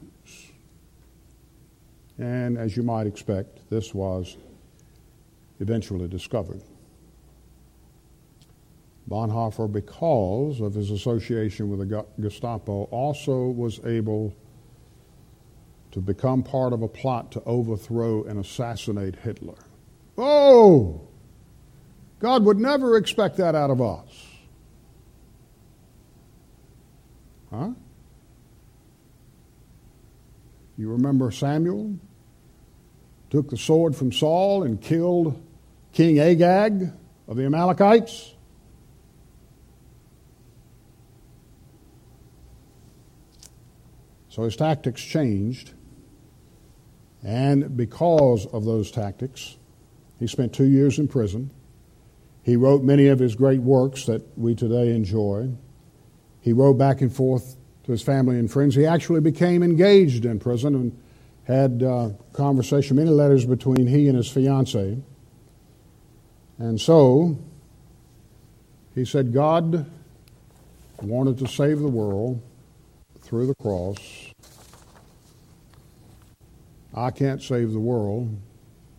And 2.17 2.57
as 2.57 2.75
you 2.75 2.81
might 2.81 3.05
expect, 3.05 3.69
this 3.69 3.93
was 3.93 4.37
eventually 5.59 6.07
discovered. 6.07 6.61
Bonhoeffer, 9.11 9.69
because 9.69 10.61
of 10.61 10.73
his 10.73 10.89
association 10.89 11.69
with 11.69 11.87
the 11.87 12.05
Gestapo, 12.19 12.83
also 12.85 13.47
was 13.47 13.79
able 13.85 14.33
to 15.91 15.99
become 15.99 16.41
part 16.41 16.71
of 16.71 16.81
a 16.81 16.87
plot 16.87 17.31
to 17.33 17.43
overthrow 17.43 18.23
and 18.23 18.39
assassinate 18.39 19.17
Hitler. 19.17 19.57
Oh! 20.17 21.01
God 22.19 22.45
would 22.45 22.57
never 22.57 22.95
expect 22.95 23.37
that 23.37 23.53
out 23.53 23.69
of 23.69 23.81
us. 23.81 24.27
Huh? 27.51 27.71
You 30.77 30.89
remember 30.89 31.31
Samuel? 31.31 31.97
Took 33.29 33.49
the 33.49 33.57
sword 33.57 33.95
from 33.95 34.13
Saul 34.13 34.63
and 34.63 34.81
killed 34.81 35.41
King 35.91 36.19
Agag 36.19 36.93
of 37.27 37.35
the 37.35 37.43
Amalekites. 37.43 38.35
So 44.31 44.43
his 44.43 44.55
tactics 44.55 45.03
changed. 45.03 45.73
And 47.21 47.75
because 47.75 48.45
of 48.45 48.63
those 48.63 48.89
tactics, 48.89 49.57
he 50.19 50.25
spent 50.25 50.53
two 50.53 50.65
years 50.65 50.97
in 50.99 51.09
prison. 51.09 51.51
He 52.41 52.55
wrote 52.55 52.81
many 52.81 53.07
of 53.07 53.19
his 53.19 53.35
great 53.35 53.59
works 53.59 54.05
that 54.05 54.25
we 54.37 54.55
today 54.55 54.95
enjoy. 54.95 55.51
He 56.39 56.53
wrote 56.53 56.75
back 56.75 57.01
and 57.01 57.13
forth 57.13 57.57
to 57.83 57.91
his 57.91 58.01
family 58.01 58.39
and 58.39 58.49
friends. 58.49 58.73
He 58.73 58.85
actually 58.85 59.19
became 59.19 59.63
engaged 59.63 60.23
in 60.23 60.39
prison 60.39 60.75
and 60.75 60.97
had 61.43 61.83
uh, 61.83 62.11
conversation, 62.31 62.95
many 62.95 63.09
letters 63.09 63.45
between 63.45 63.85
he 63.85 64.07
and 64.07 64.15
his 64.15 64.29
fiancee. 64.29 65.03
And 66.57 66.79
so 66.79 67.37
he 68.95 69.03
said, 69.03 69.33
God 69.33 69.91
wanted 71.01 71.37
to 71.39 71.47
save 71.49 71.79
the 71.79 71.89
world 71.89 72.41
through 73.31 73.47
the 73.47 73.55
cross. 73.55 73.97
I 76.93 77.11
can't 77.11 77.41
save 77.41 77.71
the 77.71 77.79
world, 77.79 78.37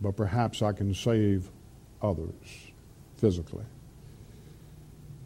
but 0.01 0.17
perhaps 0.17 0.63
I 0.63 0.71
can 0.71 0.95
save 0.95 1.51
others 2.01 2.71
physically. 3.17 3.63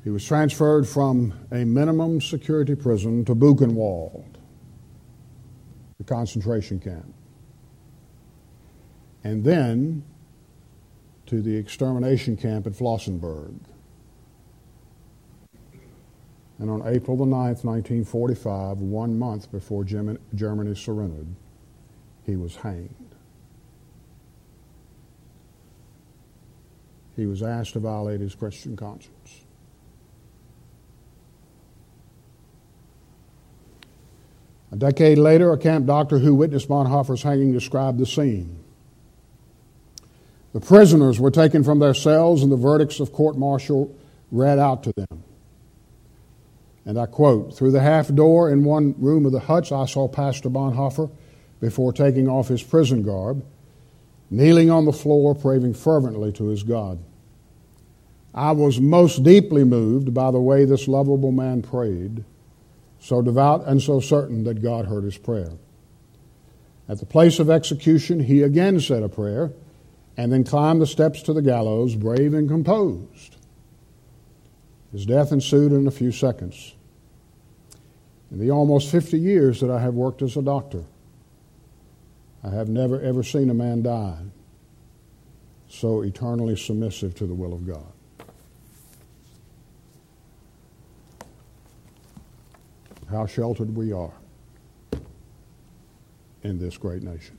He 0.04 0.10
was 0.10 0.26
transferred 0.26 0.86
from 0.86 1.34
a 1.54 1.64
minimum 1.64 2.20
security 2.20 2.76
prison 2.76 3.24
to 3.24 3.34
Buchenwald, 3.34 4.36
the 6.00 6.04
concentration 6.04 6.78
camp, 6.78 7.14
and 9.24 9.42
then 9.42 10.04
to 11.28 11.42
the 11.42 11.56
extermination 11.56 12.36
camp 12.36 12.68
at 12.68 12.74
Flossenburg 12.74 13.58
and 16.60 16.70
on 16.70 16.82
April 16.88 17.16
the 17.18 17.26
9th, 17.26 17.64
1945, 17.64 18.80
one 18.80 19.20
month 19.20 19.52
before 19.52 19.84
Germany 19.84 20.76
surrendered, 20.76 21.28
he 22.26 22.36
was 22.36 22.56
hanged. 22.58 22.96
He 27.16 27.26
was 27.26 27.42
asked 27.44 27.74
to 27.74 27.80
violate 27.80 28.22
his 28.22 28.36
Christian 28.36 28.76
conscience. 28.76 29.44
A 34.72 34.76
decade 34.76 35.18
later, 35.18 35.52
a 35.52 35.58
camp 35.58 35.86
doctor 35.86 36.20
who 36.20 36.36
witnessed 36.36 36.68
Bonhoeffer's 36.68 37.24
hanging 37.24 37.54
described 37.54 37.98
the 38.00 38.06
scene. 38.06 38.60
The 40.54 40.60
prisoners 40.60 41.20
were 41.20 41.32
taken 41.32 41.64
from 41.64 41.80
their 41.80 41.94
cells 41.94 42.44
and 42.44 42.52
the 42.52 42.58
verdicts 42.58 43.00
of 43.00 43.14
court 43.14 43.38
martial 43.38 43.96
read 44.32 44.60
out 44.60 44.84
to 44.84 44.94
them. 44.96 45.24
And 46.88 46.98
I 46.98 47.06
quote 47.06 47.54
Through 47.54 47.72
the 47.72 47.82
half 47.82 48.08
door 48.08 48.50
in 48.50 48.64
one 48.64 48.96
room 48.98 49.26
of 49.26 49.34
the 49.34 49.42
huts, 49.42 49.74
I 49.74 49.86
saw 49.86 50.08
Pastor 50.08 50.50
Bonhoeffer 50.50 51.12
before 51.60 51.92
taking 51.92 52.30
off 52.30 52.48
his 52.48 52.64
prison 52.64 53.04
garb, 53.04 53.46
kneeling 54.30 54.72
on 54.72 54.86
the 54.86 54.94
floor, 54.94 55.36
praying 55.36 55.74
fervently 55.74 56.32
to 56.32 56.48
his 56.48 56.64
God. 56.64 57.00
I 58.34 58.52
was 58.52 58.80
most 58.80 59.22
deeply 59.24 59.66
moved 59.66 60.14
by 60.14 60.32
the 60.32 60.40
way 60.40 60.64
this 60.64 60.88
lovable 60.88 61.34
man 61.34 61.62
prayed, 61.62 62.24
so 63.00 63.22
devout 63.22 63.68
and 63.68 63.82
so 63.82 64.00
certain 64.00 64.46
that 64.46 64.62
God 64.62 64.86
heard 64.86 65.04
his 65.04 65.18
prayer. 65.18 65.52
At 66.88 67.00
the 67.00 67.06
place 67.06 67.38
of 67.40 67.50
execution, 67.50 68.22
he 68.22 68.44
again 68.44 68.80
said 68.80 69.04
a 69.04 69.10
prayer 69.10 69.52
and 70.16 70.32
then 70.32 70.46
climbed 70.46 70.82
the 70.82 70.88
steps 70.88 71.22
to 71.24 71.34
the 71.34 71.42
gallows, 71.42 71.96
brave 71.96 72.34
and 72.34 72.48
composed. 72.48 73.36
His 74.94 75.06
death 75.06 75.34
ensued 75.34 75.74
in 75.74 75.86
a 75.86 75.92
few 75.92 76.14
seconds. 76.14 76.76
In 78.32 78.40
the 78.40 78.52
almost 78.52 78.92
50 78.92 79.18
years 79.18 79.62
that 79.62 79.70
I 79.70 79.80
have 79.80 79.94
worked 79.94 80.22
as 80.22 80.36
a 80.36 80.42
doctor, 80.42 80.84
I 82.44 82.50
have 82.50 82.68
never 82.68 83.02
ever 83.02 83.24
seen 83.24 83.50
a 83.50 83.54
man 83.54 83.84
die 83.84 84.20
so 85.70 86.02
eternally 86.02 86.56
submissive 86.56 87.16
to 87.16 87.26
the 87.26 87.34
will 87.34 87.54
of 87.54 87.66
God. 87.66 87.92
How 93.10 93.26
sheltered 93.26 93.76
we 93.76 93.94
are 93.94 94.14
in 96.44 96.60
this 96.60 96.78
great 96.78 97.04
nation. 97.04 97.38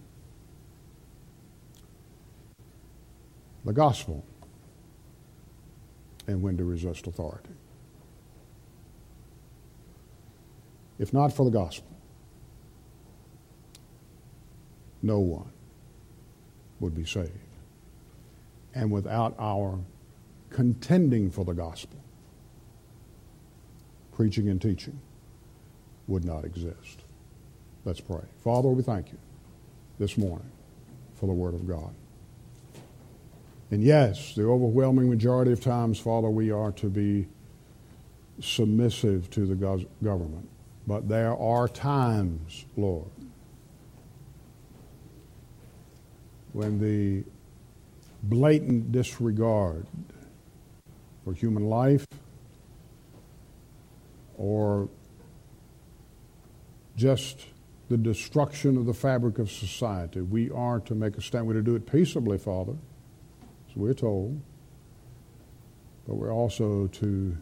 The 3.65 3.73
gospel 3.73 4.25
and 6.27 6.43
when 6.43 6.57
to 6.57 6.65
resist 6.65 7.07
authority. 7.07 7.58
If 10.99 11.13
not 11.13 11.33
for 11.33 11.45
the 11.45 11.51
gospel, 11.51 11.89
no 15.03 15.21
one 15.21 15.51
would 16.81 16.95
be 16.95 17.05
saved. 17.05 17.31
And 18.75 18.91
without 18.91 19.35
our 19.39 19.79
contending 20.51 21.31
for 21.31 21.45
the 21.45 21.55
gospel, 21.55 21.99
preaching 24.13 24.49
and 24.49 24.61
teaching 24.61 24.99
would 26.07 26.25
not 26.25 26.45
exist. 26.45 27.03
Let's 27.85 28.01
pray. 28.01 28.25
Father, 28.43 28.69
we 28.69 28.83
thank 28.83 29.13
you 29.13 29.19
this 29.99 30.19
morning 30.19 30.51
for 31.15 31.27
the 31.27 31.33
Word 31.33 31.55
of 31.55 31.67
God. 31.67 31.95
And 33.71 33.83
yes, 33.83 34.35
the 34.35 34.45
overwhelming 34.45 35.09
majority 35.11 35.53
of 35.53 35.61
times, 35.61 35.99
Father, 35.99 36.31
we 36.31 36.51
are 36.51 36.73
to 36.73 36.87
be 36.89 37.29
submissive 38.41 39.31
to 39.31 39.47
the 39.47 39.55
government. 40.03 40.49
But 40.89 41.07
there 41.07 41.37
are 41.37 41.69
times, 41.69 42.65
Lord, 42.75 43.11
when 46.55 46.81
the 46.81 47.25
blatant 48.23 48.91
disregard 48.91 49.87
for 51.25 51.35
human 51.35 51.67
life 51.67 52.07
or 54.39 54.89
just 56.97 57.45
the 57.91 57.99
destruction 57.99 58.79
of 58.79 58.87
the 58.87 58.95
fabric 58.95 59.39
of 59.39 59.51
society, 59.51 60.23
we 60.23 60.51
are 60.51 60.81
to 60.81 60.95
make 60.95 61.19
a 61.19 61.21
stand. 61.21 61.47
We're 61.47 61.53
to 61.53 61.63
do 61.63 61.75
it 61.75 61.85
peaceably, 61.85 62.39
Father 62.39 62.77
as 63.69 63.77
we're 63.77 63.93
told, 63.93 64.41
but 66.07 66.15
we're 66.15 66.33
also 66.33 66.87
to 66.87 67.37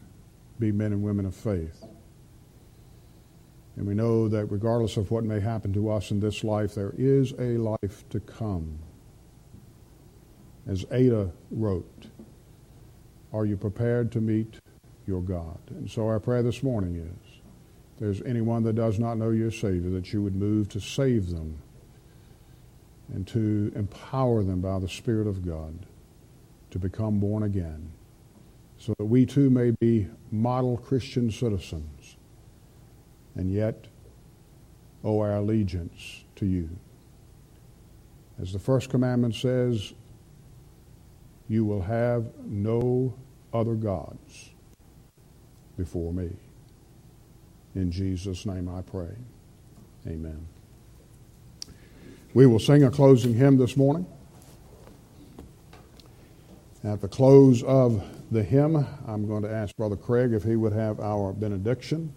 be 0.59 0.73
men 0.73 0.93
and 0.93 1.01
women 1.01 1.27
of 1.27 1.37
faith. 1.37 1.85
And 3.77 3.87
we 3.87 3.95
know 3.95 4.27
that 4.29 4.47
regardless 4.47 4.97
of 4.97 5.11
what 5.11 5.25
may 5.25 5.39
happen 5.39 5.73
to 5.75 5.91
us 5.91 6.11
in 6.11 6.21
this 6.21 6.43
life, 6.43 6.75
there 6.75 6.95
is 6.97 7.33
a 7.33 7.59
life 7.59 8.09
to 8.11 8.21
come. 8.21 8.79
As 10.67 10.87
Ada 10.91 11.31
wrote, 11.51 12.07
Are 13.33 13.45
you 13.45 13.57
prepared 13.57 14.11
to 14.13 14.21
meet 14.21 14.57
your 15.07 15.21
God? 15.21 15.59
And 15.69 15.91
so 15.91 16.07
our 16.07 16.19
prayer 16.19 16.43
this 16.43 16.63
morning 16.63 16.97
is 16.97 17.41
if 17.95 18.01
there's 18.01 18.23
anyone 18.23 18.63
that 18.65 18.75
does 18.75 18.99
not 18.99 19.19
know 19.19 19.31
your 19.31 19.51
Savior, 19.51 19.91
that 19.91 20.13
you 20.13 20.23
would 20.23 20.35
move 20.35 20.69
to 20.71 20.81
save 20.81 21.29
them 21.29 21.59
and 23.13 23.27
to 23.29 23.73
empower 23.77 24.43
them 24.43 24.61
by 24.61 24.79
the 24.79 24.89
Spirit 24.89 25.27
of 25.27 25.47
God 25.47 25.87
to 26.71 26.79
become 26.79 27.21
born 27.21 27.43
again 27.43 27.93
so 28.79 28.95
that 28.99 29.05
we 29.05 29.25
too 29.25 29.49
may 29.51 29.71
be 29.71 30.09
model 30.31 30.77
Christian 30.77 31.31
citizens 31.31 31.96
and 33.37 33.53
yet 33.53 33.87
owe 35.05 35.21
our 35.21 35.37
allegiance 35.37 36.25
to 36.37 36.47
you. 36.47 36.69
As 38.41 38.53
the 38.53 38.59
first 38.59 38.91
commandment 38.91 39.35
says, 39.35 39.95
you 41.49 41.65
will 41.65 41.83
have 41.83 42.27
no 42.45 43.15
other 43.53 43.75
gods 43.75 44.51
before 45.77 46.13
me. 46.13 46.31
In 47.75 47.91
Jesus' 47.91 48.47
name 48.47 48.69
I 48.69 48.83
pray. 48.83 49.15
Amen. 50.07 50.47
We 52.35 52.47
will 52.47 52.59
sing 52.59 52.85
a 52.85 52.91
closing 52.91 53.35
hymn 53.35 53.59
this 53.59 53.77
morning. 53.77 54.07
At 56.85 57.01
the 57.01 57.09
close 57.09 57.63
of 57.63 58.05
the 58.31 58.43
hymn, 58.43 58.87
I'm 59.07 59.27
going 59.27 59.43
to 59.43 59.51
ask 59.51 59.75
Brother 59.77 59.97
Craig 59.97 60.33
if 60.33 60.43
he 60.43 60.57
would 60.57 60.73
have 60.73 61.01
our 61.01 61.33
benediction. 61.33 62.13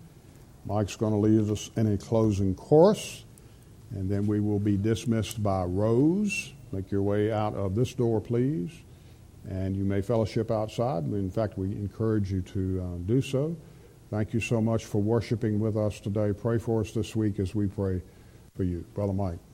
Mike's 0.69 0.95
going 0.95 1.13
to 1.13 1.19
lead 1.19 1.49
us 1.49 1.71
in 1.75 1.91
a 1.91 1.97
closing 1.97 2.53
chorus, 2.53 3.25
and 3.89 4.07
then 4.07 4.27
we 4.27 4.39
will 4.39 4.59
be 4.59 4.77
dismissed 4.77 5.41
by 5.41 5.63
Rose. 5.63 6.53
Make 6.71 6.91
your 6.91 7.01
way 7.01 7.31
out 7.31 7.55
of 7.55 7.73
this 7.73 7.95
door, 7.95 8.21
please, 8.21 8.71
and 9.49 9.75
you 9.75 9.83
may 9.83 10.01
fellowship 10.01 10.51
outside. 10.51 11.05
In 11.05 11.31
fact, 11.31 11.57
we 11.57 11.71
encourage 11.71 12.31
you 12.31 12.41
to 12.43 12.81
uh, 12.81 12.97
do 13.07 13.19
so. 13.19 13.57
Thank 14.11 14.31
you 14.31 14.39
so 14.39 14.61
much 14.61 14.85
for 14.85 15.01
worshiping 15.01 15.59
with 15.59 15.75
us 15.75 15.99
today. 15.99 16.33
Pray 16.33 16.59
for 16.59 16.81
us 16.81 16.91
this 16.91 17.15
week 17.15 17.39
as 17.39 17.55
we 17.55 17.65
pray 17.65 18.03
for 18.55 18.63
you. 18.63 18.85
Brother 18.93 19.13
Mike. 19.13 19.48